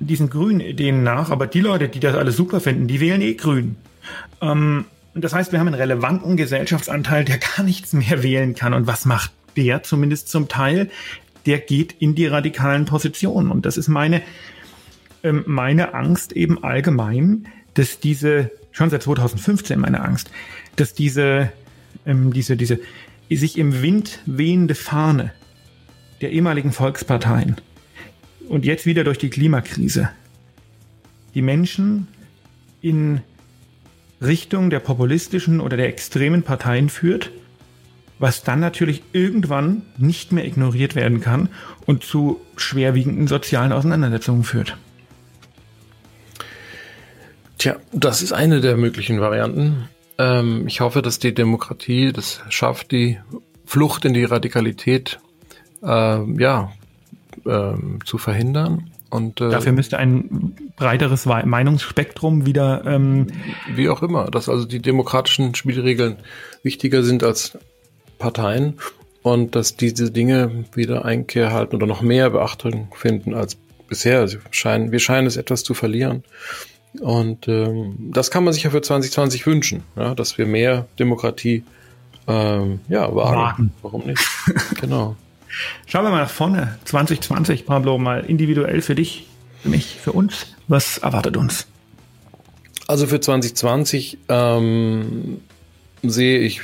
diesen 0.00 0.28
grünen 0.28 0.60
Ideen 0.60 1.02
nach, 1.02 1.30
aber 1.30 1.46
die 1.46 1.60
Leute, 1.60 1.88
die 1.88 2.00
das 2.00 2.14
alles 2.14 2.36
super 2.36 2.60
finden, 2.60 2.88
die 2.88 3.00
wählen 3.00 3.22
eh 3.22 3.34
grün. 3.34 3.76
Ähm, 4.40 4.86
das 5.14 5.32
heißt, 5.32 5.52
wir 5.52 5.58
haben 5.58 5.68
einen 5.68 5.76
relevanten 5.76 6.36
Gesellschaftsanteil, 6.36 7.24
der 7.24 7.38
gar 7.38 7.62
nichts 7.64 7.92
mehr 7.92 8.22
wählen 8.22 8.54
kann. 8.54 8.74
Und 8.74 8.86
was 8.86 9.06
macht 9.06 9.32
der 9.56 9.82
zumindest 9.82 10.28
zum 10.28 10.48
Teil? 10.48 10.90
Der 11.46 11.58
geht 11.58 11.94
in 11.98 12.14
die 12.14 12.26
radikalen 12.26 12.84
Positionen. 12.84 13.50
Und 13.50 13.66
das 13.66 13.76
ist 13.76 13.88
meine, 13.88 14.22
ähm, 15.22 15.44
meine 15.46 15.94
Angst 15.94 16.32
eben 16.32 16.62
allgemein, 16.62 17.48
dass 17.74 18.00
diese, 18.00 18.50
schon 18.72 18.90
seit 18.90 19.02
2015 19.02 19.78
meine 19.78 20.02
Angst, 20.02 20.30
dass 20.76 20.92
diese, 20.92 21.50
ähm, 22.04 22.32
diese, 22.32 22.56
diese 22.56 22.80
sich 23.30 23.58
im 23.58 23.82
Wind 23.82 24.20
wehende 24.26 24.74
Fahne 24.74 25.32
der 26.20 26.30
ehemaligen 26.30 26.72
Volksparteien 26.72 27.56
und 28.48 28.64
jetzt 28.64 28.86
wieder 28.86 29.04
durch 29.04 29.18
die 29.18 29.30
Klimakrise 29.30 30.10
die 31.34 31.42
Menschen 31.42 32.08
in 32.80 33.20
Richtung 34.20 34.70
der 34.70 34.80
populistischen 34.80 35.60
oder 35.60 35.76
der 35.76 35.88
extremen 35.88 36.42
Parteien 36.42 36.88
führt, 36.88 37.30
was 38.18 38.42
dann 38.42 38.60
natürlich 38.60 39.02
irgendwann 39.12 39.82
nicht 39.98 40.32
mehr 40.32 40.46
ignoriert 40.46 40.94
werden 40.94 41.20
kann 41.20 41.50
und 41.84 42.02
zu 42.02 42.40
schwerwiegenden 42.56 43.26
sozialen 43.26 43.72
Auseinandersetzungen 43.72 44.44
führt. 44.44 44.76
Tja, 47.58 47.76
das 47.92 48.22
ist 48.22 48.32
eine 48.32 48.60
der 48.60 48.76
möglichen 48.76 49.20
Varianten. 49.20 49.88
Ähm, 50.18 50.66
ich 50.66 50.80
hoffe, 50.80 51.02
dass 51.02 51.18
die 51.18 51.34
Demokratie 51.34 52.12
das 52.12 52.40
schafft, 52.48 52.90
die 52.90 53.18
Flucht 53.66 54.04
in 54.04 54.14
die 54.14 54.24
Radikalität 54.24 55.18
äh, 55.82 56.40
ja, 56.40 56.72
äh, 57.44 57.74
zu 58.04 58.18
verhindern 58.18 58.90
und, 59.10 59.40
äh, 59.40 59.50
Dafür 59.50 59.72
müsste 59.72 59.98
ein 59.98 60.56
breiteres 60.76 61.26
Meinungsspektrum 61.26 62.46
wieder. 62.46 62.82
Ähm 62.86 63.28
wie 63.74 63.88
auch 63.88 64.02
immer, 64.02 64.30
dass 64.30 64.48
also 64.48 64.64
die 64.64 64.80
demokratischen 64.80 65.54
Spielregeln 65.54 66.16
wichtiger 66.62 67.02
sind 67.02 67.22
als 67.22 67.56
Parteien 68.18 68.74
und 69.22 69.54
dass 69.54 69.76
diese 69.76 70.10
Dinge 70.10 70.64
wieder 70.74 71.04
Einkehr 71.04 71.52
halten 71.52 71.76
oder 71.76 71.86
noch 71.86 72.02
mehr 72.02 72.30
Beachtung 72.30 72.88
finden 72.94 73.34
als 73.34 73.56
bisher. 73.88 74.26
Sie 74.28 74.38
scheinen, 74.50 74.92
wir 74.92 74.98
scheinen 74.98 75.26
es 75.26 75.36
etwas 75.36 75.62
zu 75.62 75.74
verlieren. 75.74 76.24
Und 77.00 77.46
ähm, 77.46 77.94
das 77.98 78.30
kann 78.30 78.44
man 78.44 78.52
sich 78.54 78.62
ja 78.62 78.70
für 78.70 78.80
2020 78.80 79.46
wünschen, 79.46 79.82
ja, 79.96 80.14
dass 80.14 80.38
wir 80.38 80.46
mehr 80.46 80.86
Demokratie 80.98 81.62
ähm, 82.26 82.80
ja, 82.88 83.14
wagen. 83.14 83.36
wagen. 83.36 83.72
Warum 83.82 84.06
nicht? 84.06 84.26
genau. 84.80 85.16
Schauen 85.86 86.04
wir 86.04 86.10
mal 86.10 86.22
nach 86.22 86.30
vorne. 86.30 86.78
2020, 86.84 87.66
Pablo, 87.66 87.98
mal 87.98 88.24
individuell 88.24 88.82
für 88.82 88.94
dich, 88.94 89.26
für 89.62 89.68
mich, 89.68 89.98
für 90.00 90.12
uns. 90.12 90.46
Was 90.68 90.98
erwartet 90.98 91.36
uns? 91.36 91.66
Also 92.88 93.06
für 93.06 93.20
2020 93.20 94.18
ähm, 94.28 95.40
sehe 96.02 96.38
ich 96.38 96.62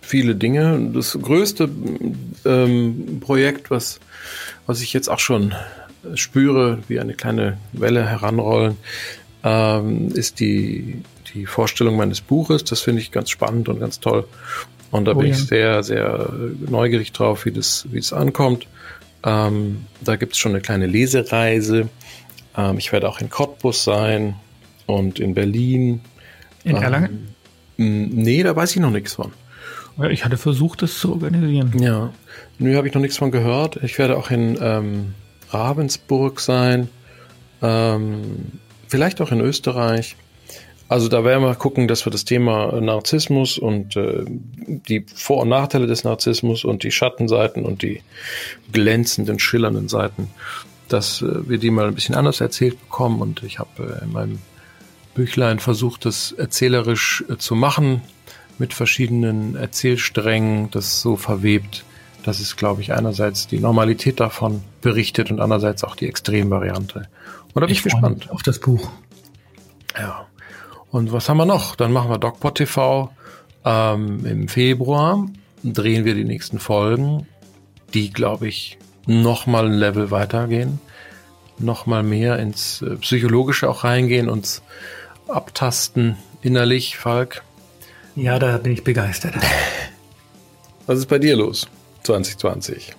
viele 0.00 0.34
Dinge. 0.34 0.90
Das 0.94 1.18
größte 1.20 1.68
ähm, 2.44 3.18
Projekt, 3.20 3.70
was, 3.70 4.00
was 4.66 4.80
ich 4.80 4.92
jetzt 4.92 5.08
auch 5.08 5.18
schon 5.18 5.54
spüre, 6.14 6.78
wie 6.88 7.00
eine 7.00 7.14
kleine 7.14 7.58
Welle 7.72 8.06
heranrollen, 8.06 8.76
ähm, 9.44 10.08
ist 10.08 10.40
die, 10.40 11.02
die 11.34 11.46
Vorstellung 11.46 11.96
meines 11.96 12.20
Buches. 12.20 12.64
Das 12.64 12.80
finde 12.80 13.02
ich 13.02 13.12
ganz 13.12 13.30
spannend 13.30 13.68
und 13.68 13.80
ganz 13.80 14.00
toll. 14.00 14.26
Und 14.90 15.04
da 15.04 15.12
oh, 15.12 15.14
bin 15.16 15.28
ja. 15.28 15.34
ich 15.34 15.46
sehr, 15.46 15.82
sehr 15.82 16.32
neugierig 16.68 17.12
drauf, 17.12 17.44
wie 17.44 17.52
das, 17.52 17.86
wie 17.90 17.98
es 17.98 18.12
ankommt. 18.12 18.66
Ähm, 19.24 19.84
da 20.00 20.16
gibt 20.16 20.32
es 20.32 20.38
schon 20.38 20.52
eine 20.52 20.60
kleine 20.60 20.86
Lesereise. 20.86 21.88
Ähm, 22.56 22.78
ich 22.78 22.92
werde 22.92 23.08
auch 23.08 23.20
in 23.20 23.30
Cottbus 23.30 23.84
sein 23.84 24.36
und 24.86 25.20
in 25.20 25.34
Berlin. 25.34 26.00
In 26.64 26.76
ähm, 26.76 26.82
Erlangen? 26.82 27.34
Nee, 27.76 28.42
da 28.42 28.56
weiß 28.56 28.74
ich 28.74 28.80
noch 28.80 28.90
nichts 28.90 29.14
von. 29.14 29.32
Ich 30.10 30.24
hatte 30.24 30.36
versucht, 30.36 30.82
das 30.82 30.98
zu 30.98 31.12
organisieren. 31.12 31.72
Ja, 31.80 32.12
nö, 32.58 32.76
habe 32.76 32.86
ich 32.86 32.94
noch 32.94 33.00
nichts 33.00 33.16
von 33.16 33.32
gehört. 33.32 33.82
Ich 33.82 33.98
werde 33.98 34.16
auch 34.16 34.30
in 34.30 34.56
ähm, 34.60 35.14
Ravensburg 35.50 36.38
sein, 36.40 36.88
ähm, 37.62 38.20
vielleicht 38.86 39.20
auch 39.20 39.32
in 39.32 39.40
Österreich. 39.40 40.16
Also 40.88 41.08
da 41.08 41.22
werden 41.22 41.44
wir 41.44 41.54
gucken, 41.54 41.86
dass 41.86 42.06
wir 42.06 42.10
das 42.10 42.24
Thema 42.24 42.80
Narzissmus 42.80 43.58
und 43.58 43.94
äh, 43.96 44.24
die 44.26 45.04
Vor- 45.14 45.42
und 45.42 45.50
Nachteile 45.50 45.86
des 45.86 46.02
Narzissmus 46.02 46.64
und 46.64 46.82
die 46.82 46.90
Schattenseiten 46.90 47.64
und 47.64 47.82
die 47.82 48.00
glänzenden, 48.72 49.38
schillernden 49.38 49.88
Seiten, 49.88 50.30
dass 50.88 51.20
äh, 51.20 51.48
wir 51.48 51.58
die 51.58 51.70
mal 51.70 51.88
ein 51.88 51.94
bisschen 51.94 52.14
anders 52.14 52.40
erzählt 52.40 52.80
bekommen. 52.80 53.20
Und 53.20 53.42
ich 53.42 53.58
habe 53.58 54.00
äh, 54.00 54.04
in 54.04 54.12
meinem 54.12 54.38
Büchlein 55.14 55.58
versucht, 55.58 56.06
das 56.06 56.32
erzählerisch 56.32 57.22
äh, 57.28 57.36
zu 57.36 57.54
machen, 57.54 58.00
mit 58.58 58.72
verschiedenen 58.72 59.56
Erzählsträngen, 59.56 60.70
das 60.70 61.02
so 61.02 61.16
verwebt, 61.16 61.84
dass 62.24 62.40
es, 62.40 62.56
glaube 62.56 62.80
ich, 62.80 62.92
einerseits 62.92 63.46
die 63.46 63.60
Normalität 63.60 64.20
davon 64.20 64.62
berichtet 64.80 65.30
und 65.30 65.40
andererseits 65.40 65.84
auch 65.84 65.96
die 65.96 66.08
Extremvariante. 66.08 67.08
Und 67.54 67.54
da 67.54 67.60
bin 67.60 67.70
ich, 67.70 67.78
ich 67.78 67.84
gespannt. 67.84 68.30
Auf 68.30 68.42
das 68.42 68.58
Buch. 68.58 68.90
Ja. 69.96 70.27
Und 70.90 71.12
was 71.12 71.28
haben 71.28 71.36
wir 71.36 71.46
noch? 71.46 71.76
Dann 71.76 71.92
machen 71.92 72.10
wir 72.10 72.18
DocPod 72.18 72.56
TV 72.56 73.10
ähm, 73.64 74.24
im 74.24 74.48
Februar. 74.48 75.26
Drehen 75.62 76.04
wir 76.04 76.14
die 76.14 76.24
nächsten 76.24 76.58
Folgen, 76.58 77.26
die, 77.92 78.12
glaube 78.12 78.48
ich, 78.48 78.78
nochmal 79.06 79.66
ein 79.66 79.72
Level 79.72 80.10
weitergehen. 80.10 80.80
Nochmal 81.58 82.02
mehr 82.02 82.38
ins 82.38 82.82
äh, 82.82 82.96
Psychologische 82.96 83.68
auch 83.68 83.84
reingehen, 83.84 84.28
uns 84.28 84.62
abtasten 85.26 86.16
innerlich, 86.42 86.96
Falk. 86.96 87.42
Ja, 88.14 88.38
da 88.38 88.58
bin 88.58 88.72
ich 88.72 88.84
begeistert. 88.84 89.34
Was 90.86 90.98
ist 91.00 91.06
bei 91.06 91.18
dir 91.18 91.36
los 91.36 91.68
2020? 92.04 92.97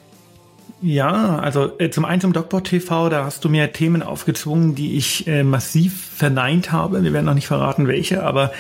Ja, 0.82 1.40
also 1.40 1.78
äh, 1.78 1.90
zum 1.90 2.06
einen 2.06 2.22
zum 2.22 2.32
Docport 2.32 2.68
TV, 2.68 3.10
da 3.10 3.26
hast 3.26 3.44
du 3.44 3.50
mir 3.50 3.74
Themen 3.74 4.02
aufgezwungen, 4.02 4.76
die 4.76 4.96
ich 4.96 5.28
äh, 5.28 5.44
massiv 5.44 6.10
verneint 6.16 6.72
habe. 6.72 7.04
Wir 7.04 7.12
werden 7.12 7.26
noch 7.26 7.34
nicht 7.34 7.48
verraten, 7.48 7.88
welche, 7.88 8.24
aber 8.24 8.54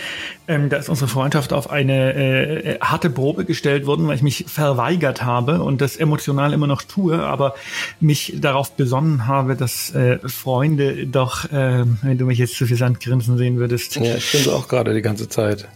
ähm, 0.49 0.67
da 0.67 0.75
ist 0.75 0.89
unsere 0.89 1.07
Freundschaft 1.07 1.53
auf 1.53 1.69
eine 1.69 2.13
äh, 2.13 2.71
äh, 2.73 2.79
harte 2.81 3.09
Probe 3.09 3.45
gestellt 3.45 3.85
worden, 3.85 4.05
weil 4.07 4.17
ich 4.17 4.21
mich 4.21 4.45
verweigert 4.49 5.23
habe 5.23 5.63
und 5.63 5.79
das 5.79 5.95
emotional 5.95 6.51
immer 6.51 6.67
noch 6.67 6.81
tue, 6.81 7.23
aber 7.23 7.55
mich 8.01 8.33
darauf 8.35 8.75
besonnen 8.75 9.25
habe, 9.25 9.55
dass 9.55 9.95
äh, 9.95 10.19
Freunde 10.27 11.07
doch, 11.07 11.45
äh, 11.45 11.85
wenn 12.01 12.17
du 12.17 12.25
mich 12.25 12.37
jetzt 12.37 12.55
zu 12.55 12.65
viel 12.65 12.77
Sand 12.77 12.99
grinsen 12.99 13.37
sehen 13.37 13.59
würdest. 13.59 13.95
Ja, 13.95 14.15
ich 14.15 14.29
bin 14.29 14.41
so 14.41 14.51
auch 14.51 14.67
gerade 14.67 14.93
die 14.93 15.01
ganze 15.01 15.29
Zeit. 15.29 15.69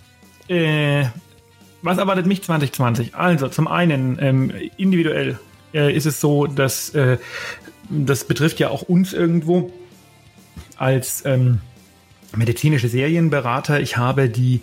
Äh, 0.49 1.05
was 1.81 1.97
erwartet 1.97 2.25
mich 2.25 2.43
2020? 2.43 3.15
Also 3.15 3.47
zum 3.47 3.69
einen 3.69 4.17
ähm, 4.19 4.51
individuell 4.75 5.39
äh, 5.73 5.95
ist 5.95 6.05
es 6.05 6.19
so, 6.19 6.47
dass 6.47 6.89
äh, 6.91 7.17
das 7.89 8.25
betrifft 8.25 8.59
ja 8.59 8.69
auch 8.69 8.83
uns 8.83 9.13
irgendwo 9.13 9.71
als 10.77 11.23
ähm, 11.25 11.61
medizinische 12.35 12.87
Serienberater. 12.87 13.79
Ich 13.79 13.97
habe 13.97 14.29
die, 14.29 14.61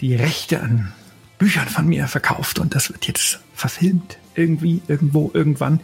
die 0.00 0.14
Rechte 0.14 0.60
an 0.60 0.92
Büchern 1.38 1.68
von 1.68 1.86
mir 1.86 2.06
verkauft 2.08 2.58
und 2.58 2.74
das 2.74 2.90
wird 2.90 3.06
jetzt 3.06 3.40
verfilmt 3.54 4.18
irgendwie, 4.34 4.82
irgendwo, 4.88 5.30
irgendwann. 5.34 5.80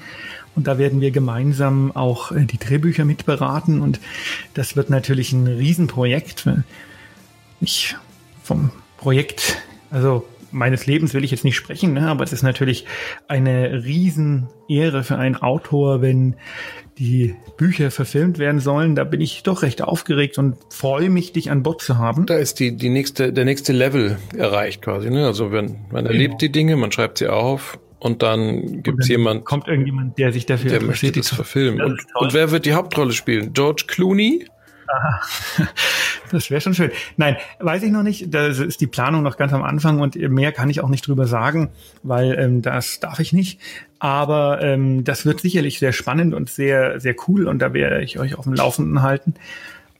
Und 0.55 0.67
da 0.67 0.79
werden 0.79 1.01
wir 1.01 1.11
gemeinsam 1.11 1.93
auch 1.93 2.33
äh, 2.33 2.45
die 2.45 2.59
Drehbücher 2.59 3.05
mitberaten 3.05 3.81
und 3.81 4.01
das 4.55 4.77
wird 4.77 4.91
natürlich 4.91 5.33
ein 5.33 5.47
Riesenprojekt. 5.47 6.49
Ich 7.61 7.97
vom 8.43 8.71
Projekt, 8.97 9.59
also 9.91 10.27
meines 10.53 10.87
Lebens 10.87 11.15
will 11.15 11.25
ich 11.25 11.31
jetzt 11.31 11.45
nicht 11.45 11.57
sprechen, 11.57 11.95
ne? 11.95 12.09
aber 12.09 12.25
es 12.25 12.33
ist 12.33 12.43
natürlich 12.43 12.87
eine 13.29 13.85
Riesenehre 13.85 15.03
für 15.03 15.17
einen 15.17 15.37
Autor, 15.37 16.03
wenn 16.03 16.37
die 16.99 17.35
Bücher 17.57 17.91
verfilmt 17.91 18.39
werden 18.39 18.61
sollen. 18.61 18.95
Da 18.95 19.05
bin 19.05 19.21
ich 19.21 19.43
doch 19.43 19.63
recht 19.63 19.83
aufgeregt 19.83 20.39
und 20.39 20.57
freue 20.71 21.11
mich, 21.11 21.33
dich 21.33 21.51
an 21.51 21.63
Bord 21.63 21.83
zu 21.83 21.99
haben. 21.99 22.27
Da 22.27 22.37
ist 22.37 22.61
die, 22.61 22.77
die 22.77 22.91
nächste, 22.91 23.33
der 23.33 23.45
nächste 23.45 23.73
Level 23.73 24.19
erreicht 24.37 24.83
quasi. 24.83 25.11
Ne? 25.11 25.27
Also 25.27 25.53
wenn 25.53 25.79
man 25.91 26.07
erlebt 26.07 26.33
genau. 26.33 26.39
die 26.39 26.53
Dinge, 26.53 26.77
man 26.77 26.93
schreibt 26.93 27.19
sie 27.19 27.29
auf 27.29 27.79
und 27.99 28.23
dann 28.23 28.83
gibt 28.83 29.01
es 29.01 29.09
jemand. 29.09 29.45
Kommt 29.45 29.69
irgendjemand, 29.69 30.19
der 30.19 30.33
sich 30.33 30.45
dafür 30.45 30.71
der 30.71 30.83
möchte 30.83 31.13
das 31.13 31.29
verfilmen. 31.29 31.81
Und, 31.81 32.01
und 32.15 32.35
wer 32.35 32.51
wird 32.51 32.67
die 32.67 32.75
Hauptrolle 32.75 33.13
spielen? 33.13 33.53
George 33.53 33.85
Clooney? 33.87 34.47
Das 36.31 36.51
wäre 36.51 36.63
schon 36.63 36.75
schön. 36.75 36.91
Nein, 37.19 37.37
weiß 37.59 37.83
ich 37.83 37.91
noch 37.91 38.03
nicht. 38.03 38.33
Da 38.33 38.47
ist 38.47 38.81
die 38.81 38.87
Planung 38.87 39.23
noch 39.23 39.37
ganz 39.37 39.53
am 39.53 39.63
Anfang 39.63 40.01
und 40.01 40.17
mehr 40.17 40.51
kann 40.51 40.71
ich 40.71 40.81
auch 40.81 40.89
nicht 40.89 41.07
drüber 41.07 41.27
sagen, 41.27 41.69
weil 42.03 42.39
ähm, 42.39 42.63
das 42.63 43.01
darf 43.01 43.21
ich 43.21 43.35
nicht. 43.35 43.61
Aber 43.99 44.63
ähm, 44.63 45.05
das 45.05 45.27
wird 45.27 45.41
sicherlich 45.41 45.79
sehr 45.79 45.93
spannend 45.93 46.33
und 46.33 46.49
sehr, 46.49 47.01
sehr 47.01 47.15
cool 47.29 47.47
und 47.47 47.61
da 47.61 47.75
werde 47.75 48.03
ich 48.03 48.19
euch 48.19 48.37
auf 48.37 48.45
dem 48.45 48.55
Laufenden 48.55 49.03
halten. 49.03 49.35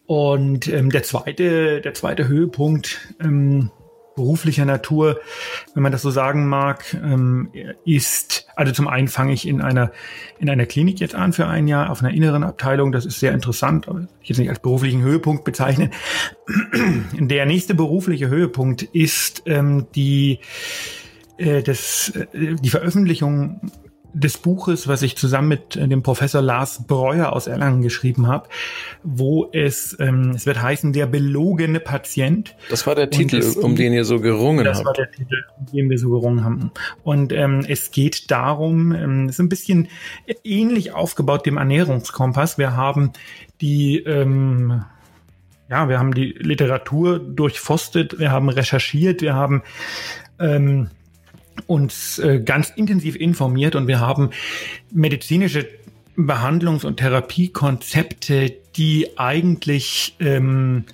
Und 0.07 0.69
ähm, 0.69 0.91
der 0.91 1.03
zweite, 1.03 1.81
der 1.83 1.95
zweite 1.95 2.27
Höhepunkt, 2.29 2.99
ähm, 3.21 3.71
beruflicher 4.15 4.65
Natur, 4.65 5.21
wenn 5.75 5.83
man 5.83 5.93
das 5.93 6.03
so 6.03 6.11
sagen 6.11 6.47
mag, 6.47 6.95
ähm, 6.95 7.51
ist, 7.85 8.47
also 8.57 8.73
zum 8.73 8.89
einen 8.89 9.09
fange 9.09 9.33
ich 9.33 9.47
in 9.47 9.61
einer, 9.61 9.93
in 10.39 10.51
einer 10.51 10.67
Klinik 10.67 11.01
jetzt 11.01 11.15
an 11.15 11.33
für 11.33 11.47
ein 11.47 11.69
Jahr 11.69 11.91
auf 11.91 12.03
einer 12.03 12.15
inneren 12.15 12.45
Abteilung. 12.45 12.93
Das 12.93 13.07
ist 13.07 13.21
sehr 13.21 13.33
interessant, 13.33 13.89
aber 13.89 14.07
ich 14.23 14.29
jetzt 14.29 14.39
nicht 14.39 14.51
als 14.51 14.61
beruflichen 14.61 15.03
Höhepunkt 15.03 15.45
bezeichnen. 15.45 15.91
Der 17.13 17.47
nächste 17.47 17.75
berufliche 17.75 18.29
Höhepunkt 18.29 18.83
ist 18.83 19.43
ähm, 19.47 19.87
die, 19.95 20.41
äh, 21.39 21.63
das, 21.63 22.13
äh, 22.33 22.55
die 22.57 22.71
Veröffentlichung 22.71 23.73
des 24.15 24.39
Buches, 24.39 24.89
was 24.89 25.03
ich 25.03 25.17
zusammen 25.17 25.49
mit 25.49 25.77
äh, 25.77 25.89
dem 25.89 26.03
Professor 26.03 26.43
Lars 26.43 26.85
Breuer 26.87 27.33
aus 27.33 27.47
Erlangen 27.47 27.83
geschrieben 27.83 28.27
habe, 28.27 28.49
wo 29.03 29.49
es, 29.53 29.97
ähm, 30.01 30.33
es 30.35 30.47
wird 30.47 30.61
heißen, 30.61 30.93
der 30.93 31.07
belogene 31.07 31.81
Patient. 31.81 32.55
Das 32.71 32.87
war 32.87 32.95
der 32.95 33.11
Titel, 33.11 33.37
es, 33.39 33.57
um 33.57 33.77
den 33.77 33.93
ihr 33.93 34.05
so 34.05 34.21
gerungen 34.21 34.65
das 34.65 34.79
habt. 34.79 34.87
Das 34.87 34.99
war 34.99 35.05
der 35.07 35.11
Titel, 35.11 35.45
um 35.59 35.67
den 35.67 35.91
wir 35.91 35.99
so 35.99 36.11
gerungen 36.11 36.45
haben. 36.45 36.71
Und 37.03 37.33
ähm, 37.33 37.65
es 37.67 37.91
geht 37.91 38.31
darum, 38.31 38.93
ähm, 38.93 39.27
es 39.27 39.37
ist 39.37 39.41
ein 39.41 39.49
bisschen 39.49 39.89
ähnlich 40.45 40.93
aufgebaut 40.93 41.47
dem 41.47 41.57
Ernährungskompass. 41.57 42.59
Wir 42.59 42.77
haben 42.77 43.13
die 43.61 43.99
ähm, 43.99 44.85
ja, 45.71 45.89
wir 45.89 45.99
haben 45.99 46.13
die 46.13 46.35
Literatur 46.39 47.19
durchforstet, 47.19 48.19
wir 48.19 48.31
haben 48.31 48.51
recherchiert, 48.51 49.23
wir 49.23 49.35
haben 49.35 49.63
ähm, 50.39 50.91
uns 51.67 52.19
äh, 52.19 52.41
ganz 52.41 52.71
intensiv 52.71 53.17
informiert 53.17 53.75
und 53.75 53.87
wir 53.87 54.01
haben 54.01 54.31
medizinische 54.91 55.69
Behandlungs- 56.17 56.85
und 56.85 56.99
Therapiekonzepte, 56.99 58.53
die 58.77 59.19
eigentlich 59.19 60.15
ähm, 60.21 60.85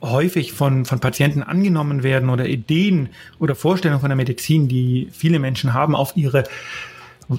häufig 0.00 0.52
von, 0.52 0.84
von 0.84 1.00
Patienten 1.00 1.42
angenommen 1.42 2.02
werden 2.02 2.30
oder 2.30 2.46
Ideen 2.46 3.08
oder 3.38 3.54
Vorstellungen 3.54 4.00
von 4.00 4.10
der 4.10 4.16
Medizin, 4.16 4.68
die 4.68 5.08
viele 5.10 5.38
Menschen 5.38 5.74
haben, 5.74 5.96
auf 5.96 6.16
ihre 6.16 6.44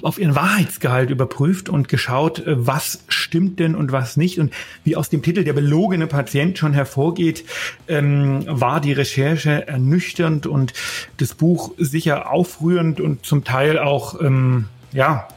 auf 0.02 0.18
ihren 0.18 0.34
Wahrheitsgehalt 0.34 1.10
überprüft 1.10 1.68
und 1.68 1.88
geschaut, 1.88 2.40
äh, 2.40 2.66
was 2.66 3.04
stimmt 3.08 3.58
denn 3.60 3.74
und 3.74 3.92
was 3.92 4.16
nicht. 4.16 4.38
Und 4.38 4.52
wie 4.84 4.96
aus 4.96 5.10
dem 5.10 5.22
Titel 5.22 5.44
der 5.44 5.52
belogene 5.52 6.06
Patient 6.06 6.58
schon 6.58 6.72
hervorgeht, 6.72 7.44
ähm, 7.88 8.44
war 8.46 8.80
die 8.80 8.92
Recherche 8.92 9.66
ernüchternd 9.68 10.46
und 10.46 10.72
das 11.18 11.34
Buch 11.34 11.72
sicher 11.78 12.30
aufrührend 12.30 13.00
und 13.00 13.24
zum 13.24 13.44
Teil 13.44 13.78
auch, 13.78 14.20
ähm, 14.20 14.66
ja, 14.92 15.28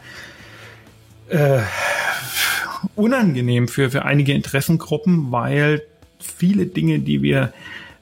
äh, 1.30 1.60
unangenehm 2.96 3.68
für, 3.68 3.92
für 3.92 4.06
einige 4.06 4.34
Interessengruppen, 4.34 5.32
weil 5.32 5.84
viele 6.20 6.66
Dinge, 6.66 7.00
die 7.00 7.22
wir 7.22 7.54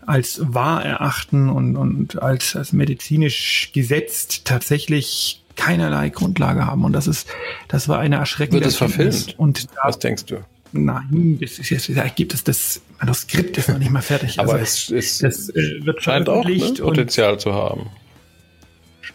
als 0.05 0.39
wahr 0.41 0.85
erachten 0.85 1.49
und, 1.49 1.75
und 1.75 2.21
als, 2.21 2.55
als 2.55 2.73
medizinisch 2.73 3.71
gesetzt 3.73 4.45
tatsächlich 4.45 5.43
keinerlei 5.57 6.09
Grundlage 6.09 6.65
haben. 6.65 6.85
Und 6.85 6.93
das 6.93 7.07
ist, 7.07 7.27
das 7.67 7.89
war 7.89 7.99
eine 7.99 8.15
erschreckende 8.15 8.61
Wird 8.61 8.69
es 8.69 8.77
verfilmt? 8.77 9.37
Und 9.37 9.65
da, 9.75 9.81
Was 9.83 9.99
denkst 9.99 10.25
du? 10.25 10.37
Nein, 10.71 11.37
das 11.41 11.59
ist 11.59 11.69
jetzt, 11.69 11.89
da 11.95 12.07
gibt 12.07 12.33
es 12.33 12.43
das 12.43 12.81
Manuskript 12.99 13.57
ist 13.57 13.69
noch 13.69 13.77
nicht 13.77 13.91
mal 13.91 14.01
fertig. 14.01 14.39
Aber 14.39 14.53
also, 14.53 14.63
es, 14.63 14.91
es 14.91 15.19
das, 15.19 15.49
äh, 15.49 15.85
wird 15.85 16.01
scheint 16.03 16.29
auch 16.29 16.45
ne, 16.45 16.73
Potenzial 16.79 17.39
zu 17.39 17.53
haben. 17.53 17.89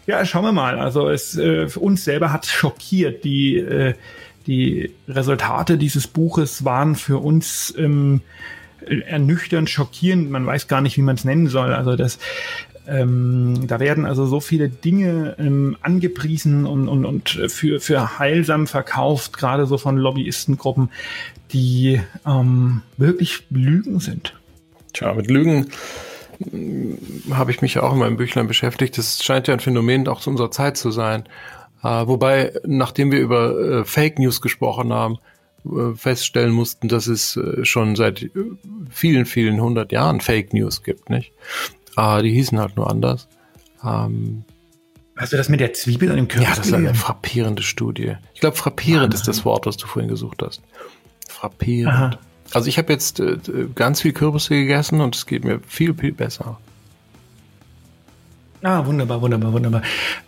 ja, 0.07 0.25
schauen 0.25 0.45
wir 0.45 0.51
mal. 0.51 0.79
Also 0.79 1.09
es 1.09 1.37
äh, 1.37 1.67
für 1.67 1.79
uns 1.79 2.03
selber 2.03 2.31
hat 2.31 2.45
schockiert. 2.45 3.23
Die, 3.23 3.57
äh, 3.57 3.93
die 4.47 4.91
Resultate 5.07 5.77
dieses 5.77 6.07
Buches 6.07 6.65
waren 6.65 6.95
für 6.95 7.19
uns 7.19 7.73
ähm, 7.77 8.21
ernüchternd, 8.87 9.69
schockierend. 9.69 10.31
Man 10.31 10.45
weiß 10.45 10.67
gar 10.67 10.81
nicht, 10.81 10.97
wie 10.97 11.01
man 11.01 11.15
es 11.15 11.23
nennen 11.23 11.47
soll. 11.47 11.73
Also 11.73 11.95
das 11.95 12.19
ähm, 12.87 13.65
da 13.67 13.79
werden 13.79 14.05
also 14.05 14.25
so 14.25 14.39
viele 14.39 14.69
Dinge 14.69 15.35
ähm, 15.39 15.77
angepriesen 15.81 16.65
und, 16.65 16.87
und, 16.87 17.05
und 17.05 17.29
für, 17.47 17.79
für 17.79 18.19
heilsam 18.19 18.67
verkauft, 18.67 19.37
gerade 19.37 19.65
so 19.65 19.77
von 19.77 19.97
Lobbyistengruppen, 19.97 20.89
die 21.51 22.01
ähm, 22.25 22.81
wirklich 22.97 23.43
Lügen 23.49 23.99
sind. 23.99 24.33
Tja, 24.93 25.13
mit 25.13 25.29
Lügen 25.29 25.67
hm, 26.51 26.97
habe 27.31 27.51
ich 27.51 27.61
mich 27.61 27.75
ja 27.75 27.83
auch 27.83 27.93
in 27.93 27.99
meinem 27.99 28.17
Büchlein 28.17 28.47
beschäftigt. 28.47 28.97
Das 28.97 29.23
scheint 29.23 29.47
ja 29.47 29.53
ein 29.53 29.59
Phänomen 29.59 30.07
auch 30.07 30.19
zu 30.19 30.29
unserer 30.29 30.51
Zeit 30.51 30.77
zu 30.77 30.91
sein. 30.91 31.23
Äh, 31.83 32.07
wobei, 32.07 32.53
nachdem 32.65 33.11
wir 33.11 33.19
über 33.19 33.59
äh, 33.59 33.85
Fake 33.85 34.19
News 34.19 34.41
gesprochen 34.41 34.91
haben, 34.91 35.19
äh, 35.65 35.95
feststellen 35.95 36.51
mussten, 36.51 36.87
dass 36.89 37.07
es 37.07 37.37
äh, 37.37 37.63
schon 37.63 37.95
seit 37.95 38.23
äh, 38.23 38.29
vielen, 38.89 39.25
vielen 39.25 39.61
hundert 39.61 39.91
Jahren 39.91 40.19
Fake 40.19 40.53
News 40.53 40.83
gibt, 40.83 41.09
nicht? 41.09 41.31
Ah, 41.95 42.21
die 42.21 42.31
hießen 42.31 42.59
halt 42.59 42.75
nur 42.77 42.89
anders. 42.89 43.27
Ähm, 43.83 44.43
Hast 45.15 45.31
du 45.31 45.37
das 45.37 45.47
mit 45.47 45.59
der 45.59 45.73
Zwiebel 45.73 46.09
an 46.09 46.15
dem 46.17 46.27
Körper? 46.27 46.49
Ja, 46.49 46.55
das 46.55 46.65
ist 46.65 46.73
eine 46.73 46.95
frappierende 46.95 47.61
Studie. 47.61 48.15
Ich 48.33 48.39
glaube, 48.39 48.55
frappierend 48.55 49.13
ah, 49.13 49.15
ist 49.15 49.27
das 49.27 49.45
Wort, 49.45 49.65
was 49.65 49.77
du 49.77 49.85
vorhin 49.85 50.09
gesucht 50.09 50.41
hast. 50.43 50.61
Frappierend. 51.29 51.93
Aha. 51.93 52.11
Also 52.51 52.67
ich 52.67 52.77
habe 52.77 52.91
jetzt 52.91 53.19
äh, 53.19 53.37
ganz 53.75 54.01
viel 54.01 54.13
Kürbisse 54.13 54.49
gegessen 54.49 55.01
und 55.01 55.15
es 55.15 55.25
geht 55.25 55.43
mir 55.43 55.59
viel, 55.67 55.93
viel 55.93 56.13
besser. 56.13 56.59
Ah, 58.63 58.85
wunderbar, 58.85 59.21
wunderbar, 59.21 59.53
wunderbar. 59.53 59.81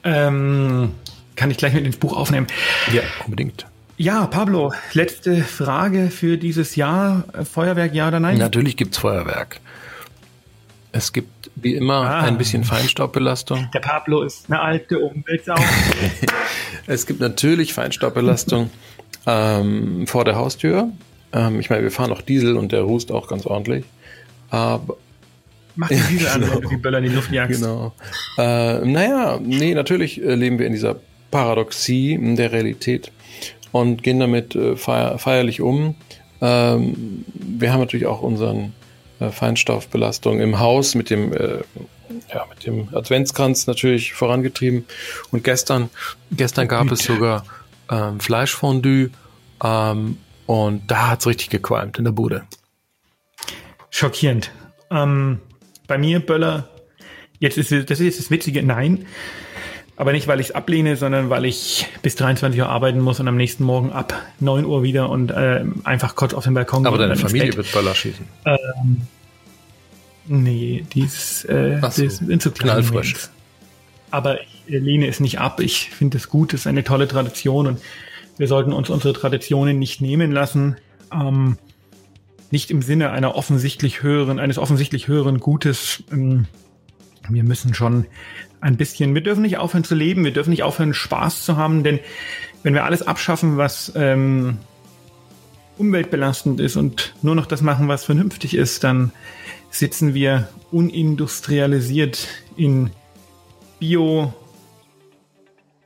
Ähm, 0.03 0.91
kann 1.35 1.51
ich 1.51 1.57
gleich 1.57 1.73
mit 1.73 1.85
ins 1.85 1.97
Buch 1.97 2.15
aufnehmen? 2.15 2.47
Ja, 2.91 3.01
unbedingt. 3.25 3.65
Ja, 3.97 4.27
Pablo, 4.27 4.73
letzte 4.93 5.41
Frage 5.41 6.09
für 6.09 6.37
dieses 6.37 6.75
Jahr. 6.75 7.23
Feuerwerk, 7.49 7.93
ja 7.93 8.09
oder 8.09 8.19
nein? 8.19 8.37
Natürlich 8.37 8.75
gibt's 8.75 8.97
Feuerwerk. 8.97 9.61
Es 10.95 11.11
gibt 11.11 11.51
wie 11.55 11.75
immer 11.75 12.09
ah. 12.09 12.21
ein 12.21 12.37
bisschen 12.37 12.63
Feinstaubbelastung. 12.63 13.69
Der 13.73 13.81
Pablo 13.81 14.21
ist 14.21 14.45
eine 14.49 14.61
alte 14.61 14.99
Umweltsau. 14.99 15.55
es 16.87 17.05
gibt 17.05 17.19
natürlich 17.19 17.73
Feinstaubbelastung 17.73 18.69
ähm, 19.27 20.07
vor 20.07 20.23
der 20.23 20.37
Haustür. 20.37 20.89
Ähm, 21.33 21.59
ich 21.59 21.69
meine, 21.69 21.83
wir 21.83 21.91
fahren 21.91 22.13
auch 22.13 22.21
Diesel 22.21 22.55
und 22.55 22.71
der 22.71 22.83
rußt 22.83 23.11
auch 23.11 23.27
ganz 23.27 23.45
ordentlich. 23.45 23.83
Aber 24.51 24.95
Mach 25.75 25.89
den 25.89 26.01
Diesel 26.07 26.29
an, 26.29 26.39
genau. 26.41 26.53
wenn 26.53 26.61
du 26.61 26.69
die 26.69 26.77
Böller 26.77 26.99
in 26.99 27.03
die 27.03 27.09
Luft 27.09 27.29
jagst. 27.29 27.59
Genau. 27.59 27.91
Äh, 28.37 28.85
naja, 28.85 29.37
nee, 29.43 29.73
natürlich 29.73 30.23
äh, 30.23 30.35
leben 30.35 30.59
wir 30.59 30.65
in 30.65 30.71
dieser 30.71 30.95
Paradoxie 31.29 32.17
der 32.37 32.53
Realität 32.53 33.11
und 33.73 34.01
gehen 34.01 34.21
damit 34.21 34.55
äh, 34.55 34.77
feier 34.77 35.17
feierlich 35.17 35.59
um. 35.59 35.95
Ähm, 36.39 37.25
wir 37.33 37.73
haben 37.73 37.81
natürlich 37.81 38.05
auch 38.05 38.21
unseren 38.21 38.71
Feinstaubbelastung 39.19 40.39
im 40.39 40.59
Haus 40.59 40.95
mit 40.95 41.09
dem, 41.09 41.33
äh, 41.33 41.59
ja, 42.33 42.45
mit 42.49 42.65
dem 42.65 42.89
Adventskranz 42.93 43.67
natürlich 43.67 44.13
vorangetrieben. 44.13 44.85
Und 45.31 45.43
gestern, 45.43 45.89
gestern 46.31 46.67
gab 46.67 46.91
es 46.91 47.03
sogar 47.03 47.45
ähm, 47.89 48.19
Fleischfondue 48.19 49.09
ähm, 49.63 50.17
und 50.45 50.83
da 50.87 51.09
hat 51.09 51.21
es 51.21 51.27
richtig 51.27 51.49
gequalmt 51.49 51.97
in 51.97 52.03
der 52.03 52.11
Bude. 52.11 52.43
Schockierend. 53.89 54.51
Ähm, 54.91 55.39
bei 55.87 55.97
mir 55.97 56.19
Böller, 56.19 56.69
jetzt 57.39 57.57
ist 57.57 57.71
das 57.71 57.99
ist 57.99 58.05
jetzt 58.05 58.19
das 58.19 58.31
Witzige, 58.31 58.63
nein. 58.63 59.05
Aber 59.97 60.11
nicht, 60.11 60.27
weil 60.27 60.41
ich 60.41 60.47
es 60.47 60.55
ablehne, 60.55 60.97
sondern 60.97 61.29
weil 61.29 61.45
ich 61.45 61.87
bis 62.01 62.15
23 62.15 62.59
Uhr 62.59 62.67
arbeiten 62.67 62.99
muss 62.99 63.19
und 63.19 63.27
am 63.27 63.37
nächsten 63.37 63.63
Morgen 63.63 63.93
ab 63.93 64.13
9 64.39 64.65
Uhr 64.65 64.83
wieder 64.83 65.09
und 65.09 65.31
äh, 65.31 65.63
einfach 65.85 66.15
kurz 66.15 66.33
auf 66.33 66.43
den 66.43 66.53
Balkon 66.53 66.85
Aber 66.85 66.97
deine 66.97 67.15
Familie 67.15 67.55
wird 67.55 67.71
Böller 67.71 67.95
schießen. 67.95 68.25
Ähm, 68.45 69.01
nee, 70.25 70.85
die 70.93 71.01
ist, 71.01 71.45
äh, 71.45 71.79
so, 71.89 72.01
die 72.01 72.09
sind 72.09 72.41
zu 72.41 72.51
klein. 72.51 72.81
Knallfrisch. 72.81 73.29
Aber 74.11 74.41
ich 74.41 74.63
lehne 74.67 75.07
es 75.07 75.21
nicht 75.21 75.39
ab. 75.39 75.61
Ich 75.61 75.89
finde 75.91 76.17
es 76.17 76.29
gut, 76.29 76.53
es 76.53 76.61
ist 76.61 76.67
eine 76.67 76.83
tolle 76.83 77.07
Tradition 77.07 77.67
und 77.67 77.81
wir 78.37 78.47
sollten 78.49 78.73
uns 78.73 78.89
unsere 78.89 79.13
Traditionen 79.13 79.79
nicht 79.79 80.01
nehmen 80.01 80.31
lassen. 80.31 80.75
Ähm, 81.13 81.57
nicht 82.51 82.69
im 82.69 82.81
Sinne 82.81 83.11
einer 83.11 83.35
offensichtlich 83.35 84.03
höheren, 84.03 84.39
eines 84.39 84.57
offensichtlich 84.57 85.07
höheren 85.07 85.39
Gutes. 85.39 86.03
Ähm, 86.11 86.47
wir 87.29 87.43
müssen 87.43 87.73
schon 87.73 88.05
ein 88.65 88.77
bisschen, 88.77 89.13
wir 89.13 89.21
dürfen 89.21 89.43
nicht 89.43 89.59
aufhören 89.59 89.83
zu 89.83 89.93
leben, 89.93 90.23
wir 90.23 90.33
dürfen 90.33 90.49
nicht 90.49 90.63
aufhören, 90.63 90.95
Spaß 90.95 91.45
zu 91.45 91.55
haben, 91.55 91.83
denn 91.83 91.99
wenn 92.63 92.73
wir 92.73 92.83
alles 92.83 93.03
abschaffen, 93.03 93.57
was 93.57 93.93
ähm, 93.95 94.57
umweltbelastend 95.77 96.59
ist 96.59 96.75
und 96.75 97.13
nur 97.21 97.35
noch 97.35 97.45
das 97.45 97.61
machen, 97.61 97.87
was 97.87 98.05
vernünftig 98.05 98.55
ist, 98.55 98.83
dann 98.83 99.11
sitzen 99.69 100.15
wir 100.15 100.49
unindustrialisiert 100.71 102.27
in 102.57 102.89
Bio 103.77 104.33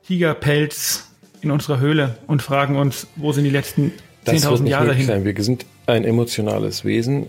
Tigerpelz 0.06 1.10
in 1.42 1.50
unserer 1.50 1.80
Höhle 1.80 2.16
und 2.26 2.40
fragen 2.40 2.76
uns, 2.76 3.08
wo 3.16 3.32
sind 3.32 3.44
die 3.44 3.50
letzten 3.50 3.92
10.000 4.26 4.68
Jahre 4.68 4.94
hin? 4.94 5.06
Sein. 5.06 5.24
Wir 5.26 5.44
sind 5.44 5.66
ein 5.86 6.04
emotionales 6.04 6.86
Wesen. 6.86 7.26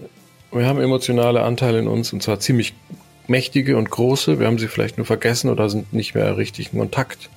Wir 0.54 0.66
haben 0.66 0.80
emotionale 0.80 1.42
Anteile 1.44 1.80
in 1.80 1.88
uns 1.88 2.14
und 2.14 2.24
zwar 2.24 2.40
ziemlich 2.40 2.74
mächtige 3.28 3.78
und 3.78 3.90
große. 3.90 4.40
Wir 4.40 4.48
haben 4.48 4.58
sie 4.58 4.68
vielleicht 4.68 4.98
nur 4.98 5.06
vergessen 5.06 5.50
oder 5.50 5.70
sind 5.70 5.94
nicht 5.94 6.16
mehr 6.16 6.38
richtig 6.38 6.74
in 6.74 6.80
Kontakt 6.80 7.30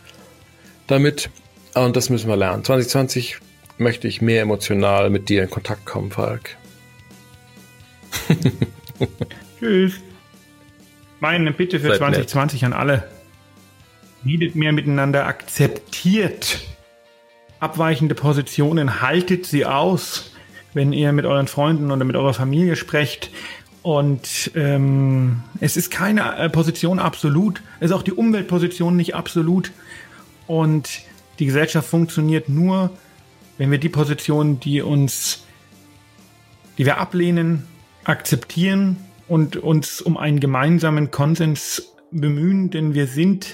damit. 0.86 1.30
Und 1.74 1.96
das 1.96 2.10
müssen 2.10 2.28
wir 2.28 2.36
lernen. 2.36 2.64
2020 2.64 3.38
möchte 3.78 4.06
ich 4.06 4.22
mehr 4.22 4.42
emotional 4.42 5.10
mit 5.10 5.28
dir 5.28 5.42
in 5.42 5.50
Kontakt 5.50 5.84
kommen, 5.84 6.10
Falk. 6.10 6.56
Tschüss. 9.58 9.94
Meine 11.20 11.52
Bitte 11.52 11.80
für 11.80 11.88
Seid 11.88 11.98
2020 11.98 12.62
nett. 12.62 12.72
an 12.72 12.78
alle. 12.78 13.08
Redet 14.24 14.54
mehr 14.54 14.72
miteinander, 14.72 15.26
akzeptiert 15.26 16.60
abweichende 17.64 18.14
Positionen, 18.14 19.00
haltet 19.00 19.46
sie 19.46 19.64
aus, 19.64 20.32
wenn 20.74 20.92
ihr 20.92 21.12
mit 21.12 21.24
euren 21.24 21.48
Freunden 21.48 21.90
oder 21.90 22.04
mit 22.04 22.14
eurer 22.14 22.34
Familie 22.34 22.76
sprecht. 22.76 23.30
Und 23.84 24.50
ähm, 24.54 25.42
es 25.60 25.76
ist 25.76 25.90
keine 25.90 26.38
äh, 26.38 26.48
Position 26.48 26.98
absolut, 26.98 27.62
es 27.80 27.90
ist 27.90 27.92
auch 27.92 28.02
die 28.02 28.14
Umweltposition 28.14 28.96
nicht 28.96 29.14
absolut. 29.14 29.72
Und 30.46 30.88
die 31.38 31.44
Gesellschaft 31.44 31.86
funktioniert 31.86 32.48
nur, 32.48 32.88
wenn 33.58 33.70
wir 33.70 33.76
die 33.76 33.90
Positionen, 33.90 34.58
die 34.58 34.80
uns, 34.80 35.44
die 36.78 36.86
wir 36.86 36.96
ablehnen, 36.96 37.66
akzeptieren 38.04 38.96
und 39.28 39.58
uns 39.58 40.00
um 40.00 40.16
einen 40.16 40.40
gemeinsamen 40.40 41.10
Konsens 41.10 41.92
bemühen, 42.10 42.70
denn 42.70 42.94
wir 42.94 43.06
sind 43.06 43.48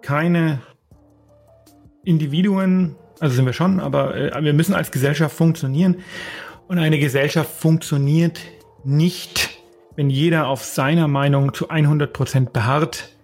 keine 0.00 0.60
Individuen, 2.04 2.94
also 3.18 3.34
sind 3.34 3.46
wir 3.46 3.52
schon, 3.52 3.80
aber 3.80 4.14
äh, 4.14 4.44
wir 4.44 4.52
müssen 4.52 4.74
als 4.74 4.92
Gesellschaft 4.92 5.34
funktionieren. 5.34 5.96
Und 6.68 6.78
eine 6.78 7.00
Gesellschaft 7.00 7.50
funktioniert 7.50 8.38
nicht, 8.84 9.51
wenn 9.96 10.10
jeder 10.10 10.46
auf 10.46 10.64
seiner 10.64 11.08
Meinung 11.08 11.54
zu 11.54 11.68
100 11.68 12.12
Prozent 12.12 12.52
beharrt. 12.52 13.16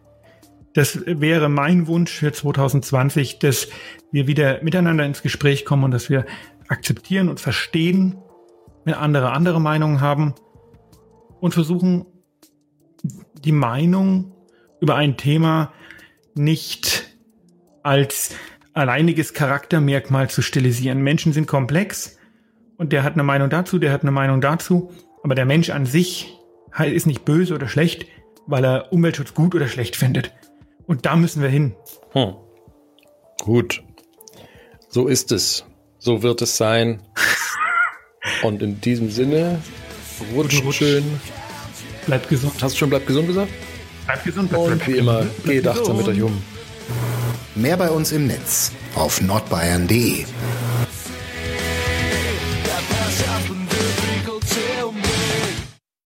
Das 0.75 1.01
wäre 1.07 1.49
mein 1.49 1.87
Wunsch 1.87 2.12
für 2.12 2.33
2020, 2.33 3.39
dass 3.39 3.69
wir 4.12 4.27
wieder 4.27 4.62
miteinander 4.62 5.05
ins 5.05 5.23
Gespräch 5.23 5.64
kommen 5.64 5.85
und 5.85 5.91
dass 5.91 6.11
wir 6.11 6.27
akzeptieren 6.69 7.29
und 7.29 7.41
verstehen, 7.41 8.16
wenn 8.85 8.95
andere 8.95 9.33
andere 9.33 9.61
Meinungen 9.61 10.01
haben 10.01 10.35
und 11.41 11.55
versuchen, 11.55 12.07
die 13.45 13.53
Meinung 13.53 14.35
über 14.81 14.97
ein 14.97 15.16
Thema 15.16 15.73
nicht 16.35 17.09
als 17.83 18.35
alleiniges 18.73 19.33
Charaktermerkmal 19.33 20.31
zu 20.31 20.43
stilisieren. 20.43 21.03
Menschen 21.03 21.33
sind 21.33 21.47
komplex 21.47 22.19
und 22.77 22.93
der 22.93 23.03
hat 23.03 23.14
eine 23.14 23.25
Meinung 23.25 23.51
dazu, 23.51 23.79
der 23.79 23.93
hat 23.93 24.03
eine 24.03 24.12
Meinung 24.12 24.41
dazu, 24.41 24.93
aber 25.23 25.35
der 25.35 25.47
Mensch 25.47 25.71
an 25.71 25.85
sich 25.87 26.38
ist 26.77 27.07
nicht 27.07 27.25
böse 27.25 27.55
oder 27.55 27.69
schlecht, 27.69 28.07
weil 28.47 28.64
er 28.64 28.93
Umweltschutz 28.93 29.35
gut 29.35 29.55
oder 29.55 29.69
schlecht 29.69 29.97
findet. 29.97 30.33
Und 30.87 31.07
da 31.07 31.16
müssen 31.16 31.43
wir 31.43 31.49
hin. 31.49 31.75
Hm. 32.12 32.35
Gut. 33.41 33.83
So 34.89 35.07
ist 35.07 35.33
es. 35.33 35.64
So 35.99 36.23
wird 36.23 36.43
es 36.43 36.57
sein. 36.57 37.03
Und 38.43 38.62
in 38.62 38.81
diesem 38.81 39.11
Sinne, 39.11 39.61
rutsch 40.35 40.62
schön. 40.73 41.05
Bleibt 42.07 42.29
gesund. 42.29 42.55
Hast 42.62 42.75
du 42.75 42.79
schon 42.79 42.91
bleibt 42.91 43.07
gesund 43.07 43.29
gesagt? 43.29 43.53
Bleibt 44.07 44.25
gesund. 44.25 44.49
Bleibt, 44.51 44.64
Und 44.64 44.87
wie 44.87 44.97
immer, 44.97 45.27
geht 45.45 45.66
achtsam 45.66 45.99
mit 45.99 46.09
euch 46.09 46.23
um. 46.23 46.43
Mehr 47.55 47.77
bei 47.77 47.91
uns 47.91 48.12
im 48.12 48.27
Netz 48.27 48.73
auf 48.95 49.21
nordbayern.de. 49.21 50.25